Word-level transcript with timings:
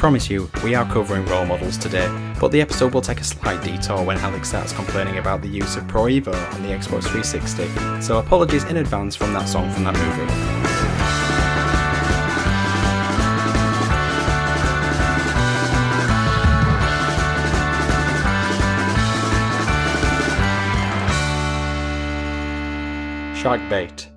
promise 0.00 0.30
you, 0.30 0.48
we 0.64 0.74
are 0.74 0.90
covering 0.90 1.26
role 1.26 1.44
models 1.44 1.76
today, 1.76 2.08
but 2.40 2.50
the 2.50 2.58
episode 2.62 2.94
will 2.94 3.02
take 3.02 3.20
a 3.20 3.24
slight 3.24 3.62
detour 3.62 4.02
when 4.02 4.16
Alex 4.16 4.48
starts 4.48 4.72
complaining 4.72 5.18
about 5.18 5.42
the 5.42 5.48
use 5.48 5.76
of 5.76 5.86
Pro 5.88 6.04
Evo 6.04 6.32
on 6.54 6.62
the 6.62 6.70
Xbox 6.70 7.02
360, 7.02 8.00
so 8.00 8.18
apologies 8.18 8.64
in 8.64 8.78
advance 8.78 9.14
from 9.14 9.34
that 9.34 9.46
song 9.46 9.70
from 9.70 9.84
that 9.84 9.92
movie. 9.94 10.60
Shark 23.38 23.60
Bait. 23.68 24.08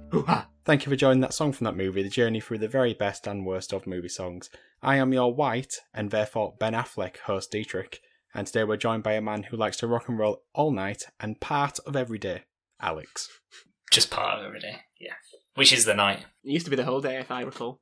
Thank 0.65 0.85
you 0.85 0.89
for 0.89 0.95
joining 0.95 1.19
that 1.19 1.33
song 1.33 1.51
from 1.51 1.65
that 1.65 1.75
movie, 1.75 2.03
the 2.03 2.09
journey 2.09 2.39
through 2.39 2.59
the 2.59 2.69
very 2.69 2.93
best 2.93 3.27
and 3.27 3.45
worst 3.45 3.73
of 3.73 3.85
movie 3.85 4.07
songs. 4.07 4.49
I 4.81 4.95
am 4.95 5.11
your 5.11 5.33
white, 5.33 5.75
and 5.93 6.09
therefore 6.09 6.55
Ben 6.57 6.71
Affleck 6.71 7.17
host 7.17 7.51
Dietrich, 7.51 7.99
and 8.33 8.47
today 8.47 8.63
we're 8.63 8.77
joined 8.77 9.03
by 9.03 9.11
a 9.13 9.21
man 9.21 9.43
who 9.43 9.57
likes 9.57 9.75
to 9.77 9.87
rock 9.87 10.07
and 10.07 10.17
roll 10.17 10.43
all 10.55 10.71
night 10.71 11.07
and 11.19 11.41
part 11.41 11.79
of 11.79 11.97
every 11.97 12.17
day, 12.17 12.43
Alex. 12.81 13.27
Just 13.91 14.09
part 14.09 14.39
of 14.39 14.45
every 14.45 14.61
day, 14.61 14.77
yeah. 15.01 15.15
Which 15.55 15.73
is 15.73 15.83
the 15.83 15.95
night. 15.95 16.19
It 16.45 16.53
used 16.53 16.65
to 16.65 16.69
be 16.69 16.77
the 16.77 16.85
whole 16.85 17.01
day, 17.01 17.17
if 17.17 17.29
I 17.29 17.41
recall. 17.41 17.81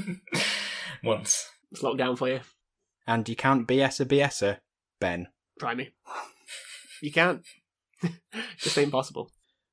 Once. 1.04 1.50
It's 1.72 1.82
locked 1.82 1.98
down 1.98 2.16
for 2.16 2.28
you. 2.30 2.40
And 3.06 3.28
you 3.28 3.36
can't 3.36 3.68
BS 3.68 4.00
a 4.00 4.06
BSer, 4.06 4.58
Ben. 4.98 5.28
Try 5.60 5.74
me. 5.74 5.90
You 7.02 7.12
can't. 7.12 7.42
Just 8.56 8.78
ain't 8.78 8.90
possible. 8.90 9.30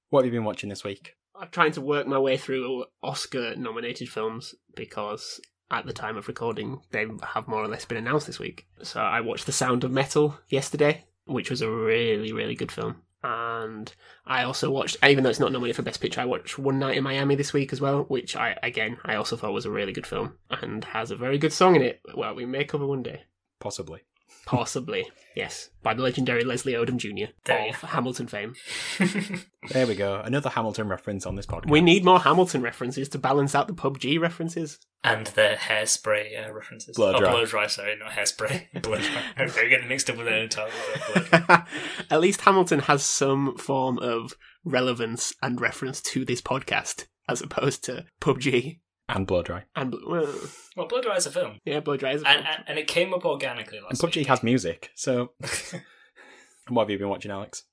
What 0.09 0.25
have 0.25 0.33
you 0.33 0.37
been 0.37 0.45
watching 0.45 0.69
this 0.69 0.83
week? 0.83 1.15
I'm 1.39 1.49
trying 1.51 1.71
to 1.73 1.81
work 1.81 2.05
my 2.05 2.19
way 2.19 2.35
through 2.35 2.85
Oscar 3.01 3.55
nominated 3.55 4.09
films 4.09 4.55
because 4.75 5.39
at 5.71 5.85
the 5.85 5.93
time 5.93 6.17
of 6.17 6.27
recording, 6.27 6.81
they 6.91 7.05
have 7.33 7.47
more 7.47 7.63
or 7.63 7.67
less 7.67 7.85
been 7.85 7.97
announced 7.97 8.27
this 8.27 8.39
week. 8.39 8.67
So 8.83 8.99
I 8.99 9.21
watched 9.21 9.45
The 9.45 9.53
Sound 9.53 9.85
of 9.85 9.91
Metal 9.91 10.37
yesterday, 10.49 11.05
which 11.25 11.49
was 11.49 11.61
a 11.61 11.71
really, 11.71 12.33
really 12.33 12.55
good 12.55 12.71
film. 12.71 13.03
And 13.23 13.93
I 14.25 14.43
also 14.43 14.69
watched, 14.69 14.97
even 15.01 15.23
though 15.23 15.29
it's 15.29 15.39
not 15.39 15.51
nominated 15.51 15.77
for 15.77 15.81
Best 15.81 16.01
Picture, 16.01 16.21
I 16.21 16.25
watched 16.25 16.59
One 16.59 16.77
Night 16.77 16.97
in 16.97 17.03
Miami 17.03 17.35
this 17.35 17.53
week 17.53 17.71
as 17.71 17.79
well, 17.79 18.03
which 18.03 18.35
I, 18.35 18.57
again, 18.61 18.97
I 19.05 19.15
also 19.15 19.37
thought 19.37 19.53
was 19.53 19.65
a 19.65 19.71
really 19.71 19.93
good 19.93 20.07
film 20.07 20.37
and 20.49 20.83
has 20.85 21.09
a 21.11 21.15
very 21.15 21.37
good 21.37 21.53
song 21.53 21.75
in 21.75 21.81
it. 21.81 22.01
Well, 22.15 22.35
we 22.35 22.45
may 22.45 22.65
cover 22.65 22.85
one 22.85 23.03
day. 23.03 23.23
Possibly. 23.59 24.01
Possibly, 24.49 25.05
yes, 25.35 25.69
by 25.83 25.93
the 25.93 26.01
legendary 26.01 26.43
Leslie 26.43 26.73
Odom 26.73 26.97
Jr. 26.97 27.31
There 27.45 27.65
you 27.65 27.69
of 27.69 27.81
Hamilton 27.81 28.25
fame. 28.25 28.55
There 29.69 29.85
we 29.85 29.93
go. 29.93 30.21
Another 30.25 30.49
Hamilton 30.49 30.87
reference 30.87 31.27
on 31.27 31.35
this 31.35 31.45
podcast. 31.45 31.69
We 31.69 31.81
need 31.81 32.03
more 32.03 32.19
Hamilton 32.19 32.63
references 32.63 33.07
to 33.09 33.19
balance 33.19 33.53
out 33.53 33.67
the 33.67 33.75
PUBG 33.75 34.19
references. 34.19 34.79
and 35.03 35.27
the 35.27 35.55
hairspray 35.59 36.47
uh, 36.47 36.51
references. 36.51 36.95
Blow 36.95 37.13
oh, 37.13 37.19
blow 37.19 37.45
dry, 37.45 37.67
sorry, 37.67 37.95
not 37.97 38.13
hairspray. 38.13 38.71
blow 38.81 38.97
dry. 38.97 39.21
I'm 39.37 39.49
getting 39.49 39.87
mixed 39.87 40.09
up 40.09 40.17
with 40.17 40.25
the 40.25 40.41
entire 40.41 40.71
blow. 41.13 41.57
At 42.09 42.19
least 42.19 42.41
Hamilton 42.41 42.79
has 42.79 43.03
some 43.03 43.55
form 43.57 43.99
of 43.99 44.33
relevance 44.63 45.31
and 45.43 45.61
reference 45.61 46.01
to 46.01 46.25
this 46.25 46.41
podcast, 46.41 47.05
as 47.27 47.39
opposed 47.41 47.83
to 47.83 48.05
PUBG 48.19 48.79
And 49.09 49.25
Blow 49.27 49.41
Dry. 49.41 49.63
and 49.75 49.93
well, 50.07 50.31
Well, 50.77 50.87
blow 50.87 51.01
dry 51.01 51.15
is 51.17 51.25
a 51.25 51.31
film. 51.31 51.59
yeah, 51.65 51.79
Blow 51.79 51.97
Dry 51.97 52.13
is 52.13 52.21
a 52.21 52.27
And, 52.27 52.43
film. 52.45 52.55
and, 52.59 52.63
and 52.69 52.79
it 52.79 52.87
came 52.87 53.13
up 53.13 53.25
organically 53.25 53.77
And 53.79 53.85
last 53.87 54.01
PUBG 54.01 54.17
week. 54.17 54.27
has 54.27 54.43
music, 54.43 54.91
so. 54.95 55.31
what 56.69 56.83
have 56.83 56.89
you 56.91 56.97
been 56.99 57.09
watching, 57.09 57.31
Alex? 57.31 57.63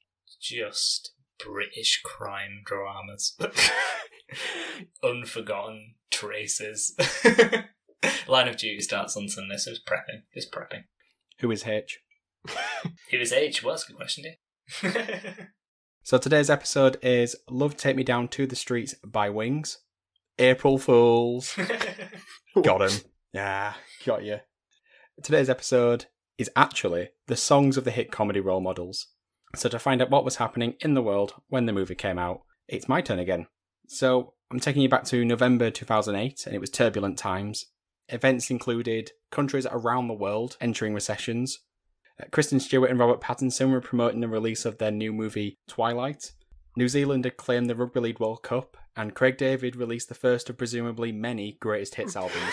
Just 0.40 1.12
British 1.38 2.00
crime 2.02 2.62
dramas. 2.64 3.36
Unforgotten 5.04 5.94
traces. 6.10 6.96
Line 8.28 8.48
of 8.48 8.56
Duty 8.56 8.80
starts 8.80 9.16
on 9.16 9.28
Sunday, 9.28 9.56
so 9.56 9.70
it's 9.72 9.80
prepping. 9.80 10.22
It's 10.32 10.48
prepping. 10.48 10.84
Who 11.40 11.50
is 11.50 11.66
H? 11.66 11.98
Who 13.10 13.18
is 13.18 13.32
H? 13.32 13.62
Well, 13.62 13.74
that's 13.74 13.84
a 13.84 13.88
good 13.92 13.96
question, 13.96 14.24
dear. 14.24 15.50
So 16.02 16.18
today's 16.18 16.50
episode 16.50 16.98
is 17.02 17.34
Love 17.50 17.76
Take 17.76 17.96
Me 17.96 18.04
Down 18.04 18.28
to 18.28 18.46
the 18.46 18.54
Streets 18.56 18.94
by 19.04 19.28
Wings. 19.28 19.78
April 20.38 20.78
Fools. 20.78 21.56
Got 22.62 22.82
him. 22.82 23.00
Yeah, 23.32 23.74
got 24.06 24.24
you. 24.24 24.38
Today's 25.22 25.50
episode 25.50 26.06
is 26.38 26.50
actually 26.56 27.10
the 27.26 27.36
songs 27.36 27.76
of 27.76 27.84
the 27.84 27.90
hit 27.90 28.10
comedy 28.10 28.40
role 28.40 28.62
models. 28.62 29.08
So 29.54 29.68
to 29.68 29.78
find 29.78 30.00
out 30.00 30.10
what 30.10 30.24
was 30.24 30.36
happening 30.36 30.74
in 30.80 30.94
the 30.94 31.02
world 31.02 31.34
when 31.48 31.66
the 31.66 31.72
movie 31.74 31.94
came 31.94 32.18
out, 32.18 32.40
it's 32.66 32.88
my 32.88 33.02
turn 33.02 33.18
again. 33.18 33.46
So 33.88 34.34
I'm 34.50 34.60
taking 34.60 34.82
you 34.82 34.88
back 34.88 35.04
to 35.04 35.24
November 35.24 35.70
2008, 35.70 36.46
and 36.46 36.54
it 36.54 36.60
was 36.60 36.70
turbulent 36.70 37.18
times. 37.18 37.66
Events 38.08 38.50
included 38.50 39.10
countries 39.30 39.66
around 39.70 40.08
the 40.08 40.14
world 40.14 40.56
entering 40.60 40.94
recessions. 40.94 41.60
Uh, 42.20 42.24
Kristen 42.30 42.60
Stewart 42.60 42.90
and 42.90 42.98
Robert 42.98 43.20
Pattinson 43.20 43.70
were 43.70 43.80
promoting 43.80 44.20
the 44.20 44.28
release 44.28 44.64
of 44.64 44.78
their 44.78 44.90
new 44.90 45.12
movie 45.12 45.58
Twilight. 45.68 46.32
New 46.76 46.88
Zealand 46.88 47.24
had 47.24 47.36
claimed 47.36 47.68
the 47.68 47.74
Rugby 47.74 48.00
League 48.00 48.20
World 48.20 48.42
Cup, 48.42 48.76
and 48.96 49.14
Craig 49.14 49.36
David 49.36 49.76
released 49.76 50.08
the 50.08 50.14
first 50.14 50.48
of 50.50 50.56
presumably 50.58 51.12
many 51.12 51.56
greatest 51.60 51.96
hits 51.96 52.16
albums. 52.16 52.52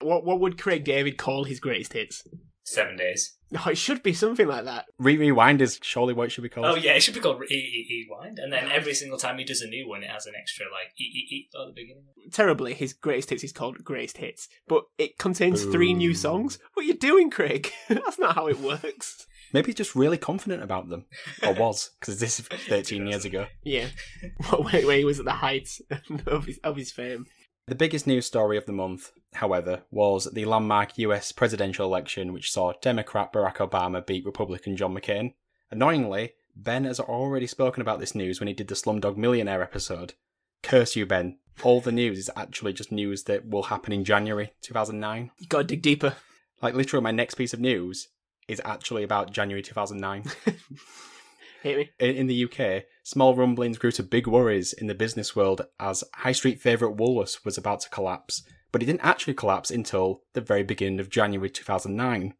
what 0.00 0.24
what 0.24 0.40
would 0.40 0.60
Craig 0.60 0.84
David 0.84 1.18
call 1.18 1.44
his 1.44 1.60
greatest 1.60 1.92
hits? 1.92 2.26
Seven 2.64 2.96
days. 2.96 3.36
Oh, 3.64 3.70
it 3.70 3.78
should 3.78 4.02
be 4.02 4.12
something 4.12 4.48
like 4.48 4.64
that. 4.64 4.86
Re 4.98 5.16
Rewind 5.16 5.62
is 5.62 5.78
surely 5.80 6.12
what 6.12 6.24
it 6.24 6.30
should 6.30 6.42
be 6.42 6.48
called. 6.48 6.66
Oh 6.66 6.74
yeah, 6.74 6.94
it 6.94 7.00
should 7.00 7.14
be 7.14 7.20
called 7.20 7.40
E 7.48 7.54
E 7.54 7.86
E 7.88 8.06
Wind, 8.10 8.40
and 8.40 8.52
then 8.52 8.68
every 8.72 8.92
single 8.92 9.18
time 9.18 9.38
he 9.38 9.44
does 9.44 9.62
a 9.62 9.68
new 9.68 9.88
one, 9.88 10.02
it 10.02 10.10
has 10.10 10.26
an 10.26 10.32
extra 10.36 10.66
like 10.66 10.92
E 10.98 11.04
E 11.04 11.28
E 11.30 11.48
at 11.54 11.66
the 11.68 11.72
beginning. 11.72 12.04
Terribly, 12.32 12.74
his 12.74 12.92
greatest 12.92 13.30
hits 13.30 13.44
is 13.44 13.52
called 13.52 13.84
Greatest 13.84 14.16
Hits, 14.16 14.48
but 14.66 14.82
it 14.98 15.16
contains 15.16 15.62
three 15.64 15.94
new 15.94 16.12
songs. 16.12 16.58
What 16.74 16.82
are 16.84 16.88
you 16.88 16.94
doing, 16.94 17.30
Craig? 17.30 17.70
That's 17.88 18.18
not 18.18 18.34
how 18.34 18.48
it 18.48 18.58
works. 18.58 19.28
Maybe 19.52 19.66
he's 19.66 19.76
just 19.76 19.94
really 19.94 20.18
confident 20.18 20.62
about 20.62 20.88
them. 20.88 21.06
Or 21.42 21.52
was, 21.58 21.90
because 22.00 22.20
this 22.20 22.40
is 22.40 22.46
13 22.46 23.06
years 23.06 23.24
ago. 23.24 23.46
Yeah, 23.62 23.88
where, 24.50 24.86
where 24.86 24.98
he 24.98 25.04
was 25.04 25.18
at 25.18 25.24
the 25.24 25.32
height 25.32 25.68
of 26.26 26.46
his, 26.46 26.58
of 26.64 26.76
his 26.76 26.92
fame. 26.92 27.26
The 27.66 27.74
biggest 27.74 28.06
news 28.06 28.26
story 28.26 28.56
of 28.56 28.66
the 28.66 28.72
month, 28.72 29.10
however, 29.34 29.82
was 29.90 30.28
the 30.32 30.44
landmark 30.44 30.98
US 30.98 31.32
presidential 31.32 31.86
election, 31.86 32.32
which 32.32 32.52
saw 32.52 32.72
Democrat 32.80 33.32
Barack 33.32 33.56
Obama 33.56 34.06
beat 34.06 34.24
Republican 34.24 34.76
John 34.76 34.94
McCain. 34.94 35.34
Annoyingly, 35.70 36.34
Ben 36.54 36.84
has 36.84 37.00
already 37.00 37.46
spoken 37.46 37.80
about 37.80 37.98
this 37.98 38.14
news 38.14 38.40
when 38.40 38.46
he 38.46 38.54
did 38.54 38.68
the 38.68 38.74
Slumdog 38.74 39.16
Millionaire 39.16 39.62
episode. 39.62 40.14
Curse 40.62 40.96
you, 40.96 41.06
Ben. 41.06 41.38
All 41.62 41.80
the 41.80 41.92
news 41.92 42.18
is 42.18 42.30
actually 42.36 42.72
just 42.72 42.92
news 42.92 43.24
that 43.24 43.48
will 43.48 43.64
happen 43.64 43.92
in 43.92 44.04
January 44.04 44.52
2009. 44.62 45.30
You 45.38 45.46
gotta 45.48 45.64
dig 45.64 45.82
deeper. 45.82 46.14
Like, 46.62 46.74
literally, 46.74 47.02
my 47.02 47.10
next 47.10 47.34
piece 47.34 47.52
of 47.52 47.60
news 47.60 48.08
is 48.48 48.60
actually 48.64 49.02
about 49.02 49.32
January 49.32 49.62
2009. 49.62 50.24
Hit 51.62 51.76
me. 51.78 51.90
In 51.98 52.16
in 52.16 52.26
the 52.26 52.44
UK, 52.44 52.84
small 53.02 53.34
rumblings 53.34 53.78
grew 53.78 53.90
to 53.92 54.02
big 54.02 54.26
worries 54.26 54.72
in 54.72 54.86
the 54.86 54.94
business 54.94 55.34
world 55.34 55.62
as 55.80 56.04
high 56.14 56.32
street 56.32 56.60
favourite 56.60 56.96
Woolworths 56.96 57.44
was 57.44 57.58
about 57.58 57.80
to 57.80 57.90
collapse, 57.90 58.42
but 58.72 58.82
it 58.82 58.86
didn't 58.86 59.00
actually 59.04 59.34
collapse 59.34 59.70
until 59.70 60.22
the 60.34 60.40
very 60.40 60.62
beginning 60.62 61.00
of 61.00 61.10
January 61.10 61.50
2009, 61.50 62.34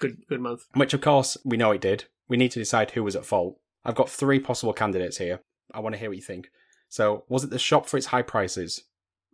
Good, 0.00 0.26
good 0.28 0.40
month. 0.40 0.62
which 0.74 0.94
of 0.94 1.00
course 1.00 1.36
we 1.44 1.56
know 1.56 1.70
it 1.70 1.80
did. 1.80 2.04
We 2.28 2.36
need 2.36 2.50
to 2.52 2.58
decide 2.58 2.92
who 2.92 3.04
was 3.04 3.14
at 3.14 3.24
fault. 3.26 3.58
I've 3.84 3.94
got 3.94 4.08
three 4.10 4.40
possible 4.40 4.72
candidates 4.72 5.18
here. 5.18 5.40
I 5.72 5.80
want 5.80 5.94
to 5.94 5.98
hear 5.98 6.08
what 6.10 6.16
you 6.16 6.22
think. 6.22 6.48
So, 6.88 7.24
was 7.28 7.44
it 7.44 7.50
the 7.50 7.58
shop 7.58 7.86
for 7.86 7.96
its 7.96 8.06
high 8.06 8.22
prices? 8.22 8.82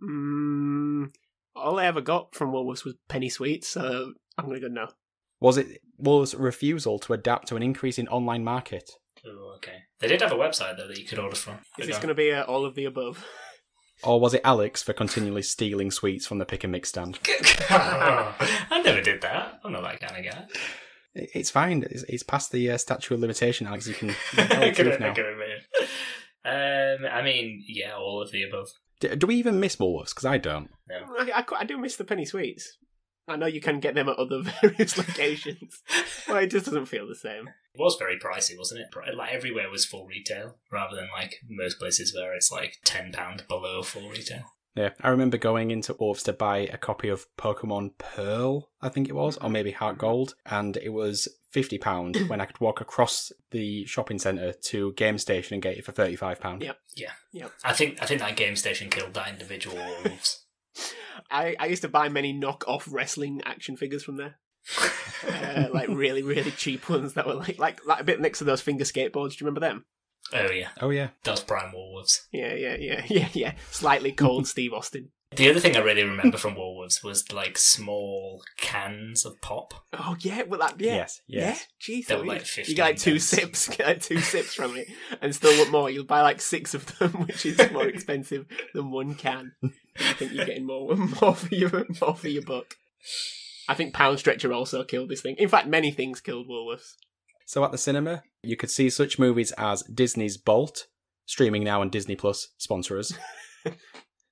Mm, 0.02 1.12
all 1.56 1.78
I 1.78 1.86
ever 1.86 2.00
got 2.00 2.34
from 2.34 2.52
Woolworths 2.52 2.84
was 2.84 2.94
penny 3.08 3.28
sweets, 3.28 3.68
so 3.68 4.12
I'm 4.36 4.46
gonna 4.46 4.60
go 4.60 4.68
no. 4.68 4.88
Was 5.40 5.56
it 5.58 5.80
was 5.98 6.34
refusal 6.34 6.98
to 7.00 7.12
adapt 7.12 7.48
to 7.48 7.56
an 7.56 7.62
increase 7.62 7.98
in 7.98 8.08
online 8.08 8.44
market? 8.44 8.90
Oh, 9.26 9.54
okay. 9.56 9.76
They 10.00 10.08
did 10.08 10.20
have 10.22 10.32
a 10.32 10.36
website 10.36 10.76
though 10.76 10.86
that 10.88 10.98
you 10.98 11.04
could 11.04 11.18
order 11.18 11.36
from. 11.36 11.54
Is 11.78 11.86
Good 11.86 11.88
this 11.88 11.98
gonna 11.98 12.14
be 12.14 12.32
uh, 12.32 12.44
all 12.44 12.64
of 12.64 12.74
the 12.74 12.84
above? 12.84 13.24
Or 14.04 14.20
was 14.20 14.32
it 14.32 14.42
Alex 14.44 14.80
for 14.82 14.92
continually 14.92 15.42
stealing 15.42 15.90
sweets 15.90 16.24
from 16.26 16.38
the 16.38 16.44
pick 16.46 16.62
and 16.62 16.70
mix 16.70 16.90
stand? 16.90 17.18
I 17.70 18.80
never 18.84 19.00
did 19.00 19.20
that. 19.22 19.60
I'm 19.64 19.72
not 19.72 19.82
that 19.82 20.00
kind 20.00 20.24
of 20.26 20.32
guy. 20.32 20.44
It- 21.14 21.30
It's 21.34 21.50
fine. 21.50 21.84
It's, 21.90 22.04
it's 22.04 22.22
past 22.22 22.52
the 22.52 22.70
uh, 22.70 22.78
statute 22.78 23.12
of 23.14 23.20
limitation, 23.20 23.66
Alex. 23.66 23.88
You 23.88 23.94
can, 23.94 24.08
you 24.10 24.14
can 24.36 24.48
tell 24.48 24.62
I 24.62 24.68
the 24.68 24.74
can, 24.74 24.84
truth 24.84 25.00
now. 25.00 25.14
can. 25.14 25.24
Um, 26.44 27.10
I 27.12 27.22
mean, 27.22 27.64
yeah, 27.66 27.94
all 27.96 28.22
of 28.22 28.30
the 28.30 28.44
above. 28.44 28.68
Do, 29.00 29.14
do 29.16 29.26
we 29.26 29.34
even 29.36 29.58
miss 29.60 29.76
Woolworths? 29.76 30.10
Because 30.10 30.24
I 30.26 30.38
don't. 30.38 30.70
I, 30.90 31.32
I, 31.40 31.44
I 31.58 31.64
do 31.64 31.76
miss 31.76 31.96
the 31.96 32.04
penny 32.04 32.24
sweets. 32.24 32.76
I 33.28 33.36
know 33.36 33.46
you 33.46 33.60
can 33.60 33.80
get 33.80 33.94
them 33.94 34.08
at 34.08 34.18
other 34.18 34.42
various 34.62 34.96
locations. 34.96 35.82
well, 36.26 36.38
it 36.38 36.50
just 36.50 36.66
doesn't 36.66 36.86
feel 36.86 37.06
the 37.06 37.14
same. 37.14 37.48
It 37.48 37.78
was 37.78 37.96
very 37.98 38.18
pricey, 38.18 38.56
wasn't 38.56 38.80
it? 38.80 39.16
Like 39.16 39.32
everywhere 39.32 39.70
was 39.70 39.84
full 39.84 40.06
retail, 40.06 40.56
rather 40.72 40.96
than 40.96 41.08
like 41.12 41.36
most 41.48 41.78
places 41.78 42.14
where 42.14 42.34
it's 42.34 42.50
like 42.50 42.78
ten 42.84 43.12
pound 43.12 43.44
below 43.48 43.82
full 43.82 44.08
retail. 44.08 44.44
Yeah, 44.74 44.90
I 45.00 45.08
remember 45.08 45.38
going 45.38 45.72
into 45.72 45.96
Wolves 45.98 46.22
to 46.24 46.32
buy 46.32 46.58
a 46.58 46.76
copy 46.76 47.08
of 47.08 47.26
Pokemon 47.36 47.98
Pearl, 47.98 48.70
I 48.80 48.88
think 48.88 49.08
it 49.08 49.14
was, 49.14 49.36
or 49.38 49.50
maybe 49.50 49.72
Heart 49.72 49.98
Gold, 49.98 50.34
and 50.46 50.76
it 50.76 50.90
was 50.90 51.26
fifty 51.50 51.78
pound 51.78 52.16
when 52.28 52.40
I 52.40 52.46
could 52.46 52.60
walk 52.60 52.80
across 52.80 53.32
the 53.50 53.84
shopping 53.86 54.18
centre 54.18 54.52
to 54.52 54.92
Game 54.92 55.18
Station 55.18 55.54
and 55.54 55.62
get 55.62 55.76
it 55.76 55.84
for 55.84 55.92
thirty 55.92 56.16
five 56.16 56.40
pound. 56.40 56.62
Yep. 56.62 56.78
Yeah. 56.94 57.48
I 57.64 57.72
think 57.72 58.02
I 58.02 58.06
think 58.06 58.20
that 58.20 58.36
game 58.36 58.56
station 58.56 58.90
killed 58.90 59.14
that 59.14 59.28
individual 59.28 59.76
wolves. 59.76 60.44
I, 61.30 61.56
I 61.58 61.66
used 61.66 61.82
to 61.82 61.88
buy 61.88 62.08
many 62.08 62.32
knock-off 62.32 62.88
wrestling 62.90 63.42
action 63.44 63.76
figures 63.76 64.02
from 64.04 64.16
there. 64.16 64.38
uh, 65.26 65.68
like 65.72 65.88
really, 65.88 66.22
really 66.22 66.50
cheap 66.50 66.88
ones 66.88 67.14
that 67.14 67.26
were 67.26 67.34
like, 67.34 67.58
like 67.58 67.84
like 67.86 68.00
a 68.00 68.04
bit 68.04 68.20
next 68.20 68.38
to 68.38 68.44
those 68.44 68.60
finger 68.60 68.84
skateboards. 68.84 69.30
Do 69.30 69.36
you 69.44 69.46
remember 69.46 69.60
them? 69.60 69.84
oh 70.32 70.50
yeah, 70.50 70.68
Oh 70.80 70.90
yeah, 70.90 71.08
those 71.24 71.40
prime 71.40 71.72
wolves. 71.72 72.26
Yeah, 72.32 72.54
yeah, 72.54 72.76
yeah, 72.78 73.04
yeah, 73.08 73.28
yeah. 73.32 73.54
Slightly 73.70 74.12
cold 74.12 74.46
Steve 74.46 74.72
Austin. 74.72 75.10
The 75.36 75.50
other 75.50 75.60
thing 75.60 75.76
I 75.76 75.80
really 75.80 76.04
remember 76.04 76.38
from 76.38 76.54
Woolworths 76.56 77.04
was 77.04 77.30
like 77.32 77.58
small 77.58 78.42
cans 78.56 79.24
of 79.26 79.40
pop. 79.40 79.74
Oh 79.92 80.16
yeah, 80.20 80.42
well 80.44 80.58
that 80.60 80.80
yeah. 80.80 80.94
yes, 80.96 81.20
yes. 81.26 81.66
Yeah, 81.86 81.94
jeez, 81.96 82.06
They 82.06 82.14
that 82.14 82.20
were 82.20 82.34
was- 82.34 82.56
like 82.56 82.68
you 82.68 82.74
get 82.74 82.82
like 82.82 82.96
two 82.98 83.12
pence. 83.12 83.24
sips, 83.24 83.68
get 83.76 83.86
like 83.86 84.02
two 84.02 84.20
sips 84.20 84.54
from 84.54 84.76
it, 84.76 84.88
and 85.20 85.34
still 85.34 85.56
want 85.58 85.70
more. 85.70 85.90
You'll 85.90 86.04
buy 86.06 86.22
like 86.22 86.40
six 86.40 86.74
of 86.74 86.86
them, 86.98 87.10
which 87.26 87.44
is 87.46 87.58
more 87.72 87.86
expensive 87.86 88.46
than 88.74 88.90
one 88.90 89.14
can. 89.14 89.52
You 89.62 89.70
think 90.14 90.32
you're 90.32 90.46
getting 90.46 90.66
more, 90.66 90.96
more 90.96 91.34
for 91.34 91.54
your 91.54 91.86
more 92.00 92.14
for 92.16 92.28
your 92.28 92.42
buck. 92.42 92.74
I 93.68 93.74
think 93.74 93.92
Pound 93.92 94.18
Stretcher 94.18 94.52
also 94.52 94.82
killed 94.82 95.10
this 95.10 95.20
thing. 95.20 95.36
In 95.38 95.48
fact, 95.50 95.68
many 95.68 95.90
things 95.90 96.20
killed 96.20 96.48
Woolworths. 96.48 96.94
So 97.44 97.62
at 97.64 97.70
the 97.72 97.78
cinema, 97.78 98.22
you 98.42 98.56
could 98.56 98.70
see 98.70 98.88
such 98.90 99.18
movies 99.18 99.52
as 99.58 99.82
Disney's 99.82 100.38
Bolt, 100.38 100.86
streaming 101.26 101.64
now 101.64 101.80
on 101.82 101.90
Disney 101.90 102.16
Plus, 102.16 102.48
sponsor 102.56 102.98
us. 102.98 103.12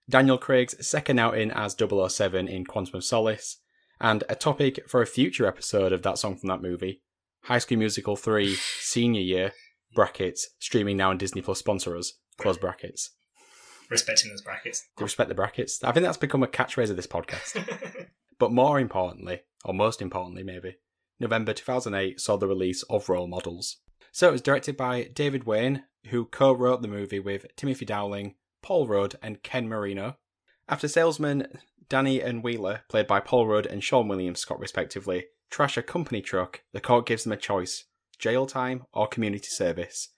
Daniel 0.09 0.39
Craig's 0.39 0.87
second 0.87 1.19
outing 1.19 1.51
as 1.51 1.77
007 1.79 2.49
in 2.49 2.65
Quantum 2.65 2.97
of 2.97 3.05
Solace, 3.05 3.59
and 4.01 4.23
a 4.29 4.35
topic 4.35 4.89
for 4.89 5.03
a 5.03 5.07
future 5.07 5.47
episode 5.47 5.93
of 5.93 6.03
that 6.03 6.19
song 6.19 6.37
from 6.37 6.49
that 6.49 6.63
movie, 6.63 7.03
High 7.45 7.59
School 7.59 7.79
Musical 7.79 8.17
3 8.17 8.55
Senior 8.55 9.23
Year, 9.23 9.53
brackets, 9.95 10.49
streaming 10.59 10.97
now 10.97 11.11
on 11.11 11.19
Disney 11.19 11.43
Plus, 11.43 11.59
sponsor 11.59 11.97
us, 11.97 12.13
close 12.39 12.59
brackets. 12.59 13.11
Respecting 13.91 14.31
those 14.31 14.43
brackets. 14.43 14.85
Respect 14.99 15.29
the 15.29 15.35
brackets. 15.35 15.83
I 15.83 15.93
think 15.93 16.05
that's 16.05 16.17
become 16.17 16.43
a 16.43 16.49
catchphrase 16.49 16.91
of 16.91 16.97
this 16.97 17.07
podcast. 17.07 18.09
But 18.39 18.53
more 18.53 18.79
importantly, 18.79 19.43
or 19.65 19.73
most 19.73 20.03
importantly 20.03 20.43
maybe, 20.43 20.77
November 21.19 21.55
2008 21.55 22.21
saw 22.21 22.37
the 22.37 22.47
release 22.47 22.83
of 22.85 23.09
Role 23.09 23.27
Models. 23.27 23.79
So 24.13 24.29
it 24.29 24.33
was 24.33 24.43
directed 24.43 24.77
by 24.77 25.05
David 25.05 25.45
Wain, 25.45 25.85
who 26.07 26.27
co 26.27 26.53
wrote 26.53 26.83
the 26.83 26.89
movie 26.89 27.21
with 27.21 27.47
Timothy 27.57 27.85
Dowling, 27.85 28.35
Paul 28.67 28.89
Rudd, 28.89 29.15
and 29.23 29.45
Ken 29.45 29.69
Marino. 29.69 30.17
After 30.69 30.89
salesmen 30.89 31.61
Danny 31.89 32.21
and 32.21 32.43
Wheeler, 32.43 32.81
played 32.89 33.07
by 33.07 33.21
Paul 33.21 33.47
Rudd 33.47 33.65
and 33.65 33.81
Seann 33.81 34.09
William 34.09 34.35
Scott 34.35 34.59
respectively, 34.59 35.27
trash 35.51 35.77
a 35.77 35.85
company 35.85 36.21
truck, 36.21 36.63
the 36.73 36.81
court 36.81 37.07
gives 37.07 37.23
them 37.23 37.33
a 37.33 37.37
choice 37.37 37.85
jail 38.19 38.45
time 38.45 38.83
or 38.93 39.07
community 39.07 39.47
service. 39.47 40.09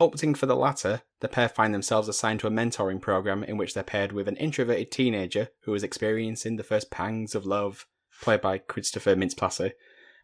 Opting 0.00 0.36
for 0.36 0.46
the 0.46 0.54
latter, 0.54 1.02
the 1.18 1.26
pair 1.26 1.48
find 1.48 1.74
themselves 1.74 2.06
assigned 2.06 2.38
to 2.38 2.46
a 2.46 2.52
mentoring 2.52 3.00
program 3.00 3.42
in 3.42 3.56
which 3.56 3.74
they're 3.74 3.82
paired 3.82 4.12
with 4.12 4.28
an 4.28 4.36
introverted 4.36 4.92
teenager 4.92 5.48
who 5.62 5.74
is 5.74 5.82
experiencing 5.82 6.54
the 6.54 6.62
first 6.62 6.92
pangs 6.92 7.34
of 7.34 7.46
love, 7.46 7.84
played 8.22 8.40
by 8.40 8.58
Christopher 8.58 9.16
Mintz-Plasse, 9.16 9.72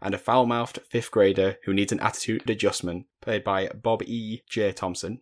and 0.00 0.14
a 0.14 0.18
foul-mouthed 0.18 0.78
fifth 0.88 1.10
grader 1.10 1.56
who 1.64 1.74
needs 1.74 1.90
an 1.90 1.98
attitude 1.98 2.48
adjustment, 2.48 3.06
played 3.20 3.42
by 3.42 3.66
Bob 3.70 4.04
E. 4.04 4.42
J. 4.48 4.70
Thompson. 4.70 5.18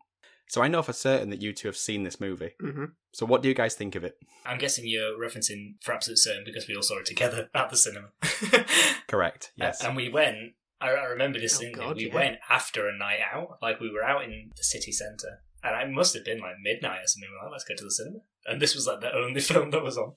So 0.53 0.61
I 0.61 0.69
know 0.69 0.83
for 0.83 0.93
certain 0.93 1.31
that 1.31 1.41
you 1.41 1.55
two 1.55 1.69
have 1.69 1.79
seen 1.79 2.03
this 2.03 2.21
movie. 2.21 2.51
hmm 2.61 2.85
So 3.13 3.25
what 3.25 3.41
do 3.41 3.49
you 3.49 3.55
guys 3.55 3.75
think 3.75 3.95
of 3.95 4.05
it? 4.05 4.19
I'm 4.45 4.59
guessing 4.59 4.87
you're 4.87 5.19
referencing 5.19 5.77
for 5.83 5.95
absolute 5.95 6.19
certain 6.19 6.45
because 6.45 6.69
we 6.69 6.77
all 6.77 6.83
saw 6.83 6.99
it 6.99 7.07
together 7.07 7.49
at 7.55 7.71
the 7.71 7.77
cinema. 7.79 8.09
Correct. 9.09 9.53
Yes. 9.57 9.83
And 9.83 9.97
we 9.97 10.11
went. 10.11 10.53
I, 10.79 10.91
I 10.91 11.05
remember 11.05 11.39
distinctly. 11.39 11.83
God, 11.83 11.97
we 11.97 12.09
yeah. 12.09 12.15
went 12.15 12.37
after 12.51 12.87
a 12.87 12.95
night 12.95 13.21
out. 13.33 13.61
Like 13.63 13.81
we 13.81 13.91
were 13.91 14.05
out 14.05 14.25
in 14.25 14.51
the 14.55 14.63
city 14.63 14.93
centre, 14.93 15.41
and 15.65 15.91
it 15.91 15.95
must 15.95 16.13
have 16.13 16.27
been 16.27 16.41
like 16.41 16.57
midnight 16.63 17.01
or 17.03 17.07
something. 17.07 17.31
We 17.31 17.35
were 17.35 17.45
like, 17.45 17.53
let's 17.53 17.65
go 17.65 17.75
to 17.75 17.85
the 17.85 17.91
cinema. 17.91 18.19
And 18.45 18.61
this 18.61 18.75
was 18.75 18.87
like 18.87 19.01
the 19.01 19.15
only 19.15 19.41
film 19.53 19.71
that 19.71 19.83
was 19.83 19.97
on. 19.97 20.13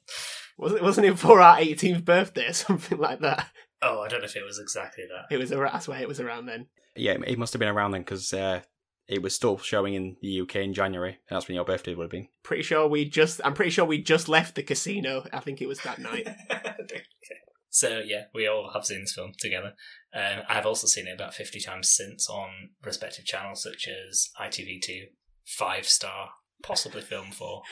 Wasn't 0.57 0.83
wasn't 0.83 1.07
it 1.07 1.17
for 1.17 1.39
our 1.39 1.59
18th 1.59 2.03
birthday 2.03 2.47
or 2.49 2.53
something 2.53 2.97
like 2.97 3.21
that? 3.21 3.47
Oh, 3.81 4.01
I 4.01 4.09
don't 4.09 4.19
know 4.19 4.25
if 4.25 4.35
it 4.35 4.43
was 4.43 4.59
exactly 4.59 5.05
that. 5.05 5.33
It 5.33 5.39
was 5.39 5.53
around. 5.53 5.75
I 5.77 5.79
swear 5.79 6.01
it 6.01 6.09
was 6.09 6.19
around 6.19 6.47
then. 6.47 6.67
yeah, 6.97 7.15
it 7.25 7.39
must 7.39 7.53
have 7.53 7.61
been 7.61 7.69
around 7.69 7.91
then 7.91 8.01
because 8.01 8.33
uh, 8.33 8.59
it 9.07 9.21
was 9.21 9.35
still 9.35 9.57
showing 9.57 9.93
in 9.93 10.17
the 10.21 10.41
UK 10.41 10.57
in 10.57 10.73
January. 10.73 11.19
and 11.29 11.35
That's 11.35 11.47
when 11.47 11.55
your 11.55 11.65
birthday 11.65 11.93
would 11.93 12.05
have 12.05 12.11
been. 12.11 12.27
Pretty 12.43 12.63
sure 12.63 12.87
we 12.87 13.05
just. 13.05 13.41
I'm 13.43 13.53
pretty 13.53 13.71
sure 13.71 13.85
we 13.85 14.01
just 14.01 14.27
left 14.27 14.55
the 14.55 14.63
casino. 14.63 15.25
I 15.31 15.39
think 15.39 15.61
it 15.61 15.67
was 15.67 15.79
that 15.81 15.99
night. 15.99 16.27
so 17.69 18.01
yeah, 18.05 18.23
we 18.33 18.47
all 18.47 18.71
have 18.73 18.85
seen 18.85 19.01
this 19.01 19.13
film 19.13 19.33
together. 19.39 19.73
Um, 20.13 20.43
I've 20.49 20.65
also 20.65 20.87
seen 20.87 21.07
it 21.07 21.13
about 21.13 21.33
fifty 21.33 21.59
times 21.59 21.89
since 21.89 22.29
on 22.29 22.49
respective 22.83 23.25
channels 23.25 23.63
such 23.63 23.87
as 23.87 24.29
ITV2, 24.41 25.09
Five 25.45 25.87
Star, 25.87 26.29
possibly 26.63 27.01
Film 27.01 27.31
Four. 27.31 27.63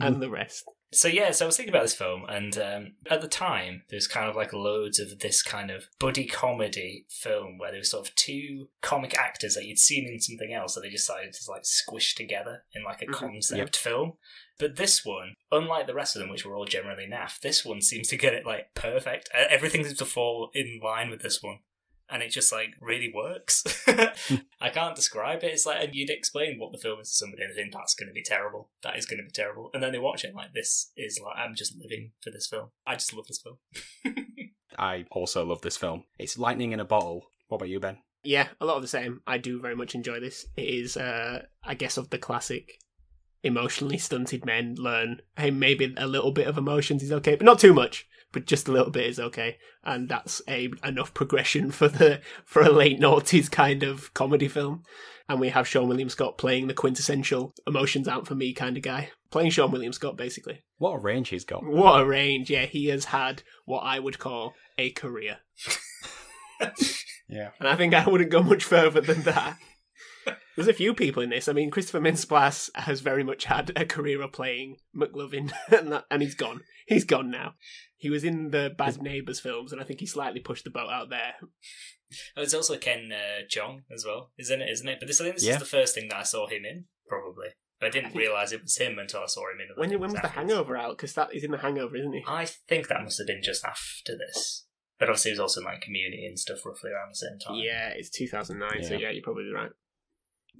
and 0.00 0.20
the 0.22 0.30
rest. 0.30 0.64
So 0.92 1.06
yeah, 1.06 1.30
so 1.30 1.44
I 1.44 1.46
was 1.46 1.56
thinking 1.56 1.72
about 1.72 1.82
this 1.84 1.94
film, 1.94 2.24
and 2.28 2.58
um, 2.58 2.92
at 3.08 3.20
the 3.20 3.28
time, 3.28 3.82
there 3.90 3.96
was 3.96 4.08
kind 4.08 4.28
of 4.28 4.34
like 4.34 4.52
loads 4.52 4.98
of 4.98 5.20
this 5.20 5.40
kind 5.40 5.70
of 5.70 5.84
buddy 6.00 6.24
comedy 6.26 7.06
film 7.08 7.58
where 7.58 7.70
there 7.70 7.78
was 7.78 7.90
sort 7.92 8.08
of 8.08 8.14
two 8.16 8.66
comic 8.82 9.16
actors 9.16 9.54
that 9.54 9.66
you'd 9.66 9.78
seen 9.78 10.08
in 10.08 10.20
something 10.20 10.52
else 10.52 10.74
that 10.74 10.80
they 10.80 10.90
decided 10.90 11.32
to 11.32 11.48
like 11.50 11.64
squish 11.64 12.16
together 12.16 12.64
in 12.74 12.82
like 12.82 13.02
a 13.02 13.06
Mhm. 13.06 13.12
concept 13.12 13.58
Yep. 13.58 13.76
film. 13.76 14.12
But 14.58 14.76
this 14.76 15.04
one, 15.04 15.34
unlike 15.52 15.86
the 15.86 15.94
rest 15.94 16.16
of 16.16 16.20
them, 16.20 16.28
which 16.28 16.44
were 16.44 16.56
all 16.56 16.64
generally 16.66 17.06
naff, 17.06 17.38
this 17.40 17.64
one 17.64 17.80
seems 17.80 18.08
to 18.08 18.16
get 18.16 18.34
it 18.34 18.44
like 18.44 18.74
perfect. 18.74 19.28
Everything 19.32 19.84
seems 19.84 19.98
to 19.98 20.04
fall 20.04 20.50
in 20.54 20.80
line 20.82 21.08
with 21.08 21.22
this 21.22 21.40
one. 21.40 21.60
And 22.10 22.22
it 22.22 22.30
just 22.30 22.52
like 22.52 22.70
really 22.80 23.12
works. 23.14 23.64
I 24.60 24.70
can't 24.70 24.96
describe 24.96 25.44
it. 25.44 25.52
It's 25.52 25.66
like 25.66 25.82
and 25.82 25.94
you'd 25.94 26.10
explain 26.10 26.58
what 26.58 26.72
the 26.72 26.78
film 26.78 27.00
is 27.00 27.10
to 27.10 27.16
somebody 27.16 27.42
and 27.42 27.52
they 27.52 27.62
think 27.62 27.72
that's 27.72 27.94
going 27.94 28.08
to 28.08 28.14
be 28.14 28.22
terrible. 28.22 28.70
That 28.82 28.98
is 28.98 29.06
going 29.06 29.18
to 29.18 29.24
be 29.24 29.30
terrible. 29.30 29.70
And 29.72 29.82
then 29.82 29.92
they 29.92 29.98
watch 29.98 30.24
it 30.24 30.34
like 30.34 30.52
this 30.52 30.90
is 30.96 31.20
like 31.24 31.36
I'm 31.36 31.54
just 31.54 31.76
living 31.80 32.12
for 32.22 32.30
this 32.30 32.46
film. 32.46 32.70
I 32.86 32.94
just 32.94 33.14
love 33.14 33.26
this 33.26 33.42
film. 33.42 33.58
I 34.78 35.04
also 35.10 35.44
love 35.44 35.62
this 35.62 35.76
film. 35.76 36.04
It's 36.18 36.38
lightning 36.38 36.72
in 36.72 36.80
a 36.80 36.84
bottle. 36.84 37.26
What 37.48 37.56
about 37.56 37.68
you, 37.68 37.80
Ben? 37.80 37.98
Yeah, 38.22 38.48
a 38.60 38.66
lot 38.66 38.76
of 38.76 38.82
the 38.82 38.88
same. 38.88 39.22
I 39.26 39.38
do 39.38 39.60
very 39.60 39.74
much 39.74 39.94
enjoy 39.94 40.20
this. 40.20 40.46
It 40.56 40.68
is, 40.68 40.96
uh, 40.96 41.42
I 41.64 41.74
guess, 41.74 41.96
of 41.96 42.10
the 42.10 42.18
classic 42.18 42.78
emotionally 43.42 43.98
stunted 43.98 44.44
men 44.44 44.74
learn, 44.78 45.20
hey, 45.36 45.50
maybe 45.50 45.94
a 45.96 46.06
little 46.06 46.32
bit 46.32 46.46
of 46.46 46.58
emotions 46.58 47.02
is 47.02 47.12
okay, 47.12 47.34
but 47.34 47.44
not 47.44 47.58
too 47.58 47.72
much. 47.72 48.06
But 48.32 48.46
just 48.46 48.68
a 48.68 48.72
little 48.72 48.90
bit 48.90 49.06
is 49.06 49.18
okay, 49.18 49.58
and 49.84 50.08
that's 50.08 50.40
a 50.48 50.70
enough 50.84 51.12
progression 51.14 51.70
for 51.70 51.88
the 51.88 52.20
for 52.44 52.62
a 52.62 52.70
late 52.70 53.00
noughties 53.00 53.50
kind 53.50 53.82
of 53.82 54.12
comedy 54.14 54.48
film. 54.48 54.84
And 55.28 55.40
we 55.40 55.50
have 55.50 55.66
Seann 55.66 55.86
William 55.86 56.08
Scott 56.08 56.38
playing 56.38 56.66
the 56.66 56.74
quintessential 56.74 57.54
emotions 57.66 58.08
out 58.08 58.26
for 58.26 58.34
me 58.34 58.52
kind 58.52 58.76
of 58.76 58.82
guy, 58.82 59.10
playing 59.30 59.50
Seann 59.50 59.70
William 59.70 59.92
Scott 59.92 60.16
basically. 60.16 60.62
What 60.78 60.92
a 60.92 60.98
range 60.98 61.28
he's 61.28 61.44
got. 61.44 61.64
What 61.64 62.00
a 62.00 62.04
range! 62.04 62.50
Yeah, 62.50 62.66
he 62.66 62.86
has 62.86 63.06
had 63.06 63.42
what 63.64 63.80
I 63.80 63.98
would 63.98 64.18
call 64.18 64.54
a 64.78 64.90
career. 64.90 65.38
Yeah. 67.30 67.50
And 67.60 67.68
I 67.68 67.76
think 67.76 67.94
I 67.94 68.08
wouldn't 68.08 68.30
go 68.30 68.42
much 68.42 68.64
further 68.64 69.00
than 69.00 69.22
that. 69.22 69.56
There's 70.56 70.68
a 70.68 70.72
few 70.74 70.94
people 70.94 71.22
in 71.22 71.30
this. 71.30 71.48
I 71.48 71.52
mean, 71.52 71.70
Christopher 71.70 72.00
Mintz-Plasse 72.00 72.70
has 72.74 73.00
very 73.00 73.22
much 73.24 73.44
had 73.44 73.72
a 73.76 73.84
career 73.86 74.20
of 74.22 74.32
playing 74.32 74.76
McLovin, 74.96 75.52
and, 75.70 75.92
that, 75.92 76.04
and 76.10 76.22
he's 76.22 76.34
gone. 76.34 76.62
He's 76.86 77.04
gone 77.04 77.30
now. 77.30 77.54
He 77.96 78.10
was 78.10 78.24
in 78.24 78.50
the 78.50 78.72
Bad 78.76 79.00
Neighbours 79.02 79.40
films, 79.40 79.72
and 79.72 79.80
I 79.80 79.84
think 79.84 80.00
he 80.00 80.06
slightly 80.06 80.40
pushed 80.40 80.64
the 80.64 80.70
boat 80.70 80.90
out 80.90 81.10
there. 81.10 81.34
Oh, 81.42 81.46
There's 82.36 82.54
also 82.54 82.76
Ken 82.78 83.10
uh, 83.12 83.42
Jeong 83.48 83.82
as 83.94 84.04
well, 84.04 84.32
isn't 84.38 84.60
it? 84.60 84.68
Isn't 84.70 84.88
it? 84.88 84.98
But 85.00 85.06
this 85.06 85.20
I 85.20 85.24
think 85.24 85.36
this 85.36 85.44
Yeah. 85.46 85.54
is 85.54 85.58
the 85.60 85.64
first 85.66 85.94
thing 85.94 86.08
that 86.08 86.18
I 86.18 86.22
saw 86.24 86.46
him 86.48 86.64
in, 86.64 86.86
probably. 87.08 87.48
But 87.78 87.86
I 87.86 87.90
didn't 87.90 88.14
realise 88.14 88.52
it 88.52 88.62
was 88.62 88.76
him 88.76 88.98
until 88.98 89.20
I 89.20 89.26
saw 89.26 89.42
him 89.42 89.60
in. 89.60 89.68
When, 89.76 89.90
when 90.00 90.12
was 90.12 90.20
The. 90.20 90.28
Hangover 90.28 90.76
out? 90.76 90.96
Because 90.96 91.14
that 91.14 91.34
is 91.34 91.44
in 91.44 91.50
The 91.50 91.58
Hangover, 91.58 91.96
isn't 91.96 92.12
he? 92.12 92.24
I 92.26 92.46
think 92.68 92.88
that 92.88 93.02
must 93.02 93.18
have 93.18 93.26
been 93.26 93.42
just 93.42 93.64
after 93.64 94.18
this. 94.18 94.66
But 94.98 95.08
obviously, 95.08 95.30
he 95.30 95.32
was 95.34 95.40
also 95.40 95.60
in 95.60 95.66
like 95.66 95.80
Community 95.80 96.26
and 96.26 96.38
stuff 96.38 96.58
roughly 96.66 96.90
around 96.90 97.10
the 97.10 97.14
same 97.16 97.38
time. 97.38 97.56
Yeah, 97.64 97.90
it's 97.96 98.10
2009, 98.10 98.82
so 98.84 98.94
Yeah. 98.94 98.98
yeah, 98.98 99.10
you're 99.10 99.22
probably 99.22 99.50
right. 99.54 99.70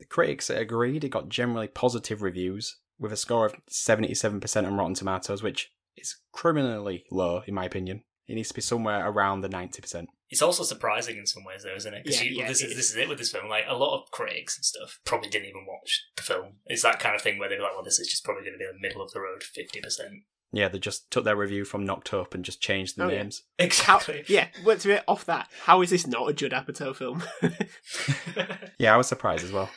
The 0.01 0.07
critics 0.07 0.49
agreed. 0.51 1.05
It 1.05 1.11
got 1.11 1.29
generally 1.29 1.69
positive 1.69 2.23
reviews 2.23 2.79
with 2.99 3.13
a 3.13 3.17
score 3.17 3.47
of 3.47 3.55
77% 3.71 4.67
on 4.67 4.77
Rotten 4.77 4.95
Tomatoes, 4.95 5.43
which 5.43 5.71
is 5.97 6.17
criminally 6.33 7.05
low, 7.11 7.43
in 7.47 7.55
my 7.55 7.67
opinion. 7.67 8.03
It 8.27 8.35
needs 8.35 8.49
to 8.49 8.55
be 8.55 8.61
somewhere 8.63 9.07
around 9.07 9.43
the 9.43 9.49
90%. 9.49 10.07
It's 10.31 10.41
also 10.41 10.63
surprising 10.63 11.19
in 11.19 11.27
some 11.27 11.45
ways, 11.45 11.65
though, 11.65 11.75
isn't 11.75 11.93
it? 11.93 12.05
Because 12.05 12.23
Yeah, 12.23 12.31
yeah, 12.31 12.49
this 12.49 12.63
it 12.63 12.67
is 12.67 12.71
is. 12.71 12.77
this 12.77 12.91
is 12.91 12.97
it 12.97 13.09
with 13.09 13.19
this 13.19 13.31
film. 13.31 13.49
Like 13.49 13.65
a 13.69 13.77
lot 13.77 14.01
of 14.01 14.11
critics 14.11 14.57
and 14.57 14.65
stuff 14.65 15.01
probably 15.05 15.29
didn't 15.29 15.49
even 15.49 15.67
watch 15.69 16.05
the 16.17 16.23
film. 16.23 16.55
It's 16.67 16.83
that 16.83 16.99
kind 17.01 17.15
of 17.15 17.21
thing 17.21 17.39
where 17.39 17.49
they're 17.49 17.61
like, 17.61 17.75
"Well, 17.75 17.83
this 17.85 17.99
is 17.99 18.09
just 18.09 18.25
probably 18.25 18.45
going 18.45 18.55
to 18.55 18.59
be 18.59 18.65
the 18.67 18.81
middle 18.81 19.03
of 19.03 19.11
the 19.13 19.21
road, 19.21 19.43
fifty 19.43 19.81
percent." 19.81 20.23
Yeah, 20.53 20.69
they 20.69 20.79
just 20.81 21.11
took 21.11 21.25
their 21.25 21.37
review 21.37 21.65
from 21.65 21.85
Knocked 21.85 22.13
Up 22.13 22.35
and 22.35 22.45
just 22.45 22.61
changed 22.61 22.97
the 22.97 23.05
Oh, 23.05 23.09
names. 23.09 23.43
How, 23.59 23.65
Exactly. 23.67 24.25
yeah, 24.27 24.49
what's 24.65 24.85
it 24.85 25.05
off 25.07 25.25
that? 25.27 25.49
How 25.65 25.81
is 25.83 25.91
this 25.91 26.07
not 26.07 26.29
a 26.29 26.33
Judd 26.33 26.53
Apatow 26.53 26.95
film? 26.95 27.23
Yeah, 28.79 28.95
I 28.95 28.97
was 28.97 29.07
surprised 29.09 29.45
as 29.45 29.53
well. 29.53 29.71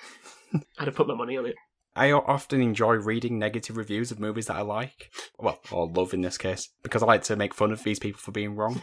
I'd 0.80 0.86
have 0.88 0.96
put 0.96 1.08
my 1.08 1.16
money 1.16 1.38
on 1.38 1.46
it. 1.46 1.56
I 1.96 2.12
often 2.12 2.62
enjoy 2.62 2.94
reading 2.96 3.38
negative 3.38 3.78
reviews 3.78 4.12
of 4.12 4.20
movies 4.20 4.48
that 4.48 4.56
I 4.56 4.62
like. 4.62 5.12
Well, 5.38 5.60
or 5.72 5.88
love 5.88 6.14
in 6.14 6.22
this 6.22 6.38
case, 6.40 6.70
because 6.82 7.04
I 7.04 7.06
like 7.06 7.24
to 7.24 7.36
make 7.36 7.54
fun 7.54 7.72
of 7.72 7.84
these 7.84 8.00
people 8.00 8.20
for 8.20 8.32
being 8.32 8.56
wrong. 8.56 8.82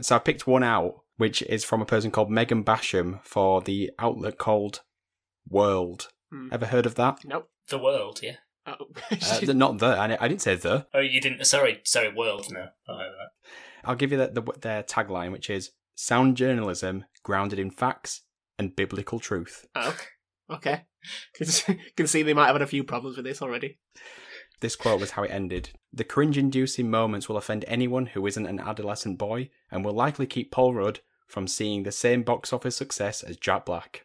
so 0.00 0.16
I 0.16 0.18
picked 0.20 0.46
one 0.46 0.62
out, 0.62 0.94
which 1.18 1.42
is 1.42 1.64
from 1.64 1.82
a 1.82 1.86
person 1.86 2.10
called 2.10 2.30
Megan 2.30 2.64
Basham 2.64 3.22
for 3.24 3.60
the 3.60 3.90
outlet 3.98 4.38
called 4.38 4.80
World. 5.48 6.08
Hmm. 6.30 6.48
Ever 6.50 6.66
heard 6.66 6.86
of 6.86 6.94
that? 6.94 7.18
Nope. 7.26 7.50
The 7.68 7.78
world, 7.78 8.20
yeah. 8.22 8.36
Oh. 8.66 8.74
Uh, 9.10 9.52
not 9.52 9.78
the. 9.78 9.86
I 9.86 10.16
I 10.24 10.28
didn't 10.28 10.42
say 10.42 10.54
the. 10.54 10.86
Oh, 10.94 11.00
you 11.00 11.20
didn't. 11.20 11.44
Sorry, 11.46 11.80
sorry. 11.84 12.12
World. 12.12 12.46
No. 12.50 12.68
Not 12.88 12.98
heard 13.00 13.12
that. 13.12 13.30
I'll 13.84 13.96
give 13.96 14.12
you 14.12 14.18
the, 14.18 14.28
the, 14.28 14.52
their 14.60 14.82
tagline, 14.82 15.32
which 15.32 15.50
is 15.50 15.72
sound 15.94 16.36
journalism 16.36 17.04
grounded 17.24 17.58
in 17.58 17.70
facts 17.70 18.22
and 18.58 18.76
biblical 18.76 19.18
truth. 19.18 19.66
oh. 19.74 19.96
Okay. 20.50 20.82
Can 21.34 21.46
see- 21.46 21.78
can 21.96 22.06
see 22.06 22.22
they 22.22 22.34
might 22.34 22.46
have 22.46 22.54
had 22.56 22.62
a 22.62 22.66
few 22.66 22.84
problems 22.84 23.16
with 23.16 23.24
this 23.26 23.42
already. 23.42 23.78
This 24.60 24.76
quote 24.76 25.00
was 25.00 25.12
how 25.12 25.24
it 25.24 25.30
ended. 25.30 25.70
The 25.92 26.04
cringe 26.04 26.38
inducing 26.38 26.88
moments 26.90 27.28
will 27.28 27.36
offend 27.36 27.64
anyone 27.66 28.06
who 28.06 28.26
isn't 28.26 28.46
an 28.46 28.60
adolescent 28.60 29.18
boy 29.18 29.50
and 29.70 29.84
will 29.84 29.94
likely 29.94 30.26
keep 30.26 30.52
Paul 30.52 30.74
Rudd 30.74 31.00
from 31.26 31.48
seeing 31.48 31.82
the 31.82 31.90
same 31.92 32.22
box 32.22 32.52
office 32.52 32.76
success 32.76 33.22
as 33.22 33.36
Jack 33.38 33.64
Black. 33.66 34.04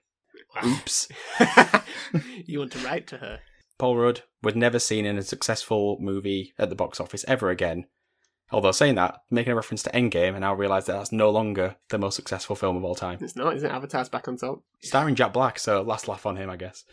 Wow. 0.55 0.69
Oops. 0.69 1.07
you 2.45 2.59
want 2.59 2.71
to 2.71 2.79
write 2.79 3.05
to 3.07 3.17
her? 3.17 3.39
Paul 3.77 3.97
Rudd 3.97 4.23
was 4.41 4.55
never 4.55 4.79
seen 4.79 5.05
in 5.05 5.17
a 5.17 5.21
successful 5.23 5.97
movie 5.99 6.53
at 6.57 6.69
the 6.69 6.75
box 6.75 6.99
office 6.99 7.23
ever 7.27 7.49
again. 7.49 7.85
Although 8.51 8.71
saying 8.71 8.95
that, 8.95 9.19
making 9.29 9.51
a 9.51 9.55
reference 9.55 9.83
to 9.83 9.89
Endgame, 9.91 10.33
and 10.35 10.45
I 10.45 10.51
realise 10.53 10.85
that 10.85 10.93
that's 10.93 11.11
no 11.11 11.29
longer 11.29 11.75
the 11.89 11.97
most 11.97 12.15
successful 12.15 12.55
film 12.55 12.77
of 12.77 12.83
all 12.85 12.95
time. 12.95 13.19
It's 13.21 13.35
not, 13.35 13.55
is 13.57 13.63
it? 13.63 13.71
Avatar's 13.71 14.07
back 14.09 14.27
on 14.29 14.37
top. 14.37 14.63
Starring 14.81 15.15
Jack 15.15 15.33
Black, 15.33 15.59
so 15.59 15.81
last 15.81 16.07
laugh 16.07 16.25
on 16.25 16.37
him, 16.37 16.49
I 16.49 16.55
guess. 16.55 16.85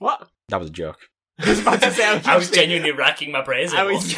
What? 0.00 0.28
That 0.48 0.58
was 0.60 0.68
a 0.70 0.72
joke. 0.72 0.98
I 1.38 1.48
was 1.50 1.60
about 1.60 1.80
to 1.82 1.90
say, 1.92 2.04
I 2.04 2.14
was, 2.16 2.26
I 2.26 2.36
was 2.36 2.50
genuinely 2.50 2.90
racking 2.90 3.30
my 3.30 3.42
brains. 3.42 3.72
I 3.72 3.82
I 3.82 3.84
was- 3.84 3.94
was. 3.94 4.12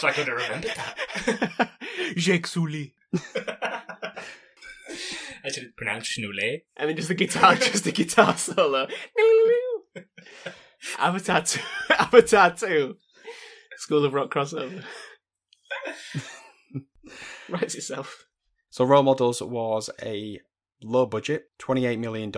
so 0.00 0.08
I 0.08 0.12
could 0.12 0.28
have 0.28 0.36
remembered 0.36 0.72
that. 0.76 1.70
Jacques 2.16 2.46
Sully. 2.46 2.92
I 5.44 5.48
should 5.50 5.64
have 5.64 5.76
pronounced 5.76 6.12
Schnoulet. 6.16 6.62
And 6.76 6.88
then 6.90 6.96
just 6.96 7.08
the 7.08 7.14
guitar, 7.14 7.54
just 7.56 7.84
the 7.84 7.92
guitar 7.92 8.36
solo. 8.36 8.86
Avatar 10.98 11.42
2. 11.42 11.60
Avatar 11.90 12.54
2. 12.54 12.96
School 13.76 14.04
of 14.04 14.14
Rock 14.14 14.32
crossover. 14.32 14.82
Writes 17.48 17.74
itself. 17.74 18.26
So 18.70 18.84
Role 18.84 19.02
Models 19.02 19.42
was 19.42 19.90
a 20.02 20.40
low 20.82 21.06
budget, 21.06 21.46
$28 21.60 21.98
million, 21.98 22.32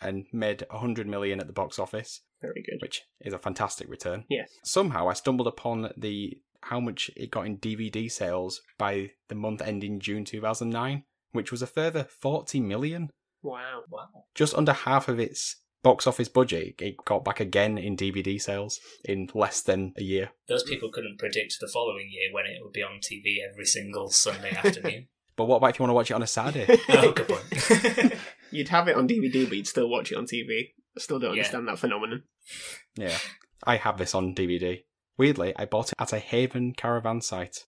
and 0.00 0.26
made 0.32 0.64
100 0.70 1.06
million 1.06 1.40
at 1.40 1.46
the 1.46 1.52
box 1.52 1.78
office, 1.78 2.20
Very 2.40 2.62
good. 2.68 2.78
which 2.82 3.02
is 3.20 3.32
a 3.32 3.38
fantastic 3.38 3.88
return. 3.88 4.24
Yes. 4.28 4.50
Somehow 4.64 5.08
I 5.08 5.14
stumbled 5.14 5.46
upon 5.46 5.90
the 5.96 6.38
how 6.66 6.78
much 6.78 7.10
it 7.16 7.30
got 7.30 7.46
in 7.46 7.58
DVD 7.58 8.10
sales 8.10 8.60
by 8.78 9.10
the 9.28 9.34
month 9.34 9.62
ending 9.62 9.98
June 9.98 10.24
2009, 10.24 11.04
which 11.32 11.50
was 11.50 11.62
a 11.62 11.66
further 11.66 12.04
40 12.04 12.60
million. 12.60 13.10
Wow. 13.42 13.82
Wow. 13.90 14.08
Just 14.34 14.54
under 14.54 14.72
half 14.72 15.08
of 15.08 15.18
its 15.18 15.56
box 15.82 16.06
office 16.06 16.28
budget, 16.28 16.74
it 16.80 16.96
got 17.04 17.24
back 17.24 17.40
again 17.40 17.76
in 17.78 17.96
DVD 17.96 18.40
sales 18.40 18.78
in 19.04 19.28
less 19.34 19.60
than 19.62 19.92
a 19.98 20.02
year. 20.02 20.30
Those 20.48 20.62
people 20.62 20.90
couldn't 20.92 21.18
predict 21.18 21.56
the 21.60 21.68
following 21.72 22.08
year 22.10 22.32
when 22.32 22.46
it 22.46 22.58
would 22.62 22.72
be 22.72 22.82
on 22.82 23.00
TV 23.00 23.36
every 23.50 23.64
single 23.66 24.08
Sunday 24.10 24.50
afternoon. 24.50 25.08
But 25.34 25.46
what 25.46 25.56
about 25.56 25.70
if 25.70 25.78
you 25.78 25.84
want 25.84 25.90
to 25.90 25.94
watch 25.94 26.10
it 26.10 26.14
on 26.14 26.22
a 26.22 26.26
Saturday? 26.26 26.78
oh, 26.90 27.12
good 27.12 27.26
point. 27.26 28.14
You'd 28.50 28.68
have 28.68 28.86
it 28.88 28.96
on 28.96 29.08
DVD, 29.08 29.48
but 29.48 29.56
you'd 29.56 29.66
still 29.66 29.88
watch 29.88 30.12
it 30.12 30.18
on 30.18 30.26
TV. 30.26 30.72
I 30.94 31.00
still 31.00 31.18
don't 31.18 31.30
Yeah. 31.30 31.40
understand 31.40 31.68
that 31.68 31.78
phenomenon. 31.78 32.24
yeah. 32.96 33.16
I 33.64 33.76
have 33.76 33.96
this 33.96 34.14
on 34.14 34.34
DVD. 34.34 34.84
Weirdly, 35.16 35.54
I 35.56 35.64
bought 35.64 35.88
it 35.88 35.94
at 35.98 36.12
a 36.12 36.18
Haven 36.18 36.74
caravan 36.74 37.22
site. 37.22 37.64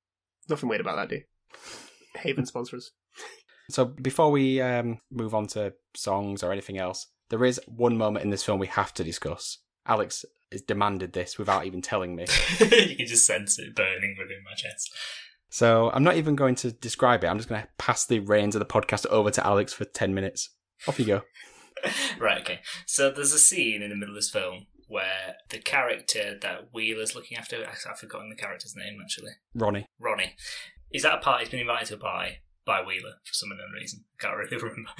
Nothing 0.46 0.68
weird 0.68 0.82
about 0.82 0.96
that, 0.96 1.08
dude. 1.08 1.24
Haven 2.16 2.44
sponsors. 2.44 2.92
So 3.70 3.86
before 3.86 4.30
we 4.30 4.60
um, 4.60 5.00
move 5.10 5.34
on 5.34 5.46
to 5.48 5.72
songs 5.96 6.42
or 6.42 6.52
anything 6.52 6.76
else, 6.76 7.06
there 7.34 7.44
is 7.44 7.60
one 7.66 7.96
moment 7.98 8.24
in 8.24 8.30
this 8.30 8.44
film 8.44 8.60
we 8.60 8.68
have 8.68 8.94
to 8.94 9.02
discuss. 9.02 9.58
Alex 9.88 10.24
has 10.52 10.62
demanded 10.62 11.14
this 11.14 11.36
without 11.36 11.66
even 11.66 11.82
telling 11.82 12.14
me. 12.14 12.26
you 12.60 12.94
can 12.96 13.06
just 13.08 13.26
sense 13.26 13.58
it 13.58 13.74
burning 13.74 14.14
within 14.16 14.38
my 14.44 14.54
chest. 14.54 14.94
So 15.50 15.90
I'm 15.92 16.04
not 16.04 16.14
even 16.14 16.36
going 16.36 16.54
to 16.54 16.70
describe 16.70 17.24
it. 17.24 17.26
I'm 17.26 17.38
just 17.38 17.48
going 17.48 17.60
to 17.60 17.68
pass 17.76 18.06
the 18.06 18.20
reins 18.20 18.54
of 18.54 18.60
the 18.60 18.66
podcast 18.66 19.04
over 19.06 19.32
to 19.32 19.44
Alex 19.44 19.72
for 19.72 19.84
10 19.84 20.14
minutes. 20.14 20.50
Off 20.86 21.00
you 21.00 21.06
go. 21.06 21.22
right, 22.20 22.40
okay. 22.40 22.60
So 22.86 23.10
there's 23.10 23.32
a 23.32 23.38
scene 23.40 23.82
in 23.82 23.90
the 23.90 23.96
middle 23.96 24.14
of 24.14 24.18
this 24.18 24.30
film 24.30 24.66
where 24.86 25.34
the 25.50 25.58
character 25.58 26.38
that 26.40 26.68
Wheeler's 26.72 27.16
looking 27.16 27.36
after, 27.36 27.56
I- 27.56 27.90
I've 27.90 27.98
forgotten 27.98 28.30
the 28.30 28.36
character's 28.36 28.76
name 28.76 29.00
actually, 29.02 29.32
Ronnie. 29.56 29.88
Ronnie, 29.98 30.36
is 30.92 31.04
at 31.04 31.14
a 31.14 31.18
party 31.18 31.46
he's 31.46 31.50
been 31.50 31.58
invited 31.58 31.88
to 31.88 31.94
a 31.94 31.98
party 31.98 32.36
by 32.64 32.80
Wheeler 32.80 33.14
for 33.24 33.34
some 33.34 33.50
unknown 33.50 33.72
reason. 33.72 34.04
I 34.20 34.22
can't 34.22 34.36
really 34.36 34.56
remember. 34.62 34.90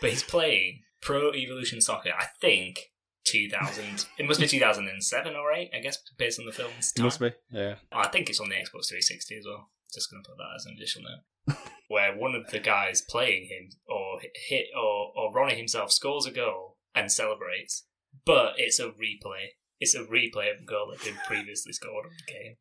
But 0.00 0.10
he's 0.10 0.24
playing 0.24 0.80
Pro 1.00 1.32
Evolution 1.34 1.80
Soccer, 1.80 2.10
I 2.18 2.26
think 2.40 2.92
2000, 3.24 4.06
it 4.18 4.26
must 4.26 4.40
be 4.40 4.46
2007 4.46 5.36
or 5.36 5.52
8, 5.52 5.70
I 5.74 5.80
guess, 5.80 5.98
based 6.16 6.40
on 6.40 6.46
the 6.46 6.52
film's 6.52 6.92
time. 6.92 7.04
Must 7.04 7.20
be. 7.20 7.32
Yeah. 7.50 7.76
I 7.92 8.08
think 8.08 8.28
it's 8.28 8.40
on 8.40 8.48
the 8.48 8.56
Xbox 8.56 8.88
360 8.88 9.36
as 9.38 9.44
well. 9.46 9.70
Just 9.92 10.10
going 10.10 10.22
to 10.22 10.28
put 10.28 10.38
that 10.38 10.54
as 10.56 10.66
an 10.66 10.74
additional 10.76 11.10
note. 11.10 11.56
Where 11.88 12.14
one 12.14 12.34
of 12.34 12.50
the 12.50 12.58
guys 12.58 13.02
playing 13.08 13.48
him, 13.48 13.70
or 13.88 14.20
hit, 14.48 14.66
or 14.76 15.12
or 15.16 15.32
Ronnie 15.32 15.56
himself, 15.56 15.90
scores 15.90 16.26
a 16.26 16.30
goal 16.30 16.76
and 16.94 17.10
celebrates, 17.10 17.86
but 18.26 18.54
it's 18.58 18.78
a 18.78 18.88
replay. 18.88 19.54
It's 19.80 19.94
a 19.94 20.00
replay 20.00 20.52
of 20.52 20.60
a 20.62 20.66
goal 20.66 20.92
that 20.92 21.06
had 21.06 21.24
previously 21.24 21.72
scored 21.72 22.04
on 22.04 22.12
the 22.12 22.32
game. 22.32 22.56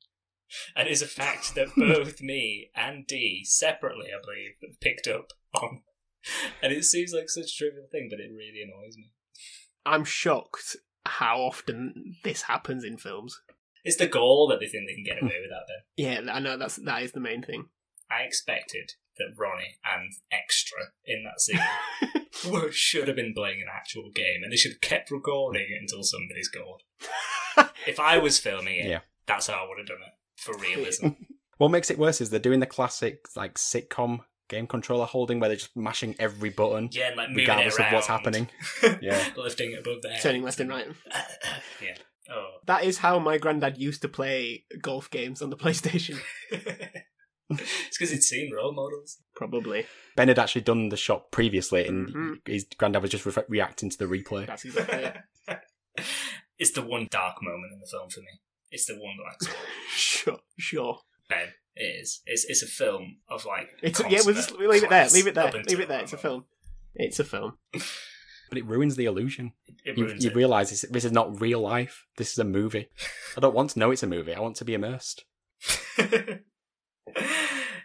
And 0.75 0.87
it's 0.87 1.01
a 1.01 1.07
fact 1.07 1.55
that 1.55 1.75
both 1.75 2.21
me 2.21 2.69
and 2.75 3.05
Dee, 3.05 3.43
separately, 3.43 4.07
I 4.07 4.21
believe, 4.23 4.77
picked 4.79 5.07
up 5.07 5.33
on. 5.53 5.81
And 6.61 6.73
it 6.73 6.83
seems 6.83 7.13
like 7.13 7.29
such 7.29 7.51
a 7.53 7.57
trivial 7.57 7.85
thing, 7.91 8.07
but 8.09 8.19
it 8.19 8.31
really 8.35 8.61
annoys 8.63 8.97
me. 8.97 9.11
I'm 9.85 10.03
shocked 10.03 10.75
how 11.05 11.39
often 11.39 12.15
this 12.23 12.43
happens 12.43 12.83
in 12.83 12.97
films. 12.97 13.39
It's 13.85 13.95
the 13.97 14.07
goal 14.07 14.47
that 14.49 14.59
they 14.59 14.67
think 14.67 14.87
they 14.87 14.95
can 14.95 15.03
get 15.05 15.21
away 15.23 15.35
with 15.41 15.49
that, 15.51 15.65
then. 15.67 16.25
Yeah, 16.27 16.33
I 16.33 16.39
know 16.39 16.57
that's 16.57 16.75
that 16.77 17.03
is 17.03 17.13
the 17.13 17.19
main 17.21 17.41
thing. 17.43 17.67
I 18.11 18.23
expected 18.23 18.91
that 19.17 19.33
Ronnie 19.37 19.77
and 19.85 20.11
Extra 20.31 20.77
in 21.05 21.23
that 21.23 21.39
scene 21.41 22.51
were, 22.51 22.71
should 22.71 23.07
have 23.07 23.15
been 23.17 23.33
playing 23.33 23.61
an 23.61 23.67
actual 23.73 24.11
game, 24.13 24.41
and 24.43 24.51
they 24.51 24.57
should 24.57 24.73
have 24.73 24.81
kept 24.81 25.11
recording 25.11 25.65
it 25.69 25.81
until 25.81 26.03
somebody 26.03 26.43
scored. 26.43 26.81
if 27.87 27.99
I 27.99 28.17
was 28.17 28.37
filming 28.39 28.75
it, 28.75 28.85
Yeah. 28.89 28.99
that's 29.25 29.47
how 29.47 29.63
I 29.65 29.67
would 29.67 29.77
have 29.77 29.87
done 29.87 29.97
it 30.05 30.13
for 30.41 30.57
realism. 30.57 31.07
What 31.57 31.69
makes 31.71 31.89
it 31.89 31.97
worse 31.97 32.21
is 32.21 32.29
they're 32.29 32.39
doing 32.39 32.59
the 32.59 32.65
classic 32.67 33.25
like 33.35 33.55
sitcom 33.55 34.19
game 34.47 34.67
controller 34.67 35.05
holding 35.05 35.39
where 35.39 35.49
they're 35.49 35.57
just 35.57 35.75
mashing 35.75 36.15
every 36.19 36.49
button 36.49 36.89
yeah, 36.91 37.07
and 37.09 37.17
like 37.17 37.29
moving 37.29 37.43
regardless 37.43 37.77
it 37.79 37.85
of 37.85 37.93
what's 37.93 38.09
around. 38.09 38.17
happening. 38.19 38.49
Yeah. 39.01 39.23
lifting 39.37 39.71
it 39.71 39.79
above 39.79 40.01
their 40.01 40.13
head. 40.13 40.21
Turning 40.21 40.43
left 40.43 40.59
and 40.59 40.69
right. 40.69 40.87
yeah. 41.81 41.95
Oh. 42.29 42.57
That 42.65 42.83
is 42.83 42.97
how 42.99 43.19
my 43.19 43.37
granddad 43.37 43.77
used 43.77 44.01
to 44.01 44.07
play 44.09 44.65
golf 44.81 45.09
games 45.09 45.41
on 45.41 45.49
the 45.49 45.55
PlayStation. 45.57 46.19
it's 47.49 47.97
because 47.97 48.11
he'd 48.11 48.23
seen 48.23 48.51
role 48.53 48.73
models. 48.73 49.17
Probably. 49.35 49.85
Ben 50.15 50.27
had 50.27 50.39
actually 50.39 50.61
done 50.61 50.89
the 50.89 50.97
shot 50.97 51.31
previously, 51.31 51.87
and 51.87 52.09
Mhm. 52.13 52.47
his 52.47 52.65
granddad 52.77 53.01
was 53.01 53.11
just 53.11 53.25
re- 53.25 53.43
reacting 53.47 53.89
to 53.89 53.97
the 53.97 54.05
replay. 54.05 54.45
That's 54.45 54.65
exactly 54.65 55.03
it. 55.47 55.59
it's 56.57 56.71
the 56.71 56.81
one 56.81 57.07
dark 57.09 57.41
moment 57.41 57.71
in 57.73 57.79
the 57.79 57.87
film 57.87 58.09
for 58.09 58.19
me. 58.21 58.27
It's 58.71 58.85
the 58.85 58.95
one 58.95 59.15
that 59.17 59.45
like 59.47 59.55
Sure, 59.95 60.39
sure. 60.57 60.99
Ben 61.29 61.53
it 61.79 61.83
is. 62.01 62.21
It's 62.25 62.45
it's 62.45 62.63
a 62.63 62.67
film 62.67 63.17
of 63.29 63.45
like 63.45 63.69
It's 63.81 63.99
yeah. 64.09 64.19
We'll 64.25 64.35
just 64.35 64.51
leave 64.53 64.83
it 64.83 64.89
there. 64.89 65.07
Leave 65.09 65.27
it 65.27 65.35
there. 65.35 65.51
Leave 65.51 65.79
it 65.79 65.87
there. 65.87 66.01
It's 66.01 66.13
a 66.13 66.17
film. 66.17 66.45
It's 66.95 67.19
a 67.19 67.23
film. 67.23 67.57
But 68.49 68.59
it 68.59 68.65
ruins 68.65 68.95
the 68.95 69.03
illusion. 69.03 69.51
It 69.83 69.97
You, 69.97 70.05
ruins 70.05 70.23
you 70.23 70.29
it. 70.31 70.35
realise 70.37 70.69
this, 70.69 70.85
this 70.89 71.03
is 71.03 71.11
not 71.11 71.41
real 71.41 71.59
life. 71.59 72.05
This 72.15 72.31
is 72.31 72.39
a 72.39 72.45
movie. 72.45 72.87
I 73.35 73.41
don't 73.41 73.53
want 73.53 73.71
to 73.71 73.79
know 73.79 73.91
it's 73.91 74.03
a 74.03 74.07
movie. 74.07 74.33
I 74.33 74.39
want 74.39 74.55
to 74.55 74.63
be 74.63 74.73
immersed. 74.73 75.25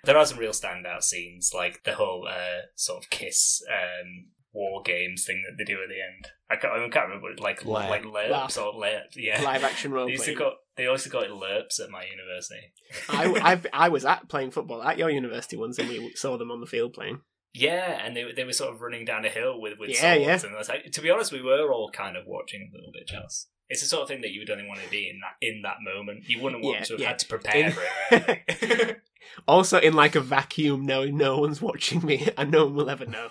there 0.04 0.16
are 0.16 0.24
some 0.26 0.38
real 0.38 0.52
standout 0.52 1.02
scenes, 1.02 1.52
like 1.54 1.82
the 1.84 1.94
whole 1.94 2.28
uh, 2.28 2.66
sort 2.76 3.02
of 3.02 3.10
kiss 3.10 3.60
um, 3.70 4.26
war 4.52 4.82
games 4.84 5.24
thing 5.24 5.42
that 5.48 5.56
they 5.58 5.64
do 5.64 5.80
at 5.82 5.88
the 5.88 6.00
end. 6.00 6.28
I 6.50 6.56
can't, 6.56 6.72
I 6.72 6.88
can't 6.88 7.06
remember, 7.08 7.30
what- 7.30 7.40
like 7.40 7.64
Lair. 7.64 7.88
like 7.90 8.04
LARPs 8.04 8.56
or 8.62 8.72
lair, 8.78 9.04
yeah. 9.16 9.42
Live 9.42 9.64
action 9.64 9.90
role 9.92 10.06
They 10.06 10.12
used 10.12 10.24
to 10.26 10.34
call, 10.34 10.54
they 10.76 10.86
also 10.86 11.10
it 11.22 11.30
LARPs 11.30 11.80
at 11.80 11.90
my 11.90 12.04
university. 12.04 12.72
I, 13.08 13.32
I've, 13.52 13.66
I 13.72 13.88
was 13.88 14.04
at 14.04 14.28
playing 14.28 14.50
football 14.52 14.82
at 14.82 14.98
your 14.98 15.10
university 15.10 15.56
once, 15.56 15.78
and 15.78 15.88
we 15.88 16.12
saw 16.14 16.36
them 16.38 16.50
on 16.50 16.60
the 16.60 16.66
field 16.66 16.92
playing. 16.94 17.20
Yeah, 17.54 18.00
and 18.04 18.16
they 18.16 18.32
they 18.32 18.44
were 18.44 18.52
sort 18.54 18.72
of 18.74 18.80
running 18.80 19.04
down 19.04 19.24
a 19.26 19.28
hill 19.28 19.60
with 19.60 19.78
with 19.78 19.90
Yeah, 19.90 20.14
swords, 20.14 20.42
yeah. 20.42 20.46
and 20.48 20.54
I 20.54 20.58
was 20.58 20.68
like, 20.70 20.90
to 20.90 21.00
be 21.02 21.10
honest, 21.10 21.32
we 21.32 21.42
were 21.42 21.70
all 21.72 21.90
kind 21.90 22.16
of 22.16 22.24
watching 22.26 22.70
a 22.72 22.76
little 22.76 22.92
bit 22.92 23.06
jealous. 23.06 23.48
It's 23.68 23.80
the 23.82 23.86
sort 23.86 24.02
of 24.02 24.08
thing 24.08 24.20
that 24.22 24.30
you 24.32 24.40
would 24.40 24.50
only 24.50 24.66
want 24.66 24.80
to 24.80 24.90
be 24.90 25.08
in 25.08 25.20
that 25.20 25.36
in 25.46 25.62
that 25.62 25.76
moment. 25.82 26.24
You 26.28 26.40
wouldn't 26.40 26.62
want 26.64 26.78
Yeah, 26.78 26.84
to 26.84 26.92
have 26.94 27.00
yeah. 27.00 27.08
had 27.08 27.18
to 27.18 27.26
prepare 27.28 27.66
In- 27.66 27.72
for 27.72 27.82
it. 28.10 29.00
Also, 29.46 29.78
in 29.78 29.94
like 29.94 30.14
a 30.16 30.20
vacuum, 30.20 30.84
knowing 30.84 31.16
no 31.16 31.38
one's 31.38 31.62
watching 31.62 32.04
me 32.04 32.28
and 32.36 32.50
no 32.50 32.64
one 32.66 32.74
will 32.74 32.90
ever 32.90 33.06
know. 33.06 33.30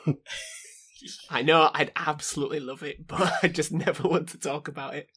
I 1.30 1.42
know 1.42 1.70
I'd 1.74 1.92
absolutely 1.96 2.60
love 2.60 2.82
it, 2.84 3.08
but 3.08 3.32
I 3.44 3.48
just 3.50 3.72
never 3.72 4.08
want 4.08 4.30
to 4.30 4.38
talk 4.40 4.68
about 4.68 4.96
it. 4.96 5.10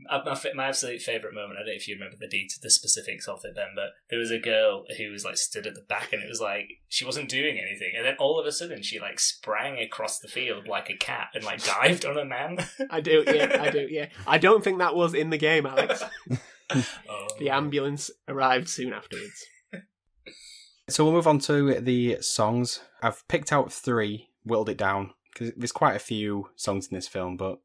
My, 0.00 0.36
my 0.54 0.66
absolute 0.66 1.02
favourite 1.02 1.34
moment, 1.34 1.54
I 1.54 1.60
don't 1.60 1.68
know 1.68 1.72
if 1.74 1.88
you 1.88 1.94
remember 1.94 2.16
the 2.18 2.28
details, 2.28 2.58
the 2.62 2.70
specifics 2.70 3.26
of 3.26 3.40
it 3.44 3.54
then, 3.54 3.68
but 3.74 3.90
there 4.10 4.18
was 4.18 4.30
a 4.30 4.38
girl 4.38 4.84
who 4.96 5.10
was 5.10 5.24
like 5.24 5.36
stood 5.36 5.66
at 5.66 5.74
the 5.74 5.82
back 5.88 6.12
and 6.12 6.22
it 6.22 6.28
was 6.28 6.40
like 6.40 6.68
she 6.88 7.04
wasn't 7.04 7.28
doing 7.28 7.58
anything. 7.58 7.92
And 7.96 8.06
then 8.06 8.16
all 8.18 8.38
of 8.38 8.46
a 8.46 8.52
sudden 8.52 8.82
she 8.82 9.00
like 9.00 9.18
sprang 9.18 9.78
across 9.78 10.18
the 10.18 10.28
field 10.28 10.68
like 10.68 10.90
a 10.90 10.96
cat 10.96 11.28
and 11.34 11.44
like 11.44 11.64
dived 11.64 12.04
on 12.04 12.18
a 12.18 12.24
man. 12.24 12.58
I 12.90 13.00
do, 13.00 13.24
yeah, 13.26 13.58
I 13.60 13.70
do, 13.70 13.86
yeah. 13.90 14.08
I 14.26 14.38
don't 14.38 14.62
think 14.62 14.78
that 14.78 14.94
was 14.94 15.14
in 15.14 15.30
the 15.30 15.38
game, 15.38 15.66
Alex. 15.66 16.02
Oh. 17.08 17.28
The 17.38 17.50
ambulance 17.50 18.10
arrived 18.26 18.68
soon 18.68 18.92
afterwards. 18.92 19.44
So 20.88 21.04
we'll 21.04 21.14
move 21.14 21.26
on 21.26 21.40
to 21.40 21.80
the 21.80 22.18
songs. 22.20 22.80
I've 23.02 23.26
picked 23.26 23.52
out 23.52 23.72
three, 23.72 24.28
whittled 24.44 24.68
it 24.68 24.78
down 24.78 25.14
because 25.32 25.52
there's 25.56 25.72
quite 25.72 25.96
a 25.96 26.00
few 26.00 26.50
songs 26.54 26.86
in 26.86 26.94
this 26.94 27.08
film, 27.08 27.36
but 27.36 27.58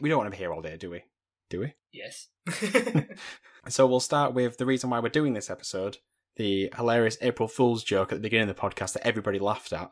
we 0.00 0.08
don't 0.08 0.18
want 0.18 0.28
to 0.28 0.30
be 0.30 0.36
here 0.36 0.52
all 0.52 0.62
day, 0.62 0.76
do 0.76 0.88
we? 0.88 1.02
Do 1.50 1.60
we? 1.60 1.74
Yes. 1.92 2.28
So 3.68 3.86
we'll 3.86 4.00
start 4.00 4.32
with 4.32 4.56
the 4.56 4.64
reason 4.64 4.88
why 4.88 5.00
we're 5.00 5.10
doing 5.10 5.34
this 5.34 5.50
episode, 5.50 5.98
the 6.36 6.72
hilarious 6.76 7.18
April 7.20 7.46
Fool's 7.46 7.84
joke 7.84 8.10
at 8.10 8.16
the 8.16 8.22
beginning 8.22 8.48
of 8.48 8.56
the 8.56 8.60
podcast 8.60 8.94
that 8.94 9.06
everybody 9.06 9.38
laughed 9.38 9.72
at, 9.74 9.90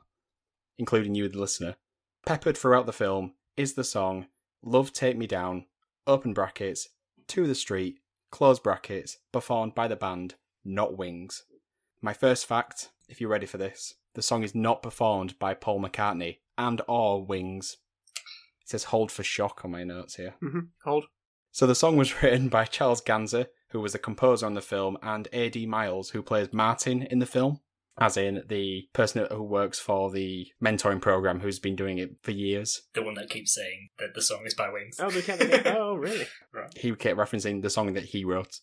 including 0.78 1.14
you, 1.14 1.28
the 1.28 1.38
listener. 1.38 1.76
Peppered 2.24 2.56
throughout 2.56 2.86
the 2.86 2.92
film 2.94 3.34
is 3.58 3.74
the 3.74 3.84
song 3.84 4.26
Love 4.62 4.92
Take 4.94 5.18
Me 5.18 5.26
Down, 5.26 5.66
open 6.06 6.32
brackets, 6.32 6.88
To 7.28 7.46
the 7.46 7.54
Street, 7.54 7.98
close 8.30 8.58
brackets, 8.58 9.18
performed 9.32 9.74
by 9.74 9.86
the 9.86 9.96
band 9.96 10.36
Not 10.64 10.96
Wings. 10.96 11.44
My 12.00 12.14
first 12.14 12.46
fact, 12.46 12.88
if 13.08 13.20
you're 13.20 13.30
ready 13.30 13.46
for 13.46 13.58
this, 13.58 13.94
the 14.14 14.22
song 14.22 14.42
is 14.42 14.54
not 14.54 14.82
performed 14.82 15.38
by 15.38 15.52
Paul 15.52 15.80
McCartney 15.80 16.38
and 16.56 16.80
or 16.88 17.22
Wings. 17.22 17.76
It 18.62 18.70
says 18.70 18.84
hold 18.84 19.12
for 19.12 19.22
shock 19.22 19.60
on 19.64 19.70
my 19.72 19.84
notes 19.84 20.14
here. 20.14 20.34
hmm 20.40 20.60
Hold. 20.84 21.04
So 21.58 21.66
the 21.66 21.74
song 21.74 21.96
was 21.96 22.14
written 22.22 22.48
by 22.48 22.66
Charles 22.66 23.02
Ganzer, 23.02 23.46
who 23.70 23.80
was 23.80 23.92
a 23.92 23.98
composer 23.98 24.46
on 24.46 24.54
the 24.54 24.60
film, 24.60 24.96
and 25.02 25.26
A.D. 25.32 25.66
Miles, 25.66 26.10
who 26.10 26.22
plays 26.22 26.52
Martin 26.52 27.02
in 27.02 27.18
the 27.18 27.26
film, 27.26 27.58
as 27.98 28.16
in 28.16 28.44
the 28.46 28.86
person 28.92 29.26
who 29.28 29.42
works 29.42 29.80
for 29.80 30.08
the 30.12 30.46
mentoring 30.62 31.00
program 31.00 31.40
who's 31.40 31.58
been 31.58 31.74
doing 31.74 31.98
it 31.98 32.10
for 32.22 32.30
years. 32.30 32.82
the 32.94 33.02
one 33.02 33.14
that 33.14 33.28
keeps 33.28 33.56
saying 33.56 33.88
that 33.98 34.14
the 34.14 34.22
song 34.22 34.42
is 34.46 34.54
by 34.54 34.70
Wings. 34.70 35.00
Oh, 35.00 35.10
they 35.10 35.20
kept 35.20 35.42
Oh, 35.66 35.96
really? 35.96 36.28
He 36.76 36.94
kept 36.94 37.18
referencing 37.18 37.62
the 37.62 37.70
song 37.70 37.92
that 37.94 38.04
he 38.04 38.24
wrote. 38.24 38.60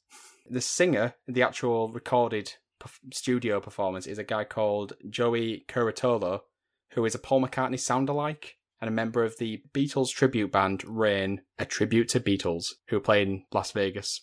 The 0.50 0.62
singer, 0.62 1.16
the 1.28 1.44
actual 1.44 1.92
recorded 1.92 2.54
studio 3.12 3.60
performance, 3.60 4.08
is 4.08 4.20
a 4.20 4.24
guy 4.24 4.46
called 4.46 4.94
Joey 5.10 5.66
Curatolo, 5.68 6.44
who 6.92 7.04
is 7.04 7.14
a 7.14 7.20
Paul 7.20 7.42
McCartney 7.42 7.78
sound-alike 7.78 8.56
and 8.82 8.88
a 8.88 8.92
member 8.92 9.24
of 9.24 9.38
the 9.38 9.62
Beatles 9.74 10.10
tribute 10.12 10.52
band 10.52 10.84
Rain, 10.86 11.42
a 11.58 11.66
tribute 11.66 12.10
to 12.10 12.20
Beatles, 12.20 12.74
who 12.90 13.00
play 13.00 13.22
in 13.22 13.44
Las 13.54 13.72
Vegas. 13.72 14.22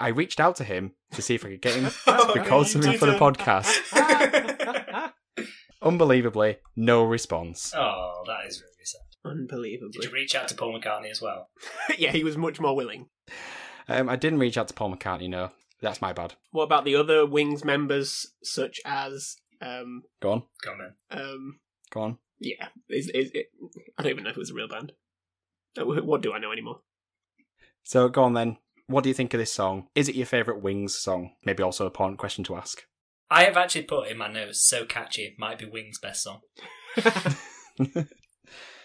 I 0.00 0.08
reached 0.08 0.40
out 0.40 0.56
to 0.56 0.64
him 0.64 0.92
to 1.12 1.22
see 1.22 1.34
if 1.36 1.44
I 1.44 1.50
could 1.50 1.62
get 1.62 1.74
him 1.76 1.90
to 2.06 2.32
record 2.34 2.66
something 2.66 2.98
for 2.98 3.06
the 3.06 3.12
podcast. 3.16 3.72
Unbelievably, 5.82 6.56
no 6.76 7.04
response. 7.04 7.72
Oh, 7.76 8.22
that 8.26 8.46
is 8.48 8.60
really 8.60 8.84
sad. 8.84 9.02
Unbelievably. 9.30 9.92
Did 9.92 10.04
you 10.04 10.10
reach 10.10 10.34
out 10.34 10.48
to 10.48 10.54
Paul 10.54 10.78
McCartney 10.78 11.10
as 11.10 11.20
well? 11.20 11.50
yeah, 11.98 12.10
he 12.10 12.24
was 12.24 12.36
much 12.36 12.58
more 12.58 12.74
willing. 12.74 13.06
Um, 13.88 14.08
I 14.08 14.16
didn't 14.16 14.38
reach 14.38 14.56
out 14.56 14.68
to 14.68 14.74
Paul 14.74 14.94
McCartney, 14.96 15.28
no. 15.28 15.50
That's 15.82 16.00
my 16.00 16.12
bad. 16.14 16.34
What 16.52 16.64
about 16.64 16.84
the 16.86 16.96
other 16.96 17.26
Wings 17.26 17.64
members, 17.64 18.26
such 18.42 18.80
as 18.86 19.36
um 19.60 20.02
Go 20.22 20.32
on, 20.32 20.42
Go 20.64 20.72
on 20.72 20.78
then. 20.78 21.20
um 21.20 21.58
go 21.90 22.00
on. 22.00 22.18
Yeah, 22.44 22.68
is 22.88 23.08
is 23.08 23.30
it? 23.34 23.46
I 23.98 24.02
don't 24.02 24.12
even 24.12 24.24
know 24.24 24.30
if 24.30 24.36
it 24.36 24.40
was 24.40 24.50
a 24.50 24.54
real 24.54 24.68
band. 24.68 24.92
Uh, 25.78 25.84
What 25.84 26.22
do 26.22 26.32
I 26.32 26.38
know 26.38 26.52
anymore? 26.52 26.80
So 27.82 28.08
go 28.08 28.24
on 28.24 28.34
then. 28.34 28.58
What 28.86 29.02
do 29.02 29.10
you 29.10 29.14
think 29.14 29.32
of 29.34 29.40
this 29.40 29.52
song? 29.52 29.88
Is 29.94 30.08
it 30.08 30.14
your 30.14 30.26
favourite 30.26 30.62
Wings 30.62 30.96
song? 30.96 31.32
Maybe 31.44 31.62
also 31.62 31.84
a 31.84 31.86
important 31.86 32.18
question 32.18 32.44
to 32.44 32.56
ask. 32.56 32.82
I 33.30 33.44
have 33.44 33.56
actually 33.56 33.82
put 33.82 34.08
in 34.08 34.18
my 34.18 34.30
notes, 34.30 34.66
so 34.66 34.84
catchy, 34.84 35.34
might 35.38 35.58
be 35.58 35.64
Wings' 35.64 35.98
best 35.98 36.22
song. 36.22 36.40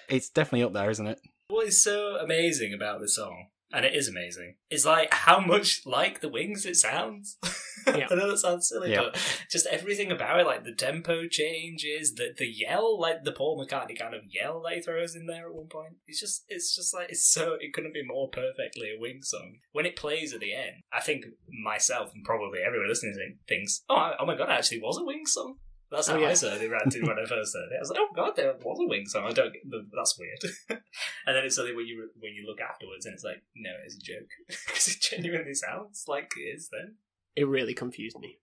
it's 0.10 0.30
definitely 0.30 0.64
up 0.64 0.74
there, 0.74 0.90
isn't 0.90 1.08
it? 1.08 1.20
What 1.50 1.68
is 1.68 1.84
so 1.84 2.16
amazing 2.16 2.74
about 2.74 3.02
this 3.02 3.16
song, 3.16 3.48
and 3.72 3.86
it 3.86 3.94
is 3.96 4.08
amazing, 4.08 4.56
It's 4.70 4.86
like 4.86 5.14
how 5.14 5.40
much 5.40 5.82
like 5.86 6.22
the 6.22 6.30
Wings 6.30 6.66
it 6.66 6.76
sounds. 6.76 7.38
Yeah. 7.88 8.08
I 8.12 8.16
know 8.16 8.30
that 8.30 8.38
sounds 8.38 8.68
silly, 8.68 8.92
Yeah. 8.92 9.04
but 9.04 9.46
just 9.50 9.66
everything 9.68 10.12
about 10.12 10.40
it, 10.40 10.46
like 10.46 10.64
the 10.64 10.76
tempo 10.76 11.28
changes, 11.28 12.14
the 12.14 12.34
the 12.38 12.46
yell, 12.46 13.00
like 13.00 13.24
the 13.24 13.32
Paul 13.32 13.58
McCartney 13.58 13.98
kind 13.98 14.14
of 14.14 14.22
yell 14.30 14.62
that 14.62 14.74
he 14.76 14.82
throws 14.82 15.16
in 15.16 15.26
there 15.28 15.48
at 15.48 15.56
one 15.56 15.70
point. 15.70 15.94
It's 16.06 16.20
just, 16.20 16.44
it's 16.50 16.76
just 16.76 16.94
like 16.94 17.10
it's 17.10 17.26
so 17.32 17.56
it 17.60 17.74
couldn't 17.74 17.94
be 17.94 18.04
more 18.06 18.30
perfectly 18.30 18.90
a 18.96 19.00
Wings 19.00 19.30
song. 19.30 19.56
When 19.72 19.86
it 19.88 19.96
plays 19.96 20.34
at 20.34 20.42
the 20.42 20.54
end, 20.54 20.84
I 20.94 21.00
think 21.02 21.24
myself 21.64 22.12
and 22.14 22.24
probably 22.24 22.60
everyone 22.60 22.90
listening 22.90 23.38
thinks, 23.48 23.82
oh, 23.90 24.12
oh 24.20 24.26
my 24.26 24.36
god, 24.36 24.50
it 24.50 24.54
actually 24.60 24.82
was 24.82 24.98
a 25.00 25.06
Wings 25.06 25.32
song. 25.34 25.56
That's 25.92 26.08
how 26.08 26.16
Oh, 26.16 26.20
yeah. 26.20 26.28
I 26.30 26.34
certainly 26.34 26.68
ran 26.68 26.88
to 26.90 27.02
when 27.02 27.18
I 27.18 27.26
first 27.26 27.56
heard 27.56 27.72
it. 27.72 27.78
I 27.78 27.80
was 27.82 27.90
like, 27.90 28.00
"Oh 28.00 28.10
God, 28.16 28.36
there 28.36 28.54
was 28.64 28.80
a 28.80 28.86
wing 28.88 29.06
song." 29.08 29.26
I 29.26 29.32
don't. 29.34 29.52
get- 29.54 29.64
That's 29.96 30.20
weird. 30.20 30.40
and 31.26 31.36
then 31.36 31.46
it's 31.46 31.56
something 31.56 31.76
when 31.76 31.88
you 31.88 32.10
when 32.20 32.34
you 32.34 32.46
look 32.48 32.62
afterwards, 32.62 33.06
and 33.06 33.14
it's 33.14 33.24
like, 33.24 33.42
no, 33.56 33.72
it's 33.86 33.96
a 33.96 34.00
joke 34.00 34.30
because 34.48 34.88
it 34.88 35.02
genuinely 35.02 35.54
sounds 35.56 36.06
like 36.08 36.32
it 36.38 36.42
is. 36.42 36.70
Then 36.72 36.96
It 37.36 37.48
really 37.48 37.74
confused 37.74 38.20
me. 38.20 38.38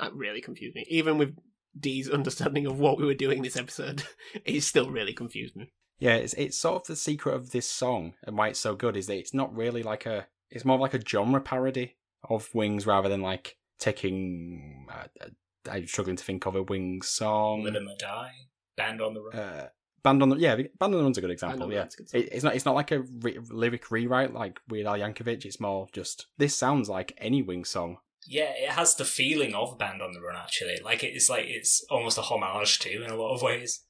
It 0.00 0.12
really 0.14 0.40
confused 0.40 0.76
me. 0.76 0.84
Even 0.88 1.18
with 1.18 1.36
Dee's 1.78 2.08
understanding 2.08 2.66
of 2.66 2.78
what 2.78 2.98
we 2.98 3.04
were 3.04 3.14
doing 3.14 3.42
this 3.42 3.56
episode, 3.56 4.04
it 4.44 4.60
still 4.62 4.90
really 4.90 5.12
confused 5.12 5.56
me. 5.56 5.72
Yeah, 5.98 6.14
it's 6.14 6.34
it's 6.34 6.58
sort 6.58 6.82
of 6.82 6.86
the 6.86 6.96
secret 6.96 7.34
of 7.34 7.50
this 7.50 7.68
song 7.68 8.14
and 8.24 8.38
why 8.38 8.48
it's 8.48 8.60
so 8.60 8.74
good 8.76 8.96
is 8.96 9.06
that 9.08 9.18
it's 9.18 9.34
not 9.34 9.54
really 9.54 9.82
like 9.82 10.06
a. 10.06 10.26
It's 10.50 10.64
more 10.64 10.78
like 10.78 10.94
a 10.94 11.00
genre 11.04 11.40
parody 11.40 11.96
of 12.28 12.48
Wings 12.54 12.86
rather 12.86 13.08
than 13.08 13.20
like 13.20 13.56
taking. 13.80 14.86
Uh, 14.92 15.06
uh, 15.20 15.28
I'm 15.70 15.86
struggling 15.86 16.16
to 16.16 16.24
think 16.24 16.46
of 16.46 16.54
a 16.56 16.62
Wings 16.62 17.08
song. 17.08 17.62
Live 17.64 17.74
and 17.74 17.86
Let 17.86 17.98
Die, 17.98 18.32
Band 18.76 19.00
on 19.00 19.14
the 19.14 19.22
Run. 19.22 19.36
uh, 19.36 19.68
Band 20.02 20.22
on 20.22 20.28
the 20.28 20.36
yeah, 20.36 20.54
Band 20.54 20.68
on 20.80 20.92
the 20.92 21.02
Run's 21.02 21.18
a 21.18 21.22
good 21.22 21.30
example. 21.30 21.72
Yeah, 21.72 21.86
good 21.96 22.08
it, 22.12 22.28
it's 22.30 22.44
not 22.44 22.54
it's 22.54 22.66
not 22.66 22.74
like 22.74 22.90
a 22.92 23.00
re- 23.20 23.38
lyric 23.50 23.90
rewrite 23.90 24.34
like 24.34 24.60
Weird 24.68 24.86
Al 24.86 24.98
Yankovic. 24.98 25.44
It's 25.44 25.60
more 25.60 25.86
just 25.92 26.26
this 26.36 26.54
sounds 26.56 26.88
like 26.88 27.14
any 27.18 27.40
Wings 27.42 27.70
song. 27.70 27.98
yeah, 28.26 28.52
it 28.56 28.70
has 28.70 28.94
the 28.96 29.04
feeling 29.06 29.54
of 29.54 29.78
Band 29.78 30.02
on 30.02 30.12
the 30.12 30.20
Run. 30.20 30.36
Actually, 30.36 30.78
like 30.84 31.02
it's 31.02 31.30
like 31.30 31.46
it's 31.46 31.84
almost 31.90 32.18
a 32.18 32.22
homage 32.22 32.78
to 32.80 33.02
in 33.02 33.10
a 33.10 33.16
lot 33.16 33.34
of 33.34 33.42
ways. 33.42 33.80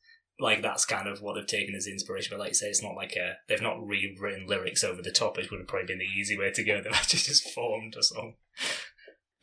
Like 0.41 0.63
that's 0.63 0.85
kind 0.85 1.09
of 1.09 1.23
what 1.23 1.35
they've 1.35 1.47
taken 1.47 1.75
as 1.77 1.87
inspiration. 1.87 2.31
But 2.31 2.41
like 2.41 2.51
you 2.51 2.55
say, 2.55 2.67
it's 2.67 2.83
not 2.83 2.97
like 2.97 3.15
a 3.17 3.35
they've 3.49 3.61
not 3.63 3.85
rewritten 3.85 4.47
lyrics 4.47 4.83
over 4.85 5.03
the 5.03 5.13
top, 5.13 5.37
which 5.37 5.51
would 5.51 5.61
have 5.61 5.69
probably 5.69 5.87
been 5.87 5.99
the 5.99 6.21
easy 6.21 6.37
way 6.39 6.51
to 6.53 6.65
go. 6.65 6.81
They've 6.83 6.93
actually 6.93 7.21
just 7.21 7.51
formed 7.51 7.95
a 7.97 8.03
song. 8.03 8.35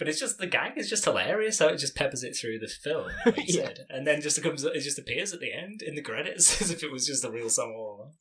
But 0.01 0.09
it's 0.09 0.19
just 0.19 0.39
the 0.39 0.47
gag 0.47 0.79
is 0.79 0.89
just 0.89 1.05
hilarious. 1.05 1.59
How 1.59 1.67
it 1.67 1.77
just 1.77 1.95
peppers 1.95 2.23
it 2.23 2.35
through 2.35 2.57
the 2.57 2.67
film, 2.67 3.09
like 3.27 3.35
Yeah. 3.45 3.65
said, 3.67 3.85
and 3.87 4.07
then 4.07 4.19
just 4.19 4.41
comes 4.41 4.63
it 4.63 4.79
just 4.81 4.97
appears 4.97 5.31
at 5.31 5.41
the 5.41 5.53
end 5.53 5.83
in 5.83 5.93
the 5.93 6.01
credits 6.01 6.59
as 6.63 6.71
if 6.71 6.81
it 6.81 6.91
was 6.91 7.05
just 7.05 7.23
a 7.23 7.29
real 7.29 7.51
song 7.51 7.75
all 7.77 7.97
along. 7.97 8.13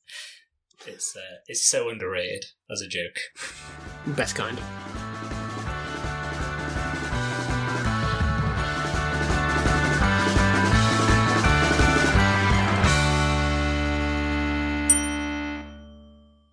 It's 0.86 1.16
uh, 1.16 1.38
it's 1.46 1.64
so 1.66 1.88
underrated 1.88 2.44
as 2.70 2.82
a 2.82 2.86
joke. 2.86 3.18
Best 4.14 4.36
kind. 4.36 4.58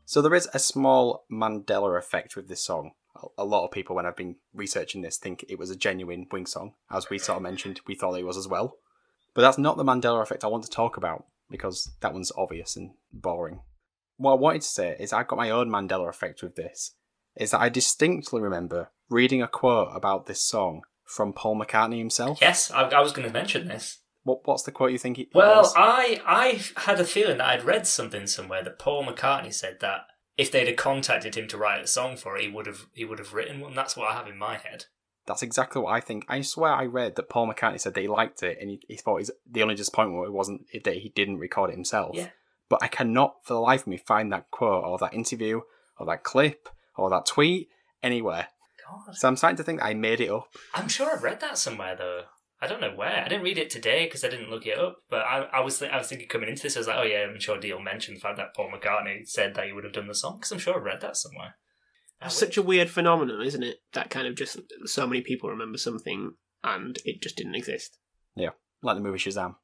So 0.05 0.21
there 0.21 0.33
is 0.33 0.47
a 0.53 0.59
small 0.59 1.25
Mandela 1.29 1.99
effect 1.99 2.37
with 2.37 2.47
this 2.47 2.63
song. 2.63 2.91
A- 3.38 3.43
lot 3.45 3.65
of 3.65 3.71
people, 3.71 3.95
when 3.95 4.06
I've 4.06 4.15
been 4.15 4.36
researching 4.53 5.01
this, 5.01 5.17
think 5.17 5.45
it 5.47 5.60
was 5.60 5.69
a 5.69 5.75
genuine 5.75 6.27
Wing 6.32 6.45
song. 6.45 6.73
As 6.91 7.10
we 7.10 7.17
sort 7.17 7.38
of 7.38 7.43
mentioned, 7.43 7.82
we 7.88 7.95
thought 7.95 8.15
it 8.19 8.25
was 8.25 8.38
as 8.38 8.47
well. 8.47 8.77
But 9.34 9.41
that's 9.41 9.58
not 9.58 9.77
the 9.77 9.84
Mandela 9.84 10.21
effect 10.21 10.43
I 10.43 10.47
want 10.47 10.63
to 10.63 10.69
talk 10.69 10.97
about 10.97 11.25
because 11.49 11.91
that 12.01 12.13
one's 12.13 12.32
obvious 12.38 12.75
and 12.75 12.91
boring. 13.13 13.62
What 14.17 14.32
I 14.32 14.36
wanted 14.36 14.62
to 14.63 14.67
say 14.67 14.95
is 14.99 15.13
I 15.13 15.23
got 15.23 15.38
my 15.38 15.49
own 15.49 15.69
Mandela 15.69 16.10
effect 16.10 16.41
with 16.41 16.56
this. 16.56 16.95
Is 17.36 17.51
that 17.51 17.62
I 17.62 17.69
distinctly 17.69 18.41
remember 18.41 18.89
reading 19.10 19.41
a 19.41 19.47
quote 19.47 19.89
about 19.93 20.25
this 20.25 20.41
song 20.41 20.82
from 21.06 21.34
Paul 21.34 21.60
McCartney 21.60 21.99
himself. 21.99 22.39
Yes, 22.41 22.71
I, 22.71 22.82
I 22.84 22.99
was 23.01 23.12
going 23.12 23.27
to 23.27 23.34
mention 23.34 23.67
this. 23.67 23.99
What 24.23 24.45
What's 24.45 24.63
the 24.63 24.71
quote 24.71 24.91
you 24.91 24.97
think? 24.97 25.19
It 25.19 25.30
Well, 25.34 25.62
was? 25.62 25.73
I 25.77 26.19
I 26.25 26.62
had 26.82 26.99
a 26.99 27.06
feeling 27.06 27.38
that 27.38 27.47
I'd 27.47 27.63
read 27.63 27.88
something 27.88 28.27
somewhere 28.27 28.63
that 28.63 28.80
Paul 28.80 29.06
McCartney 29.06 29.53
said 29.53 29.77
that 29.80 30.01
if 30.38 30.52
they'd 30.52 30.67
have 30.67 30.76
contacted 30.76 31.36
him 31.36 31.47
to 31.47 31.58
write 31.58 31.84
a 31.84 31.88
song 31.88 32.15
for 32.15 32.38
it, 32.38 32.43
he 32.43 32.50
would 32.50 32.67
have 32.67 32.86
he 32.93 33.06
would 33.06 33.19
have 33.19 33.34
written 33.34 33.60
one. 33.60 33.76
That's 33.76 33.97
what 33.97 34.10
I 34.10 34.13
have 34.13 34.28
in 34.28 34.38
my 34.38 34.58
head. 34.58 34.86
That's 35.26 35.43
exactly 35.43 35.82
what 35.82 35.91
I 35.91 36.00
think. 36.00 36.26
I 36.30 36.39
swear 36.41 36.71
I 36.71 36.86
read 36.86 37.15
that 37.15 37.28
Paul 37.28 37.52
McCartney 37.52 37.82
said 37.82 37.93
that 37.95 38.02
he 38.02 38.08
liked 38.08 38.41
it 38.43 38.58
and 38.62 38.69
he, 38.69 38.80
he 38.88 38.95
thought 38.95 39.19
his, 39.19 39.32
the 39.50 39.62
only 39.62 39.76
disappointment 39.76 40.32
wasn't 40.32 40.67
that 40.86 40.95
he 40.95 41.10
didn't 41.10 41.39
record 41.39 41.69
it 41.69 41.73
himself. 41.73 42.15
Yeah. 42.15 42.30
But 42.69 42.82
I 42.82 42.88
cannot 42.88 43.36
for 43.43 43.54
the 43.54 43.60
life 43.60 43.82
of 43.82 43.88
me 43.88 43.97
find 43.97 44.32
that 44.32 44.50
quote 44.52 44.86
or 44.86 44.97
that 45.00 45.13
interview 45.13 45.62
or 46.00 46.06
that 46.06 46.23
clip 46.23 46.69
or 46.95 47.10
that 47.10 47.26
tweet 47.26 47.67
anywhere. 48.02 48.47
God, 48.88 49.15
So 49.15 49.28
I'm 49.28 49.36
starting 49.36 49.58
to 49.58 49.63
think 49.63 49.82
I 49.84 49.93
made 49.93 50.21
it 50.21 50.30
up. 50.30 50.47
I'm 50.73 50.88
sure 50.88 51.12
I've 51.12 51.23
read 51.23 51.41
that 51.41 51.58
somewhere 51.58 51.95
though. 51.95 52.23
I 52.59 52.67
don't 52.67 52.81
know 52.81 52.93
where. 52.95 53.23
I 53.23 53.27
didn't 53.27 53.43
read 53.43 53.57
it 53.57 53.69
today 53.69 54.05
because 54.05 54.23
I 54.23 54.29
didn't 54.29 54.49
look 54.49 54.65
it 54.65 54.79
up. 54.79 54.97
But 55.09 55.21
I, 55.21 55.47
I 55.53 55.59
was 55.59 55.77
th- 55.79 55.91
I 55.91 55.97
was 55.97 56.07
thinking 56.07 56.27
coming 56.27 56.49
into 56.49 56.63
this, 56.63 56.75
I 56.75 56.79
was 56.79 56.87
like, 56.87 56.97
oh 56.97 57.03
yeah, 57.03 57.25
I'm 57.29 57.39
sure 57.39 57.59
Deal 57.59 57.79
mentioned 57.79 58.17
the 58.17 58.21
fact 58.21 58.37
that 58.37 58.55
Paul 58.55 58.71
McCartney 58.71 59.27
said 59.27 59.55
that 59.55 59.67
he 59.67 59.73
would 59.73 59.83
have 59.83 59.93
done 59.93 60.07
the 60.07 60.15
song 60.15 60.37
because 60.37 60.51
I'm 60.51 60.59
sure 60.59 60.75
I 60.75 60.83
read 60.83 61.01
that 61.01 61.17
somewhere. 61.17 61.55
It's 62.21 62.35
such 62.35 62.57
a 62.57 62.63
weird 62.63 62.89
phenomenon, 62.89 63.41
isn't 63.45 63.61
it? 63.61 63.77
That 63.93 64.09
kind 64.09 64.27
of 64.27 64.35
just 64.35 64.59
so 64.85 65.05
many 65.05 65.21
people 65.21 65.49
remember 65.49 65.77
something 65.77 66.31
and 66.63 66.97
it 67.05 67.21
just 67.21 67.37
didn't 67.37 67.55
exist. 67.55 67.99
Yeah, 68.35 68.51
like 68.81 68.95
the 68.95 69.03
movie 69.03 69.19
Shazam. 69.19 69.55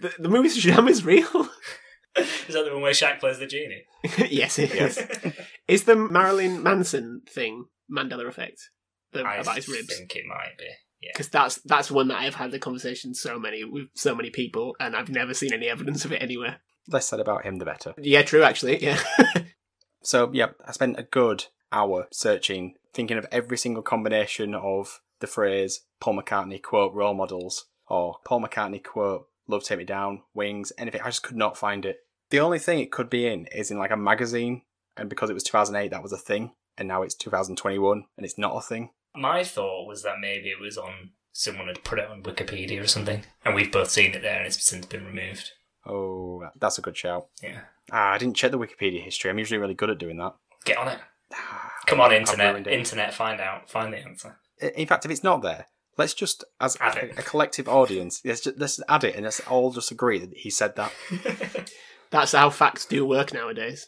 The, 0.00 0.12
the 0.18 0.28
movie 0.28 0.48
Shazam 0.48 0.88
is 0.88 1.04
real. 1.04 1.48
Is 2.16 2.54
that 2.54 2.64
the 2.64 2.72
one 2.72 2.82
where 2.82 2.92
Shaq 2.92 3.18
plays 3.18 3.40
the 3.40 3.46
genie? 3.46 3.84
yes, 4.30 4.58
it 4.60 4.72
is. 4.72 5.02
Is 5.68 5.82
the 5.82 5.96
Marilyn 5.96 6.62
Manson 6.62 7.22
thing 7.28 7.64
Mandela 7.90 8.28
effect 8.28 8.70
the, 9.12 9.24
I 9.24 9.38
about 9.38 9.56
his 9.56 9.68
ribs? 9.68 9.92
I 9.92 9.96
think 9.96 10.14
it 10.14 10.24
might 10.28 10.56
be. 10.56 10.68
Yeah. 11.04 11.10
Because 11.12 11.28
that's 11.28 11.56
that's 11.64 11.90
one 11.90 12.08
that 12.08 12.18
I've 12.18 12.34
had 12.34 12.50
the 12.50 12.58
conversation 12.58 13.14
so 13.14 13.38
many 13.38 13.62
with 13.64 13.88
so 13.94 14.14
many 14.14 14.30
people, 14.30 14.74
and 14.80 14.96
I've 14.96 15.10
never 15.10 15.34
seen 15.34 15.52
any 15.52 15.68
evidence 15.68 16.04
of 16.04 16.12
it 16.12 16.22
anywhere. 16.22 16.60
Less 16.88 17.08
said 17.08 17.20
about 17.20 17.44
him, 17.44 17.58
the 17.58 17.64
better. 17.64 17.94
Yeah, 17.98 18.22
true. 18.22 18.42
Actually, 18.42 18.82
yeah. 18.82 19.00
So, 20.04 20.30
yeah, 20.34 20.48
I 20.66 20.72
spent 20.72 20.98
a 20.98 21.02
good 21.02 21.46
hour 21.72 22.08
searching, 22.12 22.74
thinking 22.92 23.16
of 23.16 23.26
every 23.32 23.56
single 23.56 23.82
combination 23.82 24.54
of 24.54 25.00
the 25.20 25.26
phrase 25.26 25.80
Paul 25.98 26.20
McCartney 26.20 26.62
quote 26.62 26.92
role 26.92 27.14
models 27.14 27.66
or 27.88 28.16
Paul 28.24 28.42
McCartney 28.42 28.84
quote 28.84 29.28
Love 29.48 29.64
Take 29.64 29.78
Me 29.78 29.84
Down, 29.84 30.22
Wings, 30.34 30.72
anything. 30.76 31.00
I 31.00 31.06
just 31.06 31.22
could 31.22 31.36
not 31.36 31.56
find 31.56 31.86
it. 31.86 32.00
The 32.28 32.40
only 32.40 32.58
thing 32.58 32.80
it 32.80 32.92
could 32.92 33.08
be 33.08 33.26
in 33.26 33.46
is 33.46 33.70
in 33.70 33.78
like 33.78 33.90
a 33.90 33.96
magazine, 33.96 34.62
and 34.96 35.08
because 35.08 35.30
it 35.30 35.34
was 35.34 35.42
2008, 35.42 35.90
that 35.90 36.02
was 36.02 36.12
a 36.12 36.18
thing, 36.18 36.52
and 36.76 36.86
now 36.86 37.02
it's 37.02 37.14
2021 37.14 38.04
and 38.16 38.26
it's 38.26 38.38
not 38.38 38.56
a 38.56 38.60
thing. 38.60 38.90
My 39.14 39.44
thought 39.44 39.86
was 39.86 40.02
that 40.02 40.20
maybe 40.20 40.48
it 40.50 40.60
was 40.60 40.76
on 40.78 41.10
someone 41.32 41.66
had 41.68 41.84
put 41.84 41.98
it 41.98 42.08
on 42.08 42.22
Wikipedia 42.22 42.82
or 42.82 42.86
something, 42.86 43.24
and 43.44 43.54
we've 43.54 43.72
both 43.72 43.90
seen 43.90 44.12
it 44.14 44.22
there, 44.22 44.38
and 44.38 44.46
it's 44.46 44.62
since 44.64 44.86
been 44.86 45.04
removed. 45.06 45.52
Oh, 45.86 46.48
that's 46.58 46.78
a 46.78 46.82
good 46.82 46.96
shout. 46.96 47.26
Yeah, 47.42 47.60
Ah, 47.92 48.12
I 48.12 48.18
didn't 48.18 48.36
check 48.36 48.50
the 48.50 48.58
Wikipedia 48.58 49.02
history. 49.02 49.30
I'm 49.30 49.38
usually 49.38 49.58
really 49.58 49.74
good 49.74 49.90
at 49.90 49.98
doing 49.98 50.16
that. 50.18 50.34
get 50.64 50.78
on 50.78 50.88
it. 50.88 50.98
Ah, 51.32 51.72
Come 51.86 52.00
on, 52.00 52.12
internet, 52.12 52.66
internet, 52.66 53.12
find 53.12 53.40
out, 53.40 53.68
find 53.68 53.92
the 53.92 53.98
answer. 53.98 54.36
In 54.60 54.86
fact, 54.86 55.04
if 55.04 55.10
it's 55.10 55.22
not 55.24 55.42
there, 55.42 55.66
let's 55.98 56.14
just, 56.14 56.44
as 56.60 56.76
Add 56.80 56.96
a, 56.96 57.04
it. 57.06 57.18
a 57.18 57.22
collective 57.22 57.68
audience, 57.68 58.22
let's 58.24 58.40
just, 58.40 58.58
let's 58.58 58.80
add 58.88 59.04
it 59.04 59.14
and 59.16 59.24
let's 59.24 59.40
all 59.40 59.70
just 59.72 59.90
agree 59.90 60.18
that 60.18 60.32
he 60.34 60.48
said 60.48 60.76
that. 60.76 60.92
that's 62.10 62.32
how 62.32 62.48
facts 62.50 62.86
do 62.86 63.04
work 63.04 63.34
nowadays. 63.34 63.86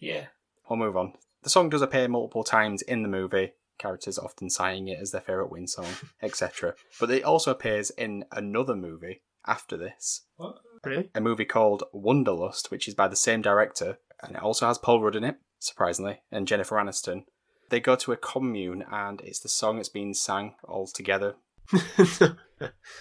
yeah, 0.00 0.26
We'll 0.68 0.78
move 0.78 0.96
on. 0.96 1.14
The 1.44 1.50
song 1.50 1.70
does 1.70 1.80
appear 1.80 2.08
multiple 2.08 2.44
times 2.44 2.82
in 2.82 3.02
the 3.02 3.08
movie, 3.08 3.52
characters 3.78 4.18
often 4.18 4.50
citing 4.50 4.88
it 4.88 4.98
as 5.00 5.10
their 5.10 5.20
favourite 5.20 5.50
Win 5.50 5.66
song, 5.66 5.86
etc. 6.22 6.74
But 7.00 7.10
it 7.10 7.24
also 7.24 7.50
appears 7.50 7.90
in 7.90 8.24
another 8.32 8.76
movie 8.76 9.22
after 9.46 9.76
this, 9.76 10.26
what? 10.36 10.56
Really? 10.84 11.10
a 11.14 11.20
movie 11.20 11.44
called 11.44 11.84
Wanderlust, 11.92 12.70
which 12.70 12.86
is 12.86 12.94
by 12.94 13.08
the 13.08 13.16
same 13.16 13.42
director, 13.42 13.98
and 14.22 14.36
it 14.36 14.42
also 14.42 14.66
has 14.66 14.78
Paul 14.78 15.02
Rudd 15.02 15.16
in 15.16 15.24
it, 15.24 15.36
surprisingly, 15.58 16.20
and 16.30 16.46
Jennifer 16.46 16.76
Aniston. 16.76 17.24
They 17.70 17.80
go 17.80 17.96
to 17.96 18.12
a 18.12 18.16
commune, 18.16 18.84
and 18.90 19.20
it's 19.22 19.40
the 19.40 19.48
song 19.48 19.76
that's 19.76 19.88
being 19.88 20.14
sang 20.14 20.54
all 20.64 20.86
together. 20.86 21.36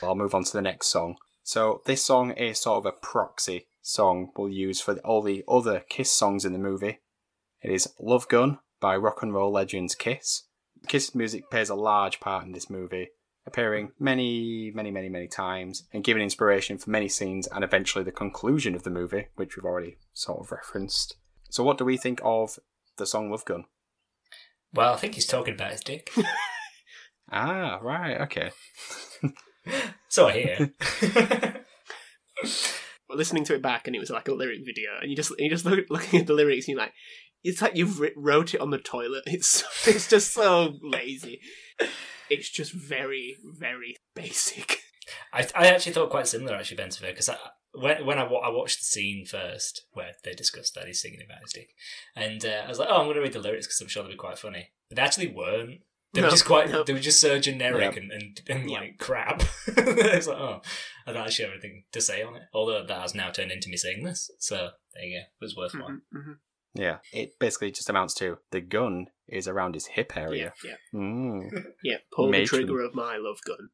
I'll 0.04 0.16
move 0.16 0.36
on 0.36 0.44
to 0.44 0.54
the 0.54 0.62
next 0.62 0.88
song. 0.88 1.18
So 1.44 1.82
this 1.86 2.04
song 2.04 2.32
is 2.32 2.60
sort 2.60 2.80
of 2.80 2.86
a 2.86 2.92
proxy 2.92 3.68
song 3.82 4.32
we'll 4.36 4.50
use 4.50 4.82
for 4.82 4.98
all 5.00 5.22
the 5.22 5.46
other 5.48 5.84
Kiss 5.88 6.12
songs 6.12 6.44
in 6.44 6.52
the 6.52 6.60
movie. 6.60 7.00
It 7.62 7.72
is 7.72 7.94
Love 8.00 8.28
Gun 8.28 8.60
by 8.82 8.98
rock 8.98 9.24
and 9.24 9.34
roll 9.34 9.52
legends 9.52 9.96
Kiss. 9.96 10.44
Kiss 10.88 11.16
music 11.16 11.50
plays 11.50 11.70
a 11.70 11.76
large 11.76 12.20
part 12.20 12.46
in 12.46 12.52
this 12.52 12.70
movie, 12.70 13.10
appearing 13.46 13.92
many, 14.00 14.72
many, 14.74 14.92
many, 14.92 15.10
many 15.10 15.28
times 15.28 15.84
and 15.94 16.04
giving 16.04 16.24
inspiration 16.24 16.78
for 16.78 16.90
many 16.90 17.08
scenes 17.08 17.48
and 17.48 17.64
eventually 17.64 18.04
the 18.04 18.12
conclusion 18.12 18.76
of 18.76 18.84
the 18.84 18.90
movie, 18.90 19.28
which 19.36 19.56
we've 19.56 19.66
already 19.66 19.98
sort 20.14 20.40
of 20.40 20.52
referenced. 20.52 21.16
So 21.50 21.64
what 21.64 21.78
do 21.78 21.86
we 21.86 21.98
think 21.98 22.20
of 22.24 22.60
the 22.98 23.06
song 23.06 23.32
Love 23.32 23.46
Gun? 23.46 23.66
Well, 24.74 24.94
I 24.94 24.98
think 24.98 25.16
he's 25.16 25.26
talking 25.26 25.54
about 25.54 25.72
his 25.72 25.82
dick. 25.82 26.12
Ah, 27.32 27.80
right, 27.82 28.22
okay. 28.22 28.52
so 30.08 30.28
I 30.28 30.32
hear. 30.32 30.74
Well, 33.10 33.18
listening 33.18 33.44
to 33.46 33.56
it 33.56 33.62
back, 33.62 33.88
and 33.88 33.96
it 33.96 34.00
was 34.00 34.10
like 34.10 34.28
a 34.28 34.34
lyric 34.34 34.62
video, 34.66 34.92
and 35.02 35.10
you 35.10 35.16
just 35.16 35.34
you 35.38 35.50
just 35.50 35.66
look 35.66 35.86
looking 35.90 36.22
at 36.22 36.28
the 36.28 36.34
lyrics, 36.34 36.68
and 36.68 36.76
you're 36.76 36.82
like, 36.82 36.94
it's 37.44 37.62
like 37.62 37.76
you've 37.76 38.00
writ- 38.00 38.14
wrote 38.18 38.54
it 38.54 38.62
on 38.62 38.70
the 38.72 38.78
toilet. 38.78 39.24
It's 39.28 39.64
it's 39.88 40.08
just 40.08 40.34
so 40.34 40.74
lazy. 40.82 41.40
It's 42.30 42.50
just 42.50 42.74
very 42.74 43.36
very 43.44 43.96
basic. 44.16 44.82
I, 45.32 45.48
I 45.56 45.68
actually 45.68 45.94
thought 45.94 46.10
quite 46.10 46.28
similar, 46.28 46.56
actually, 46.56 46.78
Ben 46.78 46.92
Severe, 46.92 47.12
because 47.12 47.30
I, 47.30 47.38
when, 47.74 48.06
when 48.06 48.20
I, 48.20 48.24
I 48.24 48.50
watched 48.50 48.80
the 48.80 48.84
scene 48.86 49.26
first 49.26 49.86
where 49.94 50.12
they 50.26 50.34
discussed 50.34 50.76
that 50.76 50.86
he's 50.86 51.02
singing 51.02 51.22
about 51.26 51.42
his 51.44 51.54
dick, 51.54 51.70
and 52.16 52.44
uh, 52.46 52.64
I 52.66 52.68
was 52.68 52.78
like, 52.80 52.90
oh, 52.92 52.98
I'm 52.98 53.06
going 53.06 53.16
to 53.16 53.22
read 53.22 53.32
the 53.34 53.40
lyrics 53.40 53.68
because 53.68 53.80
I'm 53.80 53.88
sure 53.88 54.04
they'll 54.04 54.12
be 54.12 54.18
quite 54.18 54.38
funny. 54.38 54.72
But 54.90 54.98
they 54.98 55.02
actually 55.04 55.28
weren't. 55.28 55.80
They 56.14 56.22
were 56.22 56.28
No, 56.28 56.32
just 56.32 56.46
quite, 56.46 56.70
no. 56.70 56.84
they 56.84 56.92
were 56.94 57.00
just 57.00 57.22
so 57.22 57.40
generic 57.40 57.96
Yep. 57.96 58.04
and, 58.04 58.12
and, 58.12 58.42
and 58.50 58.70
Yep. 58.72 58.82
like 58.82 58.98
crap. 58.98 59.44
it's 59.68 60.28
like, 60.28 60.38
oh, 60.38 60.62
I 61.06 61.14
don't 61.14 61.24
actually 61.26 61.46
have 61.46 61.54
anything 61.54 61.84
to 61.94 62.02
say 62.02 62.22
on 62.24 62.36
it. 62.36 62.44
Although 62.54 62.86
that 62.86 63.02
has 63.02 63.16
now 63.16 63.30
turned 63.30 63.52
into 63.52 63.70
me 63.70 63.78
saying 63.78 64.04
this. 64.04 64.30
So 64.40 64.70
there 64.94 65.04
you 65.06 65.20
go. 65.20 65.22
It 65.22 65.46
was 65.46 65.56
worthwhile. 65.56 65.90
Mhm, 65.90 66.00
mhm. 66.18 66.36
Yeah, 66.74 66.98
it 67.12 67.40
basically 67.40 67.72
just 67.72 67.90
amounts 67.90 68.14
to 68.16 68.38
the 68.52 68.62
gun 68.62 69.08
is 69.28 69.48
around 69.48 69.74
his 69.74 69.88
hip 69.88 70.16
area. 70.16 70.54
yeah, 70.64 70.76
Mm. 70.94 71.50
yeah. 71.84 71.98
Pull 72.12 72.32
the 72.32 72.46
trigger 72.46 72.82
of 72.82 72.94
my 72.96 73.18
love 73.18 73.40
gun. 73.46 73.70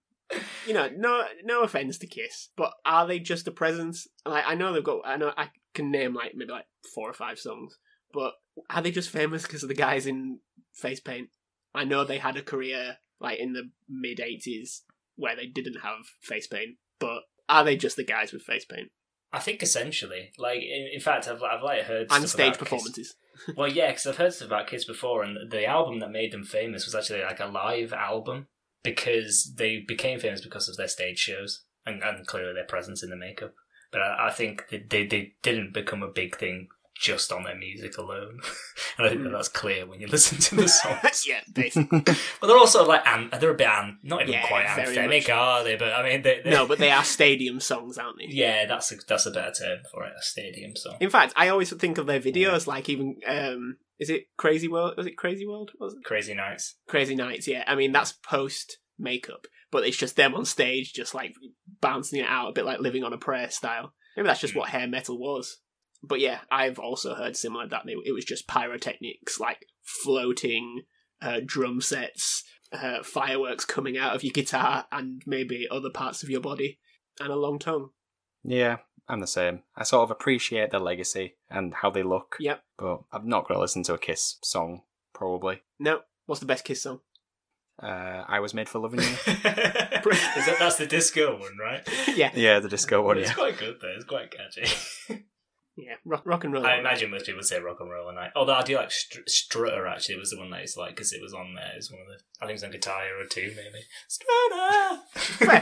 You 0.65 0.73
know, 0.73 0.89
no 0.95 1.25
no 1.43 1.61
offense 1.61 1.97
to 1.99 2.07
Kiss, 2.07 2.49
but 2.55 2.71
are 2.85 3.05
they 3.05 3.19
just 3.19 3.47
a 3.47 3.51
presence? 3.51 4.07
Like 4.25 4.45
I 4.47 4.55
know 4.55 4.73
they've 4.73 4.83
got, 4.83 5.01
I 5.05 5.17
know 5.17 5.31
I 5.37 5.49
can 5.73 5.91
name 5.91 6.13
like 6.15 6.31
maybe 6.35 6.51
like 6.51 6.65
four 6.95 7.09
or 7.09 7.13
five 7.13 7.37
songs, 7.37 7.77
but 8.11 8.33
are 8.69 8.81
they 8.81 8.89
just 8.91 9.09
famous 9.11 9.43
because 9.43 9.61
of 9.63 9.69
the 9.69 9.75
guys 9.75 10.07
in 10.07 10.39
face 10.73 10.99
paint? 10.99 11.29
I 11.75 11.83
know 11.83 12.03
they 12.03 12.17
had 12.17 12.37
a 12.37 12.41
career 12.41 12.97
like 13.19 13.37
in 13.39 13.53
the 13.53 13.69
mid 13.87 14.17
'80s 14.19 14.81
where 15.15 15.35
they 15.35 15.45
didn't 15.45 15.81
have 15.83 15.99
face 16.21 16.47
paint, 16.47 16.77
but 16.99 17.23
are 17.47 17.63
they 17.63 17.75
just 17.75 17.97
the 17.97 18.03
guys 18.03 18.31
with 18.31 18.41
face 18.41 18.65
paint 18.65 18.89
I 19.33 19.39
think 19.39 19.63
essentially, 19.63 20.31
like 20.37 20.61
in, 20.61 20.89
in 20.93 20.99
fact, 21.01 21.27
I've 21.27 21.41
I've 21.41 21.63
like 21.63 21.81
heard 21.83 22.07
and 22.11 22.29
stage 22.29 22.47
about 22.47 22.51
Kiss- 22.53 22.57
performances? 22.59 23.15
Well, 23.57 23.67
yeah, 23.67 23.87
because 23.87 24.05
I've 24.05 24.17
heard 24.17 24.33
stuff 24.33 24.47
about 24.47 24.67
Kiss 24.67 24.85
before, 24.85 25.23
and 25.23 25.51
the 25.51 25.65
album 25.65 25.99
that 25.99 26.11
made 26.11 26.31
them 26.31 26.43
famous 26.43 26.85
was 26.85 26.93
actually 26.93 27.23
like 27.23 27.39
a 27.39 27.47
live 27.47 27.91
album 27.91 28.47
because 28.83 29.55
they 29.57 29.79
became 29.79 30.19
famous 30.19 30.41
because 30.41 30.69
of 30.69 30.77
their 30.77 30.87
stage 30.87 31.17
shows 31.17 31.63
and, 31.85 32.03
and 32.03 32.27
clearly 32.27 32.53
their 32.53 32.63
presence 32.63 33.01
in 33.01 33.09
the 33.09 33.15
makeup. 33.15 33.53
But 33.91 34.01
I, 34.01 34.27
I 34.27 34.31
think 34.31 34.69
that 34.69 34.91
they, 34.91 35.07
they 35.07 35.33
didn't 35.41 35.73
become 35.73 36.03
a 36.03 36.11
big 36.11 36.37
thing 36.37 36.67
just 36.95 37.31
on 37.31 37.43
their 37.43 37.55
music 37.55 37.97
alone, 37.97 38.39
and 38.97 39.05
I 39.07 39.09
think 39.09 39.23
that 39.23 39.31
that's 39.31 39.47
clear 39.49 39.85
when 39.85 39.99
you 39.99 40.07
listen 40.07 40.37
to 40.37 40.55
the 40.55 40.67
songs. 40.67 41.25
yeah, 41.27 41.41
basically. 41.51 42.01
But 42.39 42.47
they're 42.47 42.57
also 42.57 42.85
like 42.85 43.05
an, 43.07 43.29
they're 43.39 43.51
a 43.51 43.55
bit 43.55 43.67
an, 43.67 43.99
not 44.03 44.21
even 44.21 44.33
Yeah, 44.33 44.47
quite 44.47 44.67
very 44.75 44.95
anthemic, 44.95 45.21
much. 45.23 45.29
are 45.29 45.63
they? 45.63 45.75
But 45.75 45.93
I 45.93 46.03
mean, 46.03 46.21
they, 46.21 46.41
they, 46.43 46.49
no, 46.51 46.67
but 46.67 46.77
they 46.79 46.91
are 46.91 47.03
stadium 47.03 47.59
songs, 47.59 47.97
aren't 47.97 48.17
they? 48.19 48.25
yeah, 48.29 48.65
that's 48.65 48.91
a, 48.91 48.95
that's 49.07 49.25
a 49.25 49.31
better 49.31 49.51
term 49.51 49.79
for 49.91 50.05
it, 50.05 50.13
a 50.17 50.21
stadium 50.21 50.75
song. 50.75 50.97
In 50.99 51.09
fact, 51.09 51.33
I 51.35 51.49
always 51.49 51.71
think 51.73 51.97
of 51.97 52.05
their 52.05 52.19
videos 52.19 52.67
like 52.67 52.89
even 52.89 53.17
um, 53.27 53.77
is 53.99 54.09
it 54.09 54.23
Crazy 54.37 54.67
World? 54.67 54.93
Was 54.97 55.07
it 55.07 55.17
Crazy 55.17 55.45
World? 55.47 55.71
Was 55.79 55.93
it 55.93 56.03
Crazy 56.03 56.33
Nights. 56.33 56.75
Crazy 56.87 57.15
Nights? 57.15 57.47
Yeah, 57.47 57.63
I 57.67 57.75
mean 57.75 57.91
that's 57.91 58.11
post 58.13 58.77
makeup, 58.99 59.47
but 59.71 59.85
it's 59.87 59.97
just 59.97 60.15
them 60.15 60.35
on 60.35 60.45
stage, 60.45 60.93
just 60.93 61.15
like 61.15 61.33
bouncing 61.81 62.19
it 62.19 62.27
out 62.27 62.49
a 62.49 62.53
bit 62.53 62.65
like 62.65 62.79
Living 62.79 63.03
on 63.03 63.13
a 63.13 63.17
Prayer 63.17 63.49
style. 63.49 63.93
Maybe 64.15 64.27
that's 64.27 64.39
just 64.41 64.53
Hmm. 64.53 64.59
what 64.59 64.69
hair 64.69 64.87
metal 64.87 65.17
was. 65.17 65.57
But 66.03 66.19
yeah, 66.19 66.41
I've 66.51 66.79
also 66.79 67.15
heard 67.15 67.37
similar 67.37 67.67
that 67.67 67.83
they- 67.85 67.93
it 68.05 68.13
was 68.13 68.25
just 68.25 68.47
pyrotechnics, 68.47 69.39
like 69.39 69.65
floating 69.81 70.83
uh, 71.21 71.39
drum 71.45 71.79
sets, 71.79 72.43
uh, 72.73 73.01
fireworks 73.03 73.63
coming 73.63 73.97
out 73.97 74.13
of 74.13 74.23
your 74.23 74.33
guitar, 74.33 74.85
and 74.91 75.21
maybe 75.25 75.65
other 75.71 75.89
parts 75.89 76.21
of 76.21 76.29
your 76.29 76.41
body, 76.41 76.79
and 77.21 77.29
a 77.31 77.35
long 77.37 77.57
tongue. 77.57 77.91
Yeah, 78.43 78.77
I'm 79.07 79.21
the 79.21 79.27
same. 79.27 79.63
I 79.77 79.83
sort 79.83 80.03
of 80.03 80.11
appreciate 80.11 80.71
their 80.71 80.81
legacy 80.81 81.35
and 81.49 81.73
how 81.75 81.89
they 81.91 82.03
look, 82.03 82.35
Yep. 82.41 82.61
but 82.77 83.03
I'm 83.13 83.29
not 83.29 83.47
going 83.47 83.55
to 83.57 83.61
listen 83.61 83.83
to 83.83 83.93
a 83.93 83.97
Kiss 83.97 84.37
song, 84.43 84.81
probably. 85.13 85.61
No, 85.79 86.01
what's 86.25 86.41
the 86.41 86.45
best 86.45 86.65
Kiss 86.65 86.81
song? 86.83 86.99
Uh, 87.81 88.23
I 88.27 88.39
Was 88.41 88.53
Made 88.53 88.67
for 88.67 88.79
Loving 88.79 88.99
You. 88.99 89.05
Is 89.25 89.25
that 90.45 90.57
that's 90.59 90.75
the 90.75 90.85
disco 90.85 91.39
one, 91.39 91.57
right? 91.57 91.87
yeah, 92.15 92.31
yeah, 92.35 92.59
the 92.59 92.67
disco 92.69 93.01
one, 93.01 93.17
It's 93.17 93.29
yeah. 93.29 93.33
quite 93.35 93.57
good 93.57 93.77
though. 93.81 93.93
It's 93.95 94.03
quite 94.05 94.29
catchy. 94.31 95.23
yeah, 95.75 95.95
rock, 96.05 96.21
rock 96.25 96.43
and 96.43 96.53
roll. 96.53 96.65
I 96.65 96.75
imagine 96.77 97.09
most 97.11 97.25
people 97.25 97.37
would 97.39 97.45
say 97.45 97.59
rock 97.59 97.79
and 97.79 97.89
roll 97.89 98.09
and 98.09 98.19
I. 98.19 98.31
Although 98.35 98.53
I 98.53 98.61
do 98.63 98.75
like 98.75 98.91
Str- 98.91 99.21
Strutter. 99.27 99.87
Actually, 99.87 100.17
was 100.19 100.29
the 100.31 100.37
one 100.39 100.49
that 100.51 100.63
is 100.63 100.77
like 100.77 100.91
because 100.95 101.13
it 101.13 101.21
was 101.21 101.33
on 101.33 101.55
there. 101.55 101.71
It 101.73 101.77
was 101.77 101.91
one 101.91 102.01
of 102.01 102.07
the. 102.07 102.13
I 102.41 102.45
think 102.45 102.51
it 102.51 102.53
was 102.53 102.63
on 102.63 102.71
Guitar 102.71 103.03
Hero 103.03 103.25
two 103.29 103.53
maybe. 103.55 103.85
Fair. 104.59 105.01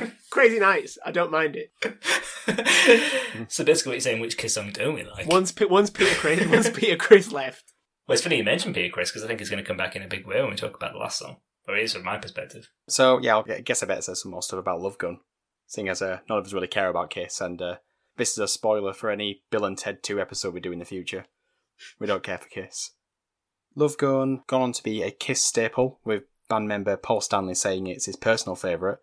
Strutter. 0.06 0.12
Crazy 0.30 0.60
Nights. 0.60 0.98
I 1.06 1.12
don't 1.12 1.32
mind 1.32 1.56
it. 1.56 1.72
so 3.50 3.64
basically, 3.64 3.92
what 3.92 3.94
you're 3.96 4.00
saying 4.02 4.22
which 4.22 4.38
Kiss 4.38 4.54
song 4.56 4.72
don't 4.72 4.96
we 4.96 5.04
like? 5.04 5.28
Once, 5.28 5.52
Pe- 5.52 5.66
once 5.66 5.90
Peter 5.90 6.16
Criss, 6.16 6.48
once 6.50 6.70
Peter 6.70 6.96
Criss 6.98 7.32
left. 7.32 7.74
Well, 8.08 8.14
it's 8.14 8.24
funny 8.24 8.38
you 8.38 8.44
mentioned 8.44 8.76
Peter 8.76 8.92
Criss 8.92 9.12
because 9.12 9.24
I 9.24 9.28
think 9.28 9.40
he's 9.40 9.50
going 9.50 9.64
to 9.64 9.68
come 9.68 9.78
back 9.78 9.96
in 9.96 10.02
a 10.02 10.08
big 10.08 10.26
way 10.28 10.42
when 10.42 10.50
we 10.50 10.56
talk 10.56 10.76
about 10.76 10.94
the 10.94 11.00
last 11.00 11.20
song. 11.20 11.38
Or 11.68 11.78
it 11.78 11.84
is 11.84 11.94
from 11.94 12.04
my 12.04 12.18
perspective. 12.18 12.70
So 12.90 13.20
yeah, 13.22 13.36
I'll- 13.38 13.46
I 13.52 13.62
guess 13.62 13.84
I 13.84 13.86
better 13.86 14.02
say 14.02 14.16
some 14.16 14.32
more 14.32 14.42
stuff 14.42 14.60
about 14.60 14.82
Love 14.82 14.98
Gun, 14.98 15.20
seeing 15.68 15.88
as 15.90 16.02
uh, 16.02 16.20
none 16.28 16.40
of 16.40 16.46
us 16.46 16.54
really 16.54 16.68
care 16.68 16.90
about 16.90 17.12
Kiss, 17.12 17.40
and 17.40 17.62
uh, 17.62 17.76
this 18.18 18.32
is 18.32 18.38
a 18.38 18.48
spoiler 18.48 18.94
for 18.94 19.10
any 19.10 19.44
Bill 19.50 19.66
and 19.66 19.78
Ted 19.78 20.04
2 20.04 20.20
episode 20.20 20.54
we 20.54 20.60
do 20.60 20.72
in 20.72 20.80
the 20.80 20.86
future. 20.86 21.26
We 22.00 22.08
don't 22.08 22.24
care 22.24 22.38
for 22.38 22.50
Kiss. 22.50 22.92
Love 23.76 23.98
Gun 23.98 24.44
gone 24.48 24.62
on 24.62 24.72
to 24.74 24.84
be 24.84 25.02
a 25.02 25.12
Kiss 25.12 25.42
staple, 25.42 26.00
with 26.04 26.24
band 26.50 26.68
member 26.68 26.98
Paul 26.98 27.22
Stanley 27.22 27.56
saying 27.56 27.88
it's 27.88 28.06
his 28.06 28.18
personal 28.18 28.56
favourite. 28.56 28.98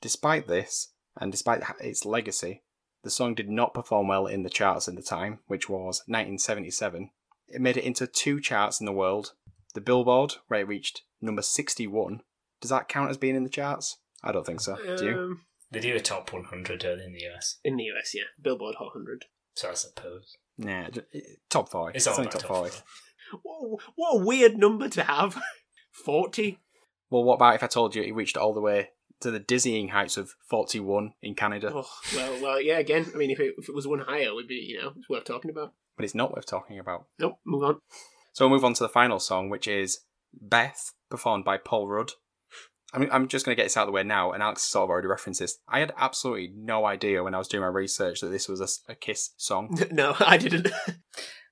Despite 0.00 0.46
this, 0.46 0.92
and 1.20 1.30
despite 1.30 1.62
its 1.80 2.04
legacy, 2.04 2.62
the 3.04 3.10
song 3.10 3.34
did 3.34 3.48
not 3.48 3.74
perform 3.74 4.08
well 4.08 4.26
in 4.26 4.42
the 4.42 4.50
charts 4.50 4.88
in 4.88 4.94
the 4.94 5.02
time, 5.02 5.40
which 5.46 5.68
was 5.68 6.02
1977. 6.06 7.10
It 7.48 7.60
made 7.60 7.76
it 7.76 7.84
into 7.84 8.06
two 8.06 8.40
charts 8.40 8.80
in 8.80 8.86
the 8.86 8.92
world. 8.92 9.34
The 9.74 9.80
Billboard, 9.80 10.36
where 10.48 10.60
it 10.60 10.68
reached 10.68 11.02
number 11.20 11.42
61. 11.42 12.22
Does 12.60 12.70
that 12.70 12.88
count 12.88 13.10
as 13.10 13.18
being 13.18 13.36
in 13.36 13.44
the 13.44 13.50
charts? 13.50 13.98
I 14.24 14.32
don't 14.32 14.46
think 14.46 14.60
so. 14.60 14.76
Do 14.96 15.04
you? 15.04 15.18
Um, 15.18 15.44
They 15.76 15.90
do 15.90 15.94
a 15.94 16.00
top 16.00 16.32
100 16.32 16.84
early 16.86 17.04
in 17.04 17.12
the 17.12 17.26
US, 17.28 17.58
in 17.62 17.76
the 17.76 17.84
US, 17.84 18.14
yeah. 18.14 18.22
Billboard 18.40 18.76
Hot 18.76 18.94
100. 18.94 19.26
so 19.54 19.70
I 19.70 19.74
suppose. 19.74 20.38
Nah, 20.56 20.88
j- 20.88 21.02
top 21.50 21.68
five. 21.68 21.94
It's 21.94 22.06
all 22.06 22.14
only 22.16 22.30
top 22.30 22.40
top 22.40 22.48
40. 22.48 22.70
40. 22.70 22.82
What, 23.42 23.80
what 23.94 24.14
a 24.14 24.24
weird 24.24 24.56
number 24.56 24.88
to 24.88 25.02
have. 25.02 25.38
40? 26.04 26.58
Well, 27.10 27.24
what 27.24 27.34
about 27.34 27.56
if 27.56 27.62
I 27.62 27.66
told 27.66 27.94
you 27.94 28.02
it 28.02 28.14
reached 28.14 28.38
all 28.38 28.54
the 28.54 28.60
way 28.62 28.88
to 29.20 29.30
the 29.30 29.38
dizzying 29.38 29.88
heights 29.88 30.16
of 30.16 30.34
41 30.48 31.12
in 31.20 31.34
Canada? 31.34 31.70
Oh, 31.74 31.86
well, 32.14 32.42
well, 32.42 32.62
yeah, 32.62 32.78
again, 32.78 33.10
I 33.14 33.18
mean, 33.18 33.30
if 33.30 33.38
it, 33.38 33.54
if 33.58 33.68
it 33.68 33.74
was 33.74 33.86
one 33.86 33.98
higher, 33.98 34.28
it 34.28 34.34
would 34.34 34.48
be, 34.48 34.54
you 34.54 34.80
know, 34.80 34.92
it's 34.96 35.10
worth 35.10 35.24
talking 35.24 35.50
about. 35.50 35.74
But 35.96 36.04
it's 36.06 36.14
not 36.14 36.34
worth 36.34 36.46
talking 36.46 36.78
about. 36.78 37.04
Nope, 37.18 37.38
move 37.44 37.62
on. 37.64 37.80
So 38.32 38.46
we'll 38.46 38.56
move 38.56 38.64
on 38.64 38.72
to 38.74 38.82
the 38.82 38.88
final 38.88 39.18
song, 39.18 39.50
which 39.50 39.68
is 39.68 40.00
Beth, 40.32 40.92
performed 41.10 41.44
by 41.44 41.58
Paul 41.58 41.86
Rudd. 41.86 42.12
I 42.96 42.98
mean, 42.98 43.10
I'm 43.12 43.28
just 43.28 43.44
going 43.44 43.54
to 43.54 43.60
get 43.60 43.66
this 43.66 43.76
out 43.76 43.82
of 43.82 43.88
the 43.88 43.92
way 43.92 44.02
now, 44.02 44.32
and 44.32 44.42
Alex 44.42 44.62
sort 44.62 44.84
of 44.84 44.90
already 44.90 45.06
referenced 45.06 45.40
this. 45.40 45.58
I 45.68 45.80
had 45.80 45.92
absolutely 45.98 46.50
no 46.56 46.86
idea 46.86 47.22
when 47.22 47.34
I 47.34 47.38
was 47.38 47.46
doing 47.46 47.60
my 47.60 47.68
research 47.68 48.20
that 48.22 48.28
this 48.28 48.48
was 48.48 48.82
a 48.88 48.94
Kiss 48.94 49.34
song. 49.36 49.78
no, 49.92 50.16
I 50.18 50.36
didn't. 50.38 50.68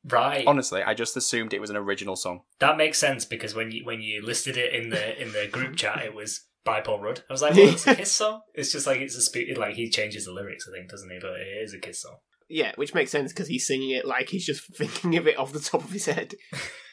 Right. 0.06 0.46
Honestly, 0.46 0.82
I 0.82 0.92
just 0.92 1.16
assumed 1.16 1.54
it 1.54 1.62
was 1.62 1.70
an 1.70 1.76
original 1.78 2.14
song. 2.14 2.42
That 2.58 2.76
makes 2.76 2.98
sense 2.98 3.24
because 3.24 3.54
when 3.54 3.72
you 3.72 3.86
when 3.86 4.02
you 4.02 4.20
listed 4.22 4.58
it 4.58 4.74
in 4.74 4.90
the 4.90 5.18
in 5.18 5.32
the 5.32 5.48
group 5.50 5.76
chat, 5.76 6.04
it 6.04 6.14
was 6.14 6.44
by 6.62 6.82
Paul 6.82 7.00
Rudd. 7.00 7.22
I 7.28 7.32
was 7.32 7.40
like, 7.40 7.54
well, 7.54 7.70
it's 7.70 7.86
a 7.86 7.94
Kiss 7.94 8.12
song. 8.12 8.42
It's 8.54 8.70
just 8.70 8.86
like 8.86 9.00
it's 9.00 9.16
a 9.16 9.22
spe- 9.22 9.56
like 9.56 9.76
he 9.76 9.88
changes 9.88 10.26
the 10.26 10.32
lyrics, 10.32 10.68
I 10.68 10.76
think, 10.76 10.90
doesn't 10.90 11.10
he? 11.10 11.18
But 11.18 11.40
it 11.40 11.62
is 11.62 11.72
a 11.72 11.78
Kiss 11.78 12.02
song. 12.02 12.16
yeah, 12.50 12.72
which 12.76 12.92
makes 12.92 13.12
sense 13.12 13.32
because 13.32 13.48
he's 13.48 13.66
singing 13.66 13.92
it 13.92 14.04
like 14.04 14.28
he's 14.28 14.44
just 14.44 14.76
thinking 14.76 15.16
of 15.16 15.26
it 15.26 15.38
off 15.38 15.52
the 15.54 15.58
top 15.58 15.82
of 15.82 15.90
his 15.90 16.04
head. 16.04 16.34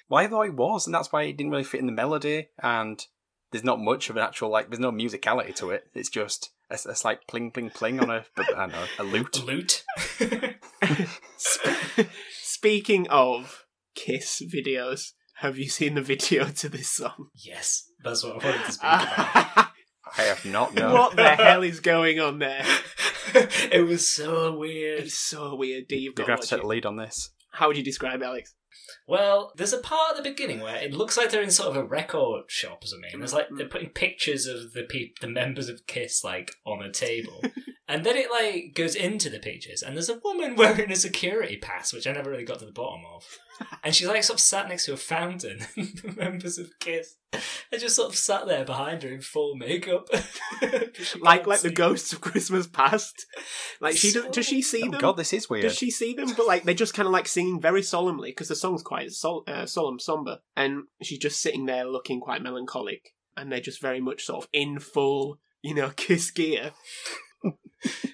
Why 0.08 0.22
Well, 0.22 0.24
I 0.24 0.28
thought 0.30 0.48
it 0.48 0.56
was, 0.56 0.86
and 0.86 0.96
that's 0.96 1.12
why 1.12 1.24
it 1.24 1.36
didn't 1.36 1.52
really 1.52 1.66
fit 1.66 1.82
in 1.82 1.88
the 1.88 1.92
melody, 1.92 2.48
and 2.64 3.06
there's 3.52 3.64
not 3.64 3.80
much 3.80 4.10
of 4.10 4.18
an 4.18 4.24
actual, 4.24 4.50
like, 4.50 4.70
there's 4.70 4.80
no 4.80 4.92
musicality 4.92 5.54
to 5.56 5.72
it. 5.72 5.86
It's 5.94 6.10
just 6.10 6.52
a, 6.70 6.76
a 6.76 6.96
slight 6.96 7.28
pling, 7.28 7.52
pling, 7.52 7.70
pling 7.70 8.00
on 8.00 8.10
a, 8.10 8.26
I 8.38 8.44
don't 8.44 8.72
know, 8.72 8.86
a 9.00 9.04
lute. 9.04 9.44
Loot. 9.46 9.84
Sp- 11.38 12.08
Speaking 12.42 13.08
of 13.10 13.66
Kiss 13.96 14.42
videos, 14.54 15.12
have 15.38 15.58
you 15.58 15.70
seen 15.70 15.96
the 15.96 16.02
video 16.02 16.46
to 16.46 16.70
this 16.70 16.90
song? 16.90 17.28
yes, 17.36 17.86
that's 18.04 18.24
what 18.24 18.44
I 18.44 18.46
wanted 18.48 18.66
to 18.66 18.72
speak 18.72 18.84
about. 18.84 19.68
I 20.18 20.24
have 20.24 20.44
not 20.46 20.74
known. 20.76 20.92
What 20.94 21.16
the 21.16 21.30
hell 21.30 21.64
is 21.64 21.80
going 21.80 22.20
on 22.20 22.40
there? 22.40 22.66
it 23.34 23.88
was 23.88 24.08
so 24.14 24.58
weird. 24.58 25.02
It's 25.04 25.18
so 25.18 25.56
weird. 25.56 25.88
D, 25.88 25.96
you've 25.98 26.14
You're 26.18 26.26
going 26.28 26.28
to 26.28 26.28
to 26.28 26.32
have 26.32 26.40
to 26.42 26.48
take 26.48 26.60
it. 26.60 26.62
the 26.64 26.68
lead 26.68 26.86
on 26.86 26.98
this. 26.98 27.30
How 27.54 27.68
would 27.68 27.78
you 27.78 27.84
describe 27.84 28.22
it, 28.22 28.26
Alex? 28.26 28.54
Well, 29.08 29.52
there's 29.56 29.74
a 29.74 29.80
part 29.80 30.12
at 30.12 30.18
the 30.24 30.30
beginning 30.30 30.60
where 30.60 30.76
it 30.76 30.94
looks 30.94 31.18
like 31.18 31.32
they're 31.32 31.42
in 31.42 31.52
sort 31.52 31.70
of 31.70 31.76
a 31.76 31.84
record 31.84 32.44
shop 32.48 32.84
or 32.84 32.88
something. 32.88 33.10
And 33.14 33.22
there's 33.22 33.34
like 33.34 33.48
they're 33.50 33.68
mm. 33.68 33.72
putting 33.72 33.90
pictures 33.90 34.46
of 34.46 34.74
the 34.74 34.84
pe- 34.84 35.14
the 35.20 35.28
members 35.28 35.70
of 35.70 35.88
Kiss 35.88 36.24
like 36.24 36.52
on 36.66 36.82
a 36.82 36.92
table, 36.92 37.42
and 37.88 38.06
then 38.06 38.18
it 38.18 38.32
like 38.32 38.74
goes 38.74 38.96
into 38.96 39.30
the 39.30 39.40
pictures, 39.40 39.82
and 39.82 39.96
there's 39.96 40.10
a 40.10 40.20
woman 40.24 40.56
wearing 40.58 40.92
a 40.92 40.96
security 40.96 41.58
pass, 41.58 41.94
which 41.94 42.08
I 42.08 42.14
never 42.14 42.32
really 42.32 42.46
got 42.46 42.60
to 42.60 42.66
the 42.66 42.72
bottom 42.72 43.02
of, 43.14 43.26
and 43.84 43.94
she's 43.96 44.08
like 44.08 44.24
sort 44.24 44.40
of 44.40 44.44
sat 44.44 44.68
next 44.70 44.86
to 44.86 44.94
a 44.94 44.98
fountain. 44.98 45.60
the 45.76 46.14
members 46.18 46.58
of 46.58 46.70
Kiss 46.80 47.16
are 47.34 47.78
just 47.78 47.96
sort 47.96 48.10
of 48.10 48.16
sat 48.16 48.48
there 48.48 48.66
behind 48.66 49.04
her 49.04 49.10
in 49.10 49.22
full 49.22 49.56
makeup, 49.56 50.08
She 50.94 51.20
Like 51.22 51.40
can't 51.42 51.48
like 51.48 51.62
the 51.62 51.70
see. 51.70 51.74
ghosts 51.76 52.14
of 52.14 52.22
Christmas 52.22 52.68
past. 52.68 53.26
Like 53.80 53.96
she 53.96 54.12
does, 54.12 54.24
So- 54.26 54.32
does 54.32 54.46
she 54.46 54.62
see 54.62 54.84
Oh, 54.88 54.92
them? 54.92 55.00
God, 55.00 55.18
this 55.18 55.34
is 55.34 55.50
weird. 55.50 55.64
Does 55.64 55.78
she 55.78 55.92
see 55.92 56.14
them? 56.14 56.34
But 56.36 56.48
like 56.48 56.64
they're 56.64 56.74
just 56.74 56.94
kind 56.94 57.08
of 57.08 57.14
like 57.14 57.28
singing 57.28 57.60
very 57.62 57.82
solemnly 57.84 58.32
because 58.32 58.48
the 58.50 58.56
song's 58.56 58.84
quite 58.84 59.12
sol- 59.12 59.44
uh, 59.48 59.66
solemn, 59.66 60.00
somber, 60.00 60.40
and 60.56 60.84
she's 61.02 61.20
just 61.20 61.42
sitting 61.42 61.66
there 61.66 61.86
looking 61.86 62.20
quite 62.20 62.42
melancholic, 62.42 63.14
and 63.38 63.52
they're 63.52 63.60
just 63.62 63.82
very 63.82 64.00
much 64.02 64.26
sort 64.26 64.44
of 64.44 64.50
in 64.54 64.80
full, 64.80 65.40
you 65.62 65.74
know, 65.74 65.92
kiss 65.96 66.32
gear. 66.32 66.72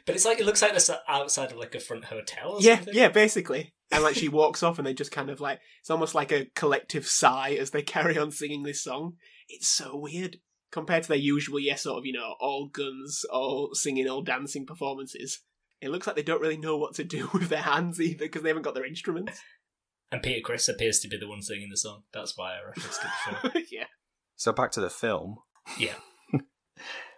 But 0.06 0.16
it's 0.16 0.24
like 0.24 0.40
it 0.40 0.46
looks 0.46 0.62
like 0.62 0.72
they're 0.78 0.98
outside 1.10 1.52
of 1.52 1.58
like 1.58 1.76
a 1.76 1.80
front 1.82 2.06
hotel. 2.06 2.54
Or 2.54 2.62
Yeah, 2.62 2.76
something. 2.78 2.94
yeah, 2.94 3.10
basically. 3.10 3.74
And 3.92 4.04
like 4.04 4.16
she 4.16 4.28
walks 4.28 4.64
off, 4.64 4.78
and 4.78 4.88
they 4.88 4.94
just 4.94 5.12
kind 5.12 5.30
of 5.30 5.40
like 5.40 5.60
it's 5.80 5.90
almost 5.90 6.16
like 6.16 6.32
a 6.32 6.48
collective 6.56 7.08
sigh 7.08 7.52
as 7.60 7.72
they 7.72 7.82
carry 7.84 8.18
on 8.18 8.32
singing 8.32 8.64
this 8.64 8.84
song. 8.84 9.14
It's 9.48 9.68
so 9.68 9.96
weird 9.96 10.38
compared 10.72 11.04
to 11.04 11.10
their 11.10 11.18
usual, 11.18 11.60
yes, 11.60 11.84
sort 11.84 12.00
of 12.00 12.06
you 12.06 12.14
know, 12.14 12.36
all 12.40 12.68
guns, 12.68 13.26
all 13.32 13.70
singing, 13.74 14.08
all 14.10 14.22
dancing 14.22 14.66
performances. 14.66 15.40
It 15.80 15.90
looks 15.90 16.08
like 16.08 16.16
they 16.16 16.24
don't 16.24 16.42
really 16.42 16.58
know 16.58 16.78
what 16.78 16.96
to 16.96 17.04
do 17.04 17.30
with 17.34 17.50
their 17.50 17.62
hands 17.62 18.02
either 18.02 18.26
because 18.26 18.44
they 18.44 18.50
haven't 18.50 18.64
got 18.64 18.76
their 18.76 18.86
instruments. 18.86 19.40
And 20.12 20.24
Peter 20.24 20.42
Criss 20.42 20.70
appears 20.70 21.00
to 21.02 21.08
be 21.10 21.18
the 21.18 21.28
one 21.28 21.42
singing 21.42 21.70
the 21.70 21.78
song. 21.78 22.04
That's 22.14 22.38
why 22.38 22.54
I 22.54 22.66
referenced 22.66 23.02
it 23.04 23.42
before. 23.42 23.62
yeah. 23.72 23.86
So 24.36 24.54
back 24.54 24.72
to 24.72 24.82
the 24.82 24.90
film. 24.90 25.38
Yeah. 25.78 25.96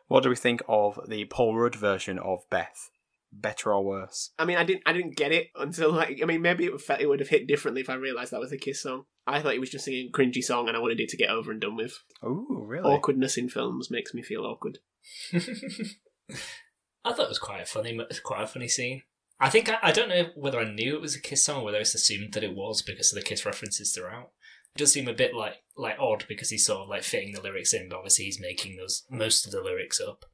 What 0.09 0.23
do 0.23 0.29
we 0.29 0.35
think 0.35 0.63
of 0.67 0.99
the 1.07 1.25
Paul 1.25 1.55
Rudd 1.55 1.75
version 1.75 2.17
of 2.17 2.39
Beth? 2.49 2.89
Better 3.31 3.73
or 3.73 3.83
worse? 3.83 4.31
I 4.39 4.45
mean, 4.45 4.57
I 4.57 4.63
didn't, 4.63 4.83
I 4.85 4.93
didn't 4.93 5.15
get 5.15 5.31
it 5.31 5.47
until 5.55 5.91
like, 5.91 6.19
I 6.21 6.25
mean, 6.25 6.41
maybe 6.41 6.65
it, 6.65 6.81
fe- 6.81 6.97
it 6.99 7.07
would 7.07 7.19
have 7.19 7.29
hit 7.29 7.47
differently 7.47 7.81
if 7.81 7.89
I 7.89 7.93
realised 7.93 8.31
that 8.31 8.39
was 8.39 8.51
a 8.51 8.57
Kiss 8.57 8.81
song. 8.81 9.03
I 9.27 9.41
thought 9.41 9.53
he 9.53 9.59
was 9.59 9.69
just 9.69 9.85
singing 9.85 10.09
a 10.13 10.17
cringy 10.17 10.43
song, 10.43 10.67
and 10.67 10.75
I 10.75 10.79
wanted 10.79 10.99
it 10.99 11.09
to 11.09 11.17
get 11.17 11.29
over 11.29 11.51
and 11.51 11.61
done 11.61 11.75
with. 11.75 11.99
Oh, 12.23 12.45
really? 12.49 12.89
Awkwardness 12.89 13.37
in 13.37 13.49
films 13.49 13.91
makes 13.91 14.13
me 14.13 14.23
feel 14.23 14.45
awkward. 14.45 14.79
I 15.33 17.13
thought 17.13 17.25
it 17.25 17.29
was 17.29 17.39
quite 17.39 17.61
a 17.61 17.65
funny, 17.65 17.99
quite 18.23 18.43
a 18.43 18.47
funny 18.47 18.67
scene. 18.67 19.03
I 19.39 19.49
think 19.49 19.69
I, 19.69 19.77
I 19.81 19.91
don't 19.91 20.09
know 20.09 20.29
whether 20.35 20.59
I 20.59 20.69
knew 20.69 20.95
it 20.95 21.01
was 21.01 21.15
a 21.15 21.21
Kiss 21.21 21.43
song 21.43 21.61
or 21.61 21.65
whether 21.65 21.77
I 21.77 21.81
just 21.81 21.95
assumed 21.95 22.33
that 22.33 22.43
it 22.43 22.55
was 22.55 22.81
because 22.81 23.13
of 23.13 23.15
the 23.19 23.25
Kiss 23.25 23.45
references 23.45 23.93
throughout. 23.93 24.31
It 24.75 24.79
does 24.79 24.91
seem 24.91 25.07
a 25.07 25.13
bit 25.13 25.33
like 25.33 25.55
like 25.77 25.95
odd 25.99 26.25
because 26.27 26.49
he's 26.49 26.65
sort 26.65 26.81
of 26.81 26.89
like 26.89 27.03
fitting 27.03 27.31
the 27.31 27.41
lyrics 27.41 27.73
in, 27.73 27.87
but 27.89 27.97
obviously 27.97 28.25
he's 28.25 28.41
making 28.41 28.75
those 28.75 29.05
most 29.09 29.45
of 29.45 29.51
the 29.51 29.61
lyrics 29.61 30.01
up. 30.01 30.25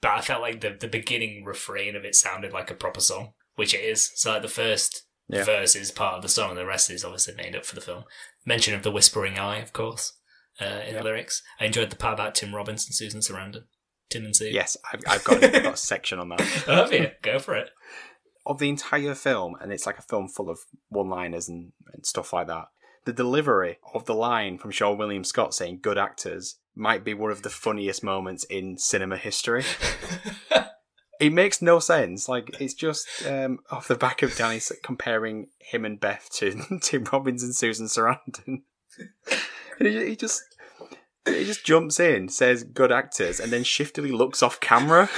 But 0.00 0.12
I 0.12 0.20
felt 0.20 0.42
like 0.42 0.60
the 0.60 0.76
the 0.78 0.88
beginning 0.88 1.44
refrain 1.44 1.96
of 1.96 2.04
it 2.04 2.14
sounded 2.14 2.52
like 2.52 2.70
a 2.70 2.74
proper 2.74 3.00
song, 3.00 3.32
which 3.56 3.74
it 3.74 3.80
is. 3.84 4.10
So 4.14 4.32
like 4.32 4.42
the 4.42 4.48
first 4.48 5.04
Yeah. 5.28 5.44
verse 5.44 5.74
is 5.76 5.90
part 5.90 6.14
of 6.16 6.22
the 6.22 6.28
song, 6.28 6.50
and 6.50 6.58
the 6.58 6.66
rest 6.66 6.90
is 6.90 7.04
obviously 7.04 7.34
made 7.34 7.54
up 7.56 7.64
for 7.64 7.74
the 7.74 7.80
film. 7.80 8.04
Mention 8.46 8.74
of 8.74 8.82
the 8.82 8.90
whispering 8.92 9.38
eye, 9.38 9.58
of 9.58 9.72
course, 9.72 10.12
uh, 10.60 10.64
in 10.64 10.94
Yeah. 10.94 10.98
the 10.98 11.04
lyrics. 11.04 11.42
I 11.60 11.64
enjoyed 11.66 11.90
the 11.90 11.96
part 11.96 12.14
about 12.14 12.34
Tim 12.34 12.54
Robbins 12.54 12.86
and 12.86 12.94
Susan 12.94 13.20
Sarandon. 13.20 13.64
Tim 14.10 14.24
and 14.24 14.34
Sue. 14.34 14.46
Yes, 14.48 14.74
I've, 14.90 15.00
I've, 15.06 15.24
got, 15.24 15.44
I've 15.44 15.62
got 15.64 15.74
a 15.74 15.76
section 15.92 16.18
on 16.18 16.30
that. 16.30 16.40
Have 16.40 16.92
you? 16.94 17.10
Go 17.20 17.38
for 17.38 17.54
it. 17.54 17.68
Of 18.46 18.58
the 18.58 18.70
entire 18.70 19.14
film, 19.14 19.54
and 19.60 19.70
it's 19.70 19.84
like 19.84 19.98
a 19.98 20.02
film 20.02 20.28
full 20.28 20.48
of 20.48 20.58
one 20.88 21.10
liners 21.10 21.46
and, 21.50 21.72
and 21.92 22.06
stuff 22.06 22.32
like 22.32 22.46
that, 22.46 22.66
the 23.08 23.12
delivery 23.14 23.78
of 23.94 24.04
the 24.04 24.14
line 24.14 24.58
from 24.58 24.70
Seann 24.70 24.98
William 24.98 25.24
Scott 25.24 25.54
saying 25.54 25.78
good 25.80 25.96
actors 25.96 26.56
might 26.76 27.04
be 27.04 27.14
one 27.14 27.30
of 27.30 27.40
the 27.40 27.48
funniest 27.48 28.04
moments 28.04 28.44
in 28.44 28.76
cinema 28.76 29.16
history. 29.16 29.64
It 31.20 31.32
makes 31.32 31.60
no 31.60 31.80
sense. 31.80 32.28
Like 32.28 32.60
it's 32.60 32.74
just 32.74 33.08
um, 33.26 33.58
off 33.72 33.88
the 33.88 33.96
back 33.96 34.22
of 34.22 34.36
Danny 34.36 34.60
comparing 34.84 35.48
him 35.58 35.84
and 35.84 35.98
Beth 35.98 36.28
to 36.34 36.78
Tim 36.80 37.02
Robbins 37.12 37.42
and 37.42 37.56
Susan 37.56 37.86
Sarandon. 37.86 38.62
And 39.80 39.88
he, 39.88 40.10
he 40.10 40.14
just 40.14 40.40
he 41.26 41.44
just 41.44 41.64
jumps 41.64 41.98
in, 41.98 42.28
says 42.28 42.62
good 42.62 42.92
actors, 42.92 43.40
and 43.40 43.50
then 43.50 43.64
shiftily 43.64 44.12
looks 44.12 44.44
off 44.44 44.60
camera. 44.60 45.10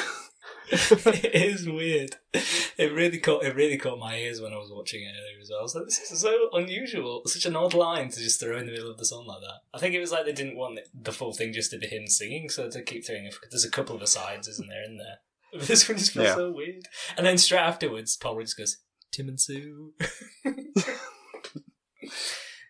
it 0.72 1.34
is 1.34 1.68
weird. 1.68 2.16
It 2.32 2.92
really 2.92 3.18
caught 3.18 3.44
it 3.44 3.54
really 3.56 3.76
caught 3.76 3.98
my 3.98 4.16
ears 4.16 4.40
when 4.40 4.52
I 4.52 4.56
was 4.56 4.70
watching 4.72 5.02
it 5.02 5.08
earlier 5.10 5.40
as 5.42 5.48
well. 5.50 5.58
I 5.60 5.62
was 5.62 5.74
like, 5.74 5.84
this 5.86 6.10
is 6.12 6.20
so 6.20 6.48
unusual, 6.52 7.22
such 7.26 7.44
an 7.46 7.56
odd 7.56 7.74
line 7.74 8.08
to 8.10 8.20
just 8.20 8.38
throw 8.40 8.56
in 8.56 8.66
the 8.66 8.72
middle 8.72 8.90
of 8.90 8.98
the 8.98 9.04
song 9.04 9.26
like 9.26 9.40
that. 9.40 9.60
I 9.74 9.78
think 9.78 9.94
it 9.94 10.00
was 10.00 10.12
like 10.12 10.24
they 10.26 10.32
didn't 10.32 10.56
want 10.56 10.78
the 10.94 11.12
full 11.12 11.32
thing 11.32 11.52
just 11.52 11.70
to 11.72 11.78
be 11.78 11.86
him 11.88 12.06
singing, 12.06 12.48
so 12.48 12.70
to 12.70 12.82
keep 12.82 13.04
throwing. 13.06 13.26
it- 13.26 13.34
There's 13.50 13.64
a 13.64 13.70
couple 13.70 13.96
of 13.96 14.02
asides, 14.02 14.46
isn't 14.48 14.68
there, 14.68 14.84
in 14.84 14.96
there? 14.96 15.18
But 15.52 15.62
this 15.66 15.88
one 15.88 15.98
just 15.98 16.12
feels 16.12 16.26
Yeah. 16.26 16.34
so 16.36 16.52
weird. 16.52 16.84
And 17.16 17.26
then 17.26 17.36
straight 17.36 17.58
afterwards, 17.60 18.16
Paul 18.16 18.40
just 18.40 18.56
goes, 18.56 18.78
"Tim 19.10 19.28
and 19.28 19.40
Sue." 19.40 19.94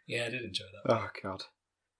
yeah, 0.07 0.25
I 0.27 0.31
did 0.31 0.43
enjoy 0.43 0.65
that. 0.85 0.93
Oh 0.93 1.09
god. 1.23 1.43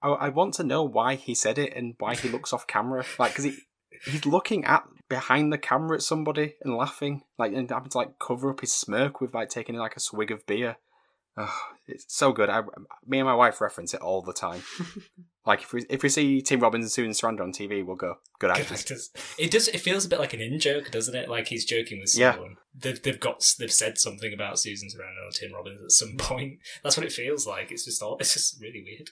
I, 0.03 0.09
I 0.09 0.29
want 0.31 0.55
to 0.55 0.65
know 0.65 0.83
why 0.83 1.15
he 1.17 1.35
said 1.35 1.59
it 1.59 1.75
and 1.77 1.95
why 1.99 2.15
he 2.15 2.29
looks 2.31 2.53
off 2.53 2.67
camera. 2.67 3.05
Like, 3.19 3.33
because 3.33 3.45
he 3.45 3.59
he's 4.05 4.27
looking 4.27 4.65
at 4.65 4.85
behind 5.09 5.53
the 5.53 5.59
camera 5.59 5.97
at 5.97 6.03
somebody 6.03 6.55
and 6.63 6.77
laughing, 6.77 7.23
like, 7.39 7.53
and 7.53 7.69
having 7.71 7.91
to 7.91 7.99
like 7.99 8.19
cover 8.19 8.51
up 8.51 8.61
his 8.61 8.73
smirk 8.73 9.21
with 9.21 9.35
like 9.35 9.49
taking 9.49 9.75
like 9.77 9.97
a 9.97 10.01
swig 10.01 10.31
of 10.31 10.47
beer. 10.47 10.77
Oh, 11.37 11.55
it's 11.87 12.05
so 12.09 12.33
good. 12.33 12.51
I, 12.51 12.63
me 13.07 13.19
and 13.21 13.27
my 13.27 13.35
wife 13.35 13.61
reference 13.61 13.95
it 13.95 14.01
all 14.01 14.23
the 14.23 14.33
time. 14.33 14.63
Like 15.47 15.63
if 15.63 15.73
we 15.73 15.87
if 15.89 16.03
we 16.03 16.11
see 16.11 16.43
Tim 16.43 16.61
Robbins 16.61 16.85
and 16.85 16.93
Susan 16.93 17.13
Sarandon 17.13 17.41
on 17.41 17.53
TV, 17.53 17.85
we'll 17.85 17.97
go 17.97 18.17
good 18.39 18.49
Good 18.49 18.61
actors. 18.61 18.81
actors. 18.83 19.11
It 19.39 19.51
does. 19.51 19.69
It 19.69 19.79
feels 19.81 20.05
a 20.05 20.09
bit 20.09 20.19
like 20.21 20.35
an 20.35 20.41
in 20.43 20.61
joke, 20.61 20.91
doesn't 20.91 21.15
it? 21.15 21.31
Like 21.31 21.47
he's 21.49 21.65
joking 21.65 21.99
with 21.99 22.13
Yeah. 22.15 22.33
someone. 22.33 22.57
They've 22.79 23.03
they've 23.03 23.19
got 23.19 23.43
they've 23.59 23.73
said 23.73 23.97
something 23.97 24.35
about 24.35 24.59
Susan 24.59 24.91
Sarandon 24.91 25.27
or 25.27 25.33
Tim 25.33 25.55
Robbins 25.55 25.81
at 25.83 25.93
some 25.93 26.17
point. 26.19 26.59
That's 26.85 26.99
what 26.99 27.07
it 27.07 27.13
feels 27.13 27.47
like. 27.47 27.73
It's 27.73 27.87
just 27.87 28.03
all. 28.03 28.19
It's 28.21 28.35
just 28.35 28.61
really 28.61 28.83
weird. 28.85 29.09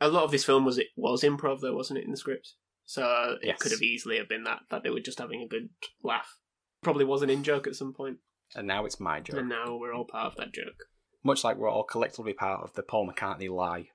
A 0.00 0.08
lot 0.08 0.24
of 0.24 0.30
this 0.30 0.46
film 0.46 0.64
was 0.64 0.78
it 0.78 0.86
was 0.96 1.22
improv 1.22 1.60
though, 1.60 1.76
wasn't 1.76 1.98
it, 1.98 2.06
in 2.06 2.10
the 2.10 2.16
script? 2.16 2.54
So 2.90 3.36
it 3.40 3.46
Yes. 3.46 3.58
could 3.62 3.70
have 3.70 3.82
easily 3.82 4.16
have 4.18 4.28
been 4.28 4.42
that 4.44 4.62
that 4.70 4.82
they 4.82 4.90
were 4.90 4.98
just 4.98 5.20
having 5.20 5.40
a 5.42 5.46
good 5.46 5.68
laugh. 6.02 6.38
Probably 6.82 7.04
was 7.04 7.22
an 7.22 7.30
in 7.30 7.44
joke 7.44 7.68
at 7.68 7.76
some 7.76 7.92
point. 7.92 8.18
And 8.56 8.66
now 8.66 8.84
it's 8.84 8.98
my 8.98 9.20
joke. 9.20 9.36
and 9.38 9.48
now 9.48 9.76
we're 9.76 9.94
all 9.94 10.04
part 10.06 10.26
of 10.32 10.36
that 10.38 10.52
joke. 10.52 10.86
Much 11.22 11.44
like 11.44 11.56
we're 11.56 11.70
all 11.70 11.84
collectively 11.84 12.32
part 12.32 12.64
of 12.64 12.72
the 12.74 12.82
Paul 12.82 13.08
McCartney 13.08 13.48
lie. 13.48 13.90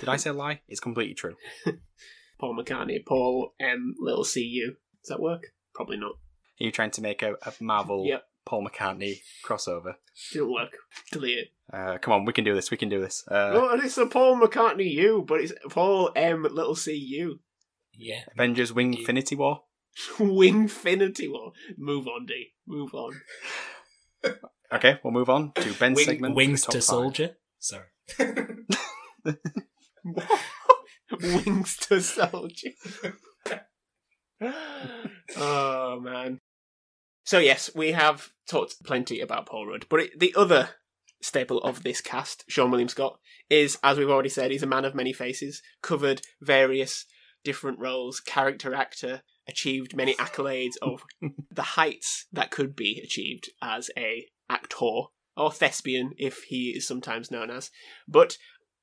Did 0.00 0.08
I 0.08 0.16
say 0.16 0.32
lie? 0.32 0.62
It's 0.66 0.80
completely 0.80 1.14
true. 1.14 1.36
Paul 2.40 2.58
McCartney, 2.58 3.06
Paul 3.06 3.54
M, 3.60 3.94
little 4.00 4.24
cu. 4.24 4.74
Does 5.02 5.08
that 5.10 5.20
work? 5.20 5.44
Probably 5.72 5.96
not. 5.96 6.14
Are 6.60 6.64
you 6.64 6.72
trying 6.72 6.90
to 6.92 7.02
make 7.02 7.22
a, 7.22 7.34
a 7.46 7.52
Marvel 7.60 8.04
Yep, 8.04 8.24
Paul 8.46 8.66
McCartney 8.66 9.20
crossover? 9.46 9.94
didn't 10.32 10.52
work. 10.52 10.76
Delete 11.12 11.38
it. 11.38 11.48
Uh, 11.72 11.98
come 11.98 12.14
on, 12.14 12.24
we 12.24 12.32
can 12.32 12.42
do 12.44 12.54
this. 12.56 12.72
We 12.72 12.76
can 12.76 12.88
do 12.88 13.00
this. 13.00 13.22
Uh, 13.30 13.50
oh, 13.54 13.68
and 13.70 13.84
it's 13.84 13.96
a 13.96 14.06
Paul 14.06 14.40
McCartney 14.40 14.90
U, 14.94 15.24
but 15.24 15.40
it's 15.40 15.52
Paul 15.68 16.10
M, 16.16 16.42
little 16.42 16.74
cu. 16.74 17.38
Yeah. 18.00 18.22
Avengers 18.34 18.72
Wing 18.72 18.94
Infinity 18.94 19.36
War. 19.36 19.62
Wing 20.18 20.62
Infinity 20.62 21.28
War. 21.28 21.52
Move 21.76 22.06
on, 22.08 22.26
D. 22.26 22.48
Move 22.66 22.94
on. 22.94 23.12
Okay, 24.72 25.00
we'll 25.02 25.12
move 25.12 25.28
on 25.28 25.50
to 25.56 25.72
Ben's 25.74 25.96
Wing- 25.96 26.06
segment. 26.06 26.36
wings 26.36 26.62
to 26.62 26.72
five. 26.74 26.84
soldier. 26.84 27.36
Sorry. 27.58 27.86
Wings 31.20 31.76
to 31.78 32.00
soldier. 32.00 32.70
oh 35.36 36.00
man. 36.00 36.38
So 37.24 37.38
yes, 37.38 37.70
we 37.74 37.92
have 37.92 38.30
talked 38.48 38.82
plenty 38.84 39.20
about 39.20 39.46
Paul 39.46 39.66
Rudd, 39.66 39.86
but 39.88 40.00
it, 40.00 40.20
the 40.20 40.34
other 40.36 40.70
staple 41.20 41.58
of 41.62 41.82
this 41.82 42.00
cast, 42.00 42.44
Seann 42.48 42.70
William 42.70 42.88
Scott, 42.88 43.18
is 43.48 43.76
as 43.82 43.98
we've 43.98 44.08
already 44.08 44.28
said, 44.28 44.50
he's 44.52 44.62
a 44.62 44.66
man 44.68 44.84
of 44.84 44.94
many 44.94 45.12
faces, 45.12 45.62
covered 45.82 46.22
various 46.40 47.06
different 47.44 47.78
roles, 47.78 48.20
character 48.20 48.74
actor, 48.74 49.22
achieved 49.48 49.96
many 49.96 50.14
accolades 50.14 50.76
of 50.82 51.02
the 51.50 51.62
heights 51.62 52.26
that 52.32 52.50
could 52.50 52.76
be 52.76 53.00
achieved 53.02 53.50
as 53.62 53.90
a 53.96 54.26
actor 54.48 55.02
or 55.36 55.52
thespian, 55.52 56.12
if 56.18 56.42
he 56.44 56.70
is 56.70 56.86
sometimes 56.86 57.30
known 57.30 57.50
as. 57.50 57.70
But 58.06 58.36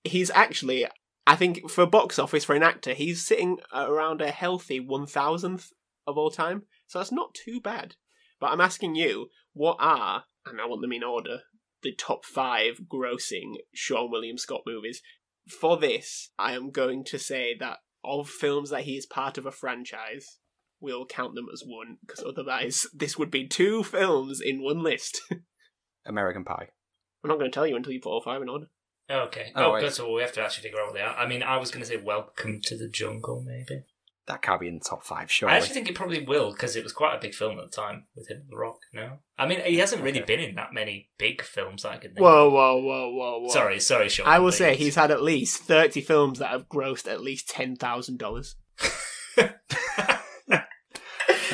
he's 0.03 0.31
actually 0.31 0.85
I 1.27 1.35
think 1.35 1.69
for 1.69 1.85
box 1.85 2.17
office 2.17 2.45
for 2.45 2.55
an 2.55 2.63
actor, 2.63 2.93
he's 2.93 3.25
sitting 3.25 3.57
around 3.73 4.21
a 4.21 4.31
healthy 4.31 4.79
one 4.79 5.05
thousandth 5.05 5.71
of 6.07 6.17
all 6.17 6.31
time. 6.31 6.63
So 6.87 6.99
that's 6.99 7.11
not 7.11 7.33
too 7.33 7.59
bad. 7.59 7.95
But 8.39 8.51
I'm 8.51 8.61
asking 8.61 8.95
you, 8.95 9.27
what 9.53 9.75
are, 9.79 10.23
and 10.45 10.61
I 10.61 10.65
want 10.65 10.81
them 10.81 10.93
in 10.93 11.03
order, 11.03 11.41
the 11.83 11.93
top 11.93 12.23
five 12.23 12.79
grossing 12.87 13.55
Seann 13.75 14.09
William 14.09 14.37
Scott 14.37 14.61
movies? 14.65 15.01
For 15.59 15.77
this, 15.77 16.31
I 16.39 16.53
am 16.53 16.71
going 16.71 17.03
to 17.05 17.19
say 17.19 17.55
that 17.59 17.79
of 18.03 18.29
films 18.29 18.69
that 18.69 18.83
he 18.83 18.95
is 18.97 19.05
part 19.05 19.37
of 19.37 19.45
a 19.45 19.51
franchise, 19.51 20.37
we'll 20.79 21.05
count 21.05 21.35
them 21.35 21.47
as 21.51 21.63
one, 21.65 21.97
because 22.05 22.23
otherwise 22.23 22.87
this 22.93 23.17
would 23.17 23.31
be 23.31 23.47
two 23.47 23.83
films 23.83 24.39
in 24.41 24.61
one 24.63 24.81
list. 24.83 25.21
American 26.05 26.43
Pie. 26.43 26.69
I'm 27.23 27.29
not 27.29 27.39
going 27.39 27.49
to 27.51 27.53
tell 27.55 27.67
you 27.67 27.75
until 27.75 27.91
you 27.93 27.99
put 27.99 28.09
all 28.11 28.21
five 28.21 28.41
in 28.41 28.49
order. 28.49 28.67
Okay. 29.09 29.51
Oh, 29.55 29.65
Oh, 29.69 29.73
wait. 29.73 29.81
good. 29.81 29.93
So 29.93 30.11
we 30.13 30.21
have 30.21 30.33
to 30.33 30.41
actually 30.43 30.63
figure 30.63 30.79
out 30.79 30.87
what 30.87 30.93
they 30.95 31.01
are. 31.01 31.15
I 31.15 31.27
mean, 31.27 31.43
I 31.43 31.57
was 31.57 31.71
going 31.71 31.81
to 31.83 31.87
say 31.89 31.97
Welcome 31.97 32.59
to 32.63 32.77
the 32.77 32.87
Jungle, 32.89 33.41
maybe. 33.45 33.83
That 34.27 34.41
can't 34.41 34.59
be 34.59 34.67
in 34.67 34.79
the 34.79 34.83
top 34.83 35.05
five, 35.05 35.31
I 35.43 35.55
actually 35.55 35.73
think 35.73 35.87
it 35.87 35.95
probably 35.95 36.25
will 36.25 36.51
because 36.51 36.75
it 36.75 36.83
was 36.83 36.91
quite 36.91 37.15
a 37.15 37.19
big 37.21 37.33
film 37.33 37.57
at 37.59 37.71
the 37.71 37.75
time 37.75 38.07
with 38.13 38.29
him, 38.29 38.41
and 38.41 38.49
The 38.51 38.57
Rock. 38.57 38.79
No, 38.93 39.19
I 39.37 39.47
mean 39.47 39.61
he 39.61 39.77
hasn't 39.77 40.03
really 40.03 40.21
Okay. 40.21 40.35
been 40.35 40.49
in 40.49 40.55
that 40.55 40.73
many 40.73 41.09
big 41.17 41.41
films 41.41 41.83
that 41.83 41.93
I 41.93 41.97
can. 41.97 42.11
think. 42.13 42.19
Whoa, 42.19 42.47
of. 42.47 42.53
whoa, 42.53 42.77
whoa, 42.81 43.09
whoa, 43.11 43.39
whoa. 43.39 43.49
Sorry, 43.49 43.79
sorry, 43.79 44.09
Sean. 44.09 44.27
I 44.27 44.39
will 44.39 44.51
say 44.51 44.75
he's 44.75 44.95
had 44.95 45.11
at 45.11 45.23
least 45.23 45.63
30 45.63 46.01
films 46.01 46.39
that 46.39 46.49
have 46.49 46.67
grossed 46.67 47.07
at 47.09 47.21
least 47.21 47.47
$10,000. 47.49 48.55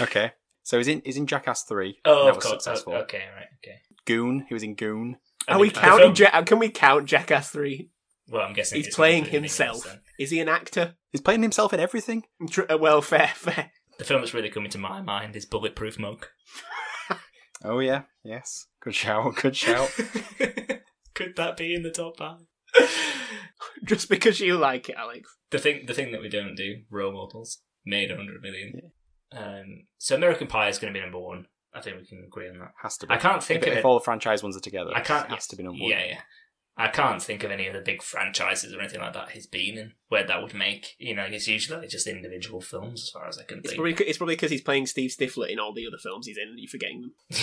Okay. 0.01 0.31
So 0.63 0.77
he's 0.77 0.88
in 0.88 1.01
he's 1.05 1.17
in 1.17 1.27
Jackass 1.27 1.63
3. 1.63 1.99
oh, 2.05 2.23
that 2.25 2.29
of 2.31 2.36
was 2.38 2.45
course. 2.45 2.63
successful. 2.63 2.93
Oh, 2.93 3.01
okay, 3.01 3.21
right, 3.36 3.45
okay. 3.63 3.77
Goon, 4.05 4.45
he 4.47 4.53
was 4.53 4.63
in 4.63 4.75
Goon. 4.75 5.17
Are 5.47 5.59
we 5.59 5.69
counting? 5.69 6.15
Ja- 6.15 6.41
can 6.43 6.57
we 6.59 6.69
count 6.69 7.05
Jackass 7.05 7.49
3? 7.51 7.89
Well, 8.29 8.41
I'm 8.43 8.53
guessing 8.53 8.81
He's 8.81 8.93
playing 8.95 9.23
not 9.23 9.31
himself. 9.31 9.83
this. 9.83 9.97
Is 10.19 10.29
he 10.31 10.39
an 10.39 10.49
actor? 10.49 10.95
He's 11.12 11.21
playing 11.21 11.41
himself 11.41 11.73
in 11.73 11.79
everything. 11.79 12.23
Tr- 12.49 12.71
uh, 12.71 12.77
well, 12.77 13.01
fair, 13.01 13.27
fair. 13.36 13.71
The 13.99 14.03
film 14.05 14.21
that's 14.21 14.33
really 14.33 14.49
coming 14.49 14.71
to 14.71 14.77
my 14.77 15.01
mind 15.01 15.36
is 15.36 15.45
Bulletproof 15.45 15.99
Monk. 15.99 16.27
Oh 17.65 17.79
yeah, 17.79 18.01
yes. 18.25 18.67
Good 18.81 18.93
shout, 18.93 19.36
good 19.38 19.55
shout. 19.55 19.89
Could 21.15 21.38
that 21.38 21.55
be 21.55 21.73
in 21.73 21.83
the 21.83 21.91
top 21.91 22.17
five? 22.17 22.39
Just 23.86 24.09
because 24.09 24.39
you 24.41 24.57
like 24.57 24.89
it, 24.89 24.95
Alex. 24.97 25.38
the 25.49 25.59
thing, 25.59 25.86
the 25.86 25.93
thing 25.93 26.12
that 26.12 26.21
we 26.21 26.27
don't 26.27 26.55
do, 26.55 26.81
role 26.89 27.13
models, 27.13 27.59
made 27.86 28.12
a 28.12 28.17
hundred 28.17 28.41
million. 28.41 28.91
Um, 29.31 29.88
so 29.97 30.15
American 30.15 30.47
Pie 30.47 30.69
is 30.69 30.77
going 30.77 30.93
to 30.93 30.97
be 30.97 31.01
number 31.03 31.19
one. 31.19 31.45
I 31.73 31.79
think 31.81 31.97
we 32.01 32.05
can 32.05 32.23
agree 32.27 32.49
on 32.49 32.59
that. 32.59 32.71
Has 32.81 32.97
to 32.97 33.07
be. 33.07 33.13
I 33.13 33.17
can't 33.17 33.41
think 33.41 33.62
if, 33.62 33.67
of 33.67 33.73
if 33.73 33.79
it. 33.79 33.86
all 33.86 33.97
the 33.97 34.03
franchise 34.03 34.43
ones 34.43 34.55
are 34.57 34.62
together, 34.62 34.91
I 34.93 34.99
can't. 35.01 35.25
it 35.29 35.33
has 35.36 35.47
to 35.47 35.55
be 35.55 35.63
number 35.63 35.81
one. 35.81 35.89
Yeah, 35.89 36.03
yeah. 36.05 36.19
I 36.75 36.88
can't 36.88 37.21
think 37.21 37.43
of 37.43 37.51
any 37.51 37.67
of 37.67 37.73
the 37.73 37.81
big 37.81 38.01
franchises 38.01 38.73
or 38.73 38.79
anything 38.79 38.99
like 39.01 39.13
that 39.13 39.29
he's 39.31 39.45
been 39.45 39.77
in 39.77 39.93
where 40.09 40.25
that 40.25 40.41
would 40.41 40.55
make. 40.55 40.95
You 40.97 41.13
know, 41.15 41.25
it's 41.25 41.47
usually 41.47 41.88
just 41.88 42.07
individual 42.07 42.62
films, 42.62 43.03
as 43.03 43.09
far 43.09 43.27
as 43.27 43.38
I 43.38 43.43
can 43.43 43.59
It's 43.59 43.69
think. 43.69 43.77
probably 43.81 44.05
it's 44.07 44.17
probably 44.17 44.36
because 44.36 44.49
he's 44.51 44.62
playing 44.62 44.88
Steve 44.88 45.12
Stifler 45.12 45.49
in 45.49 45.59
all 45.59 45.73
the 45.73 45.86
other 45.88 45.97
films 46.01 46.25
he's 46.25 46.38
in 46.38 46.47
and 46.49 46.59
you're 46.59 46.67
forgetting 46.69 47.01
them. 47.01 47.13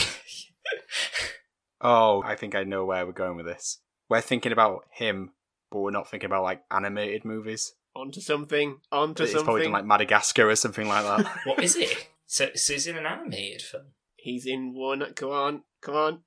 Oh, 1.82 2.22
I 2.24 2.34
think 2.36 2.54
I 2.54 2.64
know 2.64 2.84
where 2.84 3.06
we're 3.06 3.12
going 3.12 3.36
with 3.36 3.46
this. 3.46 3.78
We're 4.10 4.20
thinking 4.20 4.52
about 4.52 4.84
him, 4.92 5.30
but 5.70 5.78
we're 5.80 5.90
not 5.90 6.10
thinking 6.10 6.26
about 6.26 6.42
like 6.42 6.62
animated 6.70 7.24
movies. 7.24 7.72
Onto 7.96 8.20
something, 8.20 8.80
onto 8.92 9.22
It's 9.22 9.32
probably 9.32 9.46
something. 9.46 9.62
done, 9.64 9.72
like 9.72 9.84
Madagascar 9.86 10.50
or 10.50 10.56
something 10.56 10.86
like 10.86 11.04
that. 11.04 11.26
what 11.46 11.62
is 11.64 11.76
it? 11.76 12.08
So, 12.26 12.50
so 12.54 12.74
he's 12.74 12.86
in 12.86 12.98
an 12.98 13.06
animated 13.06 13.62
film. 13.62 13.86
He's 14.16 14.44
in 14.46 14.74
one. 14.74 15.04
Come 15.14 15.30
on, 15.30 15.62
come 15.80 15.94
on. 15.94 16.18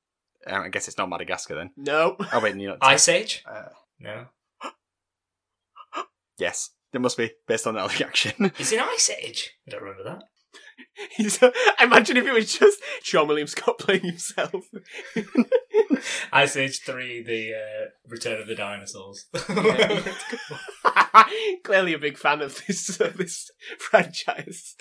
Um, 0.48 0.64
I 0.64 0.70
guess 0.70 0.88
it's 0.88 0.98
not 0.98 1.10
Madagascar 1.10 1.56
then. 1.56 1.72
No. 1.78 2.18
Oh 2.32 2.40
wait, 2.42 2.56
you're 2.56 2.72
not. 2.80 2.80
Ice 2.82 3.08
Age? 3.08 3.44
Uh, 3.50 3.70
No. 4.00 4.26
yes, 6.40 6.72
it 6.94 7.02
must 7.02 7.18
be 7.18 7.32
based 7.48 7.68
on 7.68 7.76
that 7.76 8.00
reaction. 8.00 8.52
He's 8.58 8.72
in 8.72 8.80
Ice 8.80 9.10
Age. 9.10 9.52
I 9.68 9.72
don't 9.72 9.82
remember 9.84 10.04
that. 10.04 10.24
He's, 11.18 11.40
imagine 11.82 12.18
if 12.18 12.26
it 12.26 12.34
was 12.34 12.58
just 12.58 12.80
Seann 13.04 13.28
William 13.28 13.48
Scott 13.48 13.78
playing 13.80 14.02
himself. 14.04 14.66
Ice 16.32 16.56
Age 16.58 16.82
3, 16.86 17.24
The 17.24 17.54
uh, 17.54 17.86
Return 18.08 18.40
of 18.42 18.48
the 18.48 18.56
Dinosaurs. 18.56 19.26
Clearly 21.64 21.94
a 21.94 22.00
big 22.00 22.18
fan 22.18 22.42
of 22.42 22.62
this 22.68 23.00
of 23.00 23.18
this 23.18 23.50
franchise. 23.80 24.76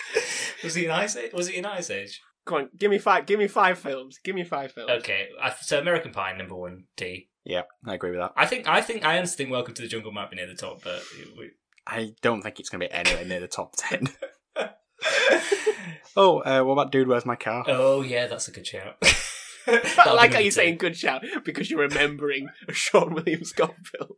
was 0.63 0.75
he 0.75 0.85
in 0.85 0.91
Ice 0.91 1.15
Age? 1.15 1.31
Was 1.33 1.47
he 1.47 1.57
in 1.57 1.65
Ice 1.65 1.89
Age? 1.89 2.21
Come 2.45 2.57
on, 2.57 2.69
give 2.77 2.91
me 2.91 2.97
five. 2.97 3.25
Give 3.25 3.39
me 3.39 3.47
five 3.47 3.79
films. 3.79 4.19
Give 4.23 4.35
me 4.35 4.43
five 4.43 4.71
films. 4.71 4.91
Okay, 4.91 5.29
so 5.61 5.79
American 5.79 6.11
Pie 6.11 6.35
number 6.37 6.55
one. 6.55 6.85
D. 6.97 7.29
yeah, 7.45 7.63
I 7.85 7.93
agree 7.95 8.11
with 8.11 8.19
that. 8.19 8.33
I 8.35 8.45
think 8.45 8.67
I 8.67 8.81
think 8.81 9.05
I 9.05 9.17
honestly 9.17 9.45
think 9.45 9.53
Welcome 9.53 9.73
to 9.75 9.81
the 9.81 9.87
Jungle 9.87 10.11
might 10.11 10.29
be 10.29 10.35
near 10.35 10.47
the 10.47 10.55
top, 10.55 10.83
but 10.83 11.01
we, 11.37 11.51
I 11.87 12.13
don't 12.21 12.41
think 12.41 12.59
it's 12.59 12.69
going 12.69 12.81
to 12.81 12.87
be 12.87 12.93
anywhere 12.93 13.25
near 13.25 13.39
the 13.39 13.47
top 13.47 13.75
ten. 13.77 14.09
oh, 16.17 16.39
uh, 16.39 16.63
what 16.63 16.73
about 16.73 16.91
Dude? 16.91 17.07
Where's 17.07 17.25
my 17.25 17.35
car? 17.35 17.63
oh 17.67 18.01
yeah, 18.01 18.27
that's 18.27 18.47
a 18.47 18.51
good 18.51 18.67
shout. 18.67 18.95
I 19.65 20.11
like 20.13 20.31
be 20.31 20.35
how 20.35 20.41
you're 20.41 20.51
saying 20.51 20.77
good 20.77 20.97
shout 20.97 21.23
because 21.45 21.69
you're 21.71 21.79
remembering 21.79 22.49
a 22.67 22.73
Seann 22.73 23.13
William 23.13 23.45
Scott 23.45 23.75
film. 23.85 24.09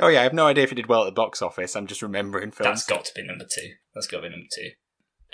Oh 0.00 0.08
yeah, 0.08 0.20
I 0.20 0.22
have 0.24 0.32
no 0.32 0.46
idea 0.46 0.64
if 0.64 0.72
it 0.72 0.74
did 0.74 0.88
well 0.88 1.02
at 1.02 1.06
the 1.06 1.12
box 1.12 1.40
office. 1.42 1.76
I'm 1.76 1.86
just 1.86 2.02
remembering 2.02 2.50
films. 2.50 2.84
That's 2.84 2.86
got 2.86 3.04
to 3.04 3.14
be 3.14 3.24
number 3.24 3.44
two. 3.44 3.74
That's 3.94 4.08
got 4.08 4.18
to 4.18 4.22
be 4.24 4.30
number 4.30 4.48
two. 4.52 4.70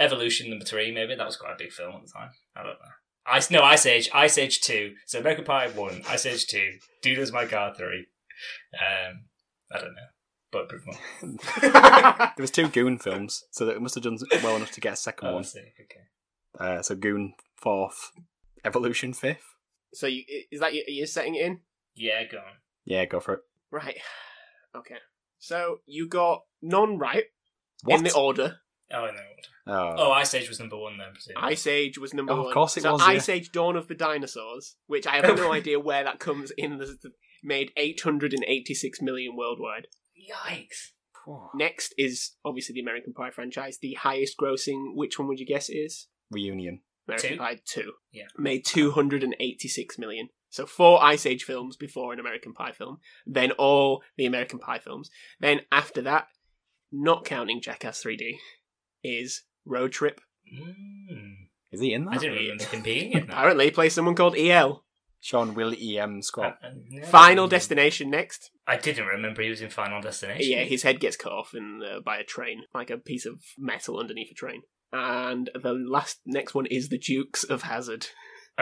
Evolution 0.00 0.50
number 0.50 0.64
three, 0.64 0.90
maybe 0.92 1.14
that 1.14 1.26
was 1.26 1.36
quite 1.36 1.52
a 1.52 1.58
big 1.58 1.70
film 1.72 1.94
at 1.94 2.02
the 2.06 2.12
time. 2.12 2.30
I 2.56 2.62
don't 2.62 2.70
know. 2.72 2.94
Ice 3.26 3.50
no 3.50 3.60
Ice 3.62 3.86
Age, 3.86 4.08
Ice 4.14 4.38
Age 4.38 4.60
two. 4.60 4.94
So 5.06 5.20
American 5.20 5.44
Pie 5.44 5.68
one, 5.68 6.02
Ice 6.08 6.26
Age 6.26 6.46
two, 6.46 6.78
Dude 7.02 7.18
Was 7.18 7.32
My 7.32 7.44
Car 7.46 7.74
three. 7.76 8.06
Um, 8.74 9.24
I 9.72 9.78
don't 9.78 9.94
know, 9.94 10.08
but 10.50 10.68
proof. 10.68 10.84
There 11.62 12.32
was 12.42 12.50
two 12.50 12.68
Goon 12.68 12.98
films, 12.98 13.44
so 13.50 13.66
that 13.66 13.76
it 13.76 13.82
must 13.82 13.94
have 13.94 14.04
done 14.04 14.18
well 14.42 14.56
enough 14.56 14.72
to 14.72 14.80
get 14.80 14.94
a 14.94 14.96
second 14.96 15.28
Oh, 15.28 15.30
I 15.32 15.34
one. 15.34 15.44
see. 15.44 15.60
Okay. 15.60 16.00
Uh, 16.58 16.82
so 16.82 16.94
Goon 16.96 17.34
fourth, 17.56 18.10
Evolution 18.64 19.12
fifth. 19.12 19.44
so 19.92 20.06
you, 20.06 20.24
is 20.50 20.60
that 20.60 20.72
you, 20.74 20.82
you're 20.88 21.06
setting 21.06 21.34
it 21.34 21.42
in? 21.44 21.60
Yeah, 21.94 22.24
go 22.30 22.38
on. 22.38 22.54
Yeah, 22.86 23.04
go 23.04 23.20
for 23.20 23.34
it. 23.34 23.40
Right. 23.70 23.98
Okay. 24.76 24.98
So 25.40 25.80
you 25.84 26.06
got 26.06 26.42
none 26.62 26.96
right 26.96 27.24
What? 27.82 27.98
in 27.98 28.04
the 28.04 28.14
order. 28.14 28.58
Oh, 28.92 29.06
in 29.06 29.14
the 29.14 29.20
order. 29.20 29.94
oh. 29.98 30.08
Oh, 30.08 30.12
Ice 30.12 30.34
Age 30.34 30.48
was 30.48 30.58
number 30.58 30.76
one 30.76 30.98
then. 30.98 31.08
presumably. 31.12 31.52
Ice 31.52 31.66
Age 31.66 31.98
was 31.98 32.12
number 32.14 32.32
Oh, 32.32 32.46
of 32.48 32.54
course 32.54 32.76
it 32.76 32.82
so 32.82 32.92
was, 32.92 33.02
Ice 33.02 33.28
Age: 33.28 33.52
Dawn 33.52 33.76
of 33.76 33.86
the 33.88 33.94
Dinosaurs, 33.94 34.76
which 34.86 35.06
I 35.06 35.16
have 35.16 35.36
no 35.36 35.52
idea 35.60 35.78
where 35.78 36.02
that 36.04 36.18
comes 36.18 36.50
in. 36.56 36.78
The, 36.78 36.86
the- 36.86 37.12
made 37.42 37.70
886 37.76 39.00
million 39.00 39.36
worldwide. 39.36 39.86
Yikes! 40.30 40.90
Next 41.54 41.94
is 41.96 42.32
obviously 42.44 42.74
the 42.74 42.80
American 42.80 43.12
Pie 43.12 43.30
franchise. 43.30 43.78
The 43.80 43.94
highest 43.94 44.34
grossing, 44.40 44.94
which 44.96 45.18
one 45.18 45.28
would 45.28 45.38
you 45.38 45.46
guess 45.46 45.68
is? 45.68 46.08
Reunion. 46.30 46.80
American 47.08 47.30
Two? 47.30 47.36
Pie 47.38 47.60
2. 47.66 47.92
Yeah. 48.12 48.24
Made 48.36 48.64
286 48.64 49.98
million. 49.98 50.28
So 50.48 50.66
four 50.66 51.02
Ice 51.02 51.26
Age 51.26 51.44
films 51.44 51.76
before 51.76 52.12
an 52.12 52.18
American 52.20 52.52
Pie 52.52 52.72
film, 52.72 52.98
then 53.26 53.52
all 53.52 54.02
the 54.16 54.26
American 54.26 54.58
Pie 54.58 54.80
films. 54.80 55.08
Then 55.38 55.60
after 55.70 56.02
that, 56.02 56.26
not 56.90 57.24
counting 57.24 57.60
Jackass 57.60 58.02
3D, 58.02 58.36
is 59.02 59.42
Road 59.64 59.92
Trip. 59.92 60.20
Mm. 60.52 61.48
Is 61.72 61.80
he 61.80 61.92
in 61.92 62.04
that? 62.04 62.10
I 62.10 62.14
that? 62.14 62.20
didn't 62.20 62.38
remember 62.38 62.64
him 62.64 62.82
being 62.82 63.12
in 63.12 63.26
that. 63.26 63.30
Apparently, 63.30 63.66
he 63.66 63.70
plays 63.70 63.94
someone 63.94 64.14
called 64.14 64.36
EL. 64.36 64.84
Sean 65.22 65.54
Will 65.54 65.74
E 65.74 65.98
M 65.98 66.22
Scott. 66.22 66.58
Uh, 66.64 66.70
no. 66.88 67.04
Final 67.04 67.46
Destination 67.46 68.08
next. 68.10 68.50
I 68.66 68.78
didn't 68.78 69.06
remember 69.06 69.42
he 69.42 69.50
was 69.50 69.60
in 69.60 69.68
Final 69.68 70.00
Destination. 70.00 70.50
Yeah, 70.50 70.64
his 70.64 70.82
head 70.82 70.98
gets 70.98 71.16
cut 71.16 71.32
off 71.32 71.54
in, 71.54 71.82
uh, 71.82 72.00
by 72.00 72.16
a 72.16 72.24
train, 72.24 72.62
like 72.74 72.88
a 72.88 72.96
piece 72.96 73.26
of 73.26 73.42
metal 73.58 73.98
underneath 73.98 74.30
a 74.30 74.34
train. 74.34 74.62
And 74.92 75.50
the 75.54 75.72
last 75.72 76.20
next 76.24 76.54
one 76.54 76.66
is 76.66 76.88
the 76.88 76.98
Dukes 76.98 77.44
of 77.44 77.62
Hazzard. 77.62 78.06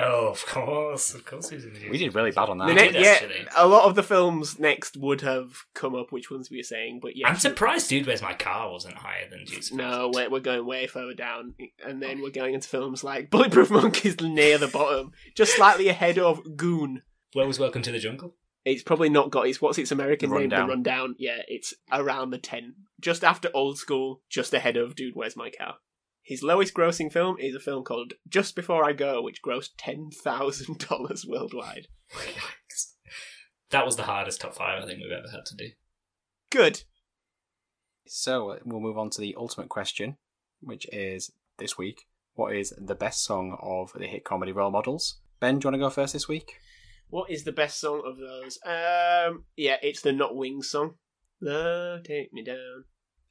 Oh, 0.00 0.28
of 0.28 0.46
course, 0.46 1.14
of 1.14 1.24
course, 1.24 1.48
he 1.48 1.56
was 1.56 1.64
in 1.64 1.74
the. 1.74 1.88
We 1.90 1.98
did 1.98 2.14
really 2.14 2.30
bad 2.30 2.48
on 2.48 2.58
that. 2.58 2.66
ne- 2.68 2.74
ne- 2.74 2.92
did, 2.92 3.02
yeah, 3.02 3.10
actually. 3.10 3.34
Eh? 3.40 3.44
a 3.56 3.66
lot 3.66 3.84
of 3.84 3.94
the 3.94 4.02
films 4.02 4.58
next 4.58 4.96
would 4.96 5.22
have 5.22 5.64
come 5.74 5.94
up. 5.94 6.12
Which 6.12 6.30
ones 6.30 6.50
we 6.50 6.58
were 6.58 6.62
saying, 6.62 7.00
but 7.00 7.16
yeah, 7.16 7.28
I'm 7.28 7.36
surprised, 7.36 7.88
dude. 7.88 8.06
Where's 8.06 8.22
my 8.22 8.34
car? 8.34 8.70
Wasn't 8.70 8.94
higher 8.96 9.28
than 9.28 9.44
Dukes. 9.44 9.70
of 9.70 9.76
No, 9.76 10.10
we're, 10.14 10.30
we're 10.30 10.40
going 10.40 10.64
way 10.66 10.86
further 10.86 11.14
down, 11.14 11.54
and 11.84 12.02
then 12.02 12.22
we're 12.22 12.30
going 12.30 12.54
into 12.54 12.68
films 12.68 13.02
like 13.02 13.30
Bulletproof 13.30 13.70
Monkeys 13.70 14.20
near 14.20 14.58
the 14.58 14.68
bottom, 14.68 15.12
just 15.34 15.56
slightly 15.56 15.88
ahead 15.88 16.18
of 16.18 16.56
Goon. 16.56 17.02
Where 17.32 17.46
was 17.46 17.58
Welcome 17.58 17.82
to 17.82 17.92
the 17.92 17.98
Jungle? 17.98 18.34
It's 18.64 18.82
probably 18.82 19.08
not 19.08 19.30
got 19.30 19.46
its 19.46 19.62
what's 19.62 19.78
its 19.78 19.90
American 19.92 20.30
The 20.30 20.38
name? 20.38 20.48
The 20.50 20.56
Rundown. 20.56 20.68
Rundown. 20.68 21.14
Yeah, 21.18 21.38
it's 21.48 21.72
around 21.90 22.30
the 22.30 22.38
ten, 22.38 22.74
just 23.00 23.24
after 23.24 23.48
Old 23.54 23.78
School, 23.78 24.20
just 24.28 24.52
ahead 24.52 24.76
of 24.76 24.94
Dude, 24.94 25.14
Where's 25.14 25.36
My 25.36 25.50
Car? 25.50 25.76
His 26.28 26.42
lowest 26.42 26.74
grossing 26.74 27.10
film 27.10 27.38
is 27.38 27.54
a 27.54 27.58
film 27.58 27.84
called 27.84 28.12
Just 28.28 28.54
Before 28.54 28.84
I 28.84 28.92
Go, 28.92 29.22
which 29.22 29.40
grossed 29.40 29.70
ten 29.78 30.10
thousand 30.10 30.86
dollars 30.86 31.24
worldwide. 31.26 31.88
Yikes. 32.12 32.92
That 33.70 33.86
was 33.86 33.96
the 33.96 34.02
hardest 34.02 34.42
top 34.42 34.54
five 34.54 34.82
I 34.82 34.86
think 34.86 35.00
we've 35.00 35.10
ever 35.10 35.30
had 35.30 35.46
to 35.46 35.56
do. 35.56 35.70
Good. 36.50 36.82
So 38.06 38.50
uh, 38.50 38.58
we'll 38.62 38.80
move 38.80 38.98
on 38.98 39.08
to 39.08 39.22
the 39.22 39.36
ultimate 39.38 39.70
question, 39.70 40.18
which 40.60 40.86
is 40.92 41.32
this 41.56 41.78
week: 41.78 42.02
What 42.34 42.54
is 42.54 42.74
the 42.76 42.94
best 42.94 43.24
song 43.24 43.56
of 43.62 43.92
the 43.98 44.06
hit 44.06 44.24
comedy 44.24 44.52
role 44.52 44.70
models? 44.70 45.20
Ben, 45.40 45.58
do 45.58 45.64
you 45.64 45.68
want 45.70 45.80
to 45.80 45.86
go 45.86 45.88
first 45.88 46.12
this 46.12 46.28
week? 46.28 46.58
What 47.08 47.30
is 47.30 47.44
the 47.44 47.52
best 47.52 47.80
song 47.80 48.02
of 48.04 48.18
those? 48.18 48.58
Um, 48.66 49.44
yeah, 49.56 49.76
it's 49.82 50.02
the 50.02 50.12
Not 50.12 50.36
Wings 50.36 50.68
song. 50.68 50.96
Love, 51.40 52.02
take 52.02 52.34
me 52.34 52.44
down. 52.44 52.84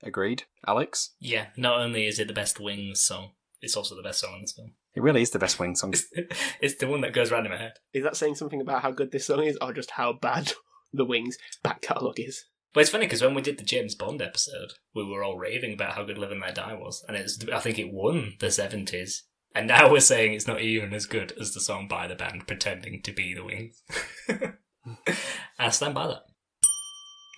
Agreed. 0.03 0.43
Alex? 0.67 1.15
Yeah, 1.19 1.47
not 1.57 1.79
only 1.79 2.05
is 2.05 2.19
it 2.19 2.27
the 2.27 2.33
best 2.33 2.59
Wings 2.59 3.01
song, 3.01 3.31
it's 3.61 3.75
also 3.75 3.95
the 3.95 4.03
best 4.03 4.19
song 4.19 4.35
in 4.35 4.41
this 4.41 4.53
film. 4.53 4.73
It 4.95 5.03
really 5.03 5.21
is 5.21 5.29
the 5.29 5.37
best 5.37 5.59
Wings 5.59 5.79
song. 5.79 5.93
It's, 5.93 6.07
it's 6.59 6.77
the 6.77 6.87
one 6.87 7.01
that 7.01 7.13
goes 7.13 7.29
round 7.29 7.45
in 7.45 7.51
my 7.51 7.59
head. 7.59 7.73
Is 7.93 8.03
that 8.03 8.17
saying 8.17 8.33
something 8.33 8.59
about 8.59 8.81
how 8.81 8.89
good 8.89 9.11
this 9.11 9.27
song 9.27 9.43
is, 9.43 9.55
or 9.61 9.71
just 9.71 9.91
how 9.91 10.13
bad 10.13 10.53
the 10.91 11.05
Wings 11.05 11.37
back 11.61 11.83
catalogue 11.83 12.19
is? 12.19 12.45
But 12.73 12.81
it's 12.81 12.89
funny 12.89 13.05
because 13.05 13.21
when 13.21 13.35
we 13.35 13.43
did 13.43 13.59
the 13.59 13.63
James 13.63 13.93
Bond 13.93 14.23
episode, 14.23 14.73
we 14.95 15.03
were 15.03 15.23
all 15.23 15.37
raving 15.37 15.73
about 15.73 15.93
how 15.93 16.03
good 16.03 16.17
Live 16.17 16.31
and 16.31 16.41
Let 16.41 16.55
Die 16.55 16.73
was, 16.73 17.05
and 17.07 17.15
it's 17.15 17.37
I 17.53 17.59
think 17.59 17.77
it 17.77 17.93
won 17.93 18.37
the 18.39 18.49
seventies. 18.49 19.23
And 19.53 19.67
now 19.67 19.91
we're 19.91 19.99
saying 19.99 20.33
it's 20.33 20.47
not 20.47 20.61
even 20.61 20.93
as 20.93 21.05
good 21.05 21.31
as 21.39 21.53
the 21.53 21.59
song 21.59 21.87
by 21.87 22.07
the 22.07 22.15
band 22.15 22.47
pretending 22.47 23.01
to 23.03 23.11
be 23.11 23.35
the 23.35 23.43
Wings. 23.43 23.83
I 24.29 24.53
uh, 25.65 25.69
stand 25.69 25.93
by 25.93 26.07
that. 26.07 26.23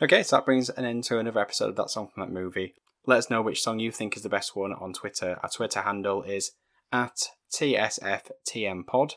Okay, 0.01 0.23
so 0.23 0.37
that 0.37 0.45
brings 0.45 0.69
an 0.69 0.85
end 0.85 1.03
to 1.05 1.19
another 1.19 1.41
episode 1.41 1.69
of 1.69 1.75
that 1.75 1.89
song 1.89 2.07
from 2.07 2.21
that 2.21 2.31
movie. 2.31 2.73
Let 3.05 3.17
us 3.17 3.29
know 3.29 3.41
which 3.41 3.61
song 3.61 3.79
you 3.79 3.91
think 3.91 4.15
is 4.15 4.23
the 4.23 4.29
best 4.29 4.55
one 4.55 4.71
on 4.71 4.93
Twitter. 4.93 5.37
Our 5.43 5.49
Twitter 5.49 5.81
handle 5.81 6.23
is 6.23 6.51
at 6.89 7.17
TSFTMPod. 7.53 9.11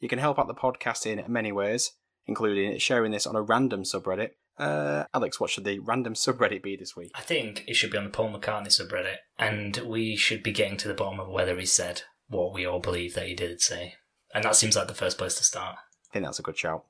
You 0.00 0.08
can 0.10 0.18
help 0.18 0.38
out 0.38 0.48
the 0.48 0.54
podcast 0.54 1.06
in 1.06 1.24
many 1.32 1.50
ways, 1.50 1.92
including 2.26 2.76
sharing 2.78 3.12
this 3.12 3.26
on 3.26 3.36
a 3.36 3.40
random 3.40 3.84
subreddit. 3.84 4.32
Uh, 4.58 5.04
Alex, 5.14 5.40
what 5.40 5.48
should 5.48 5.64
the 5.64 5.78
random 5.78 6.12
subreddit 6.12 6.62
be 6.62 6.76
this 6.76 6.94
week? 6.94 7.12
I 7.14 7.22
think 7.22 7.64
it 7.66 7.74
should 7.74 7.90
be 7.90 7.96
on 7.96 8.04
the 8.04 8.10
Paul 8.10 8.34
McCartney 8.34 8.66
subreddit, 8.66 9.16
and 9.38 9.78
we 9.78 10.14
should 10.14 10.42
be 10.42 10.52
getting 10.52 10.76
to 10.76 10.88
the 10.88 10.94
bottom 10.94 11.20
of 11.20 11.30
whether 11.30 11.58
he 11.58 11.64
said 11.64 12.02
what 12.28 12.52
we 12.52 12.66
all 12.66 12.80
believe 12.80 13.14
that 13.14 13.28
he 13.28 13.34
did 13.34 13.62
say. 13.62 13.94
And 14.34 14.44
that 14.44 14.56
seems 14.56 14.76
like 14.76 14.88
the 14.88 14.94
first 14.94 15.16
place 15.16 15.36
to 15.36 15.44
start. 15.44 15.76
I 16.10 16.12
think 16.12 16.26
that's 16.26 16.38
a 16.38 16.42
good 16.42 16.58
shout. 16.58 16.84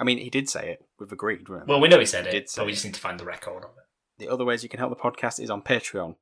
I 0.00 0.04
mean, 0.04 0.18
he 0.18 0.30
did 0.30 0.48
say 0.48 0.70
it. 0.70 0.84
We've 0.98 1.12
agreed, 1.12 1.48
remember? 1.48 1.70
Well, 1.72 1.80
we 1.80 1.88
know 1.88 1.98
he 2.00 2.06
said 2.06 2.24
He 2.24 2.30
it, 2.30 2.46
did 2.46 2.50
but 2.56 2.66
we 2.66 2.72
just 2.72 2.84
need 2.84 2.94
to 2.94 3.00
find 3.00 3.20
the 3.20 3.24
record 3.24 3.64
of 3.64 3.70
it. 3.70 3.84
The 4.18 4.28
other 4.28 4.44
ways 4.44 4.62
you 4.62 4.68
can 4.68 4.78
help 4.78 4.90
the 4.90 4.96
podcast 5.02 5.38
is 5.38 5.50
on 5.50 5.62
Patreon, 5.62 6.16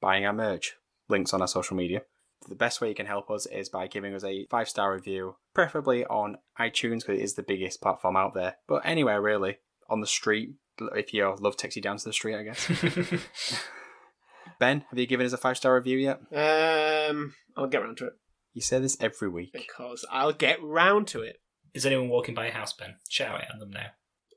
buying 0.00 0.24
our 0.24 0.32
merch, 0.32 0.74
links 1.08 1.34
on 1.34 1.40
our 1.42 1.48
social 1.48 1.76
media. 1.76 2.02
The 2.48 2.54
best 2.54 2.80
way 2.80 2.88
you 2.88 2.94
can 2.94 3.06
help 3.06 3.30
us 3.30 3.46
is 3.46 3.68
by 3.68 3.86
giving 3.86 4.14
us 4.14 4.22
a 4.24 4.46
five 4.50 4.68
star 4.68 4.92
review, 4.94 5.36
preferably 5.54 6.04
on 6.06 6.36
iTunes 6.60 7.00
because 7.00 7.18
it 7.18 7.22
is 7.22 7.34
the 7.34 7.42
biggest 7.42 7.80
platform 7.82 8.16
out 8.16 8.34
there, 8.34 8.56
but 8.68 8.82
anywhere 8.84 9.20
really, 9.20 9.58
on 9.88 10.00
the 10.00 10.06
street, 10.06 10.50
if 10.94 11.12
your 11.14 11.36
love 11.36 11.56
takes 11.56 11.76
you 11.76 11.82
down 11.82 11.96
to 11.96 12.04
the 12.04 12.12
street, 12.12 12.36
I 12.36 12.42
guess. 12.42 12.68
ben, 14.58 14.84
have 14.90 14.98
you 14.98 15.06
given 15.06 15.26
us 15.26 15.32
a 15.32 15.38
five 15.38 15.56
star 15.56 15.74
review 15.74 15.98
yet? 15.98 16.18
Um, 16.32 17.34
I'll 17.56 17.66
get 17.66 17.82
round 17.82 17.96
to 17.98 18.06
it 18.06 18.12
You 18.52 18.60
say 18.60 18.78
this 18.78 18.96
every 19.00 19.28
week. 19.28 19.52
because 19.52 20.04
I'll 20.10 20.32
get 20.32 20.62
round 20.62 21.06
to 21.08 21.22
it. 21.22 21.36
Is 21.74 21.84
anyone 21.84 22.08
walking 22.08 22.34
by 22.34 22.46
a 22.46 22.52
house, 22.52 22.72
Ben? 22.72 22.96
Shout 23.08 23.40
it 23.40 23.48
at 23.52 23.58
them 23.58 23.70
now. 23.70 23.86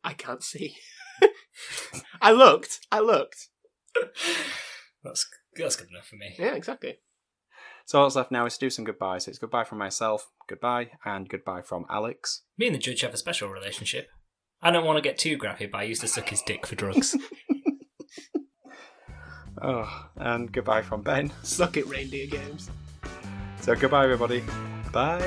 I 0.04 0.14
can't 0.14 0.44
see. 0.44 0.76
I 2.22 2.32
looked. 2.32 2.80
I 2.92 3.00
looked. 3.00 3.48
That's 5.04 5.26
that's 5.56 5.76
good 5.76 5.90
enough 5.90 6.08
for 6.08 6.18
me. 6.18 6.36
Yeah, 6.38 6.54
exactly. 6.54 6.98
So 7.86 8.00
all 8.00 8.06
that's 8.06 8.16
left 8.16 8.32
now 8.32 8.46
is 8.46 8.58
to 8.58 8.66
do 8.66 8.70
some 8.70 8.84
goodbyes. 8.84 9.24
So 9.24 9.30
it's 9.30 9.40
goodbye 9.40 9.64
from 9.64 9.78
myself, 9.78 10.30
goodbye, 10.48 10.92
and 11.06 11.30
goodbye 11.30 11.62
from 11.62 11.86
Alex. 11.90 12.44
Me 12.58 12.68
and 12.68 12.76
the 12.76 12.80
judge 12.80 13.02
have 13.02 13.14
a 13.14 13.18
special 13.18 13.50
relationship. 13.50 14.10
I 14.62 14.72
don't 14.72 14.86
want 14.86 14.98
to 14.98 15.02
get 15.02 15.18
too 15.18 15.38
graphic, 15.38 15.72
but 15.72 15.80
I 15.80 15.84
used 15.84 16.02
to 16.02 16.08
suck 16.08 16.30
his 16.30 16.42
dick 16.42 16.68
for 16.68 16.76
drugs. 16.76 17.16
Oh, 19.62 20.10
and 20.18 20.52
goodbye 20.52 20.84
from 20.84 21.02
Ben. 21.02 21.32
Suck 21.44 21.78
it, 21.78 21.88
reindeer 21.88 22.28
games. 22.28 22.70
So 23.62 23.76
goodbye, 23.76 24.04
everybody. 24.04 24.44
Bye. 24.92 25.24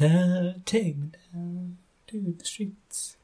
Love, 0.00 0.64
take 0.64 0.96
me 0.96 1.08
uh, 1.34 1.36
down 1.36 1.78
to 2.06 2.34
the 2.38 2.44
streets. 2.44 3.17